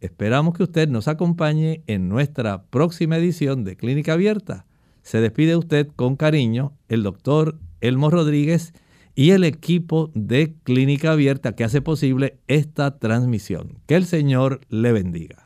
esperamos 0.00 0.54
que 0.54 0.64
usted 0.64 0.88
nos 0.88 1.06
acompañe 1.06 1.84
en 1.86 2.08
nuestra 2.08 2.64
próxima 2.64 3.16
edición 3.16 3.62
de 3.62 3.76
Clínica 3.76 4.14
Abierta. 4.14 4.66
Se 5.02 5.20
despide 5.20 5.54
usted 5.54 5.86
con 5.94 6.16
cariño 6.16 6.72
el 6.88 7.04
doctor 7.04 7.60
Elmo 7.80 8.10
Rodríguez 8.10 8.74
y 9.14 9.30
el 9.30 9.44
equipo 9.44 10.10
de 10.16 10.56
Clínica 10.64 11.12
Abierta 11.12 11.54
que 11.54 11.62
hace 11.62 11.80
posible 11.80 12.40
esta 12.48 12.98
transmisión. 12.98 13.78
Que 13.86 13.94
el 13.94 14.06
Señor 14.06 14.62
le 14.68 14.90
bendiga. 14.90 15.45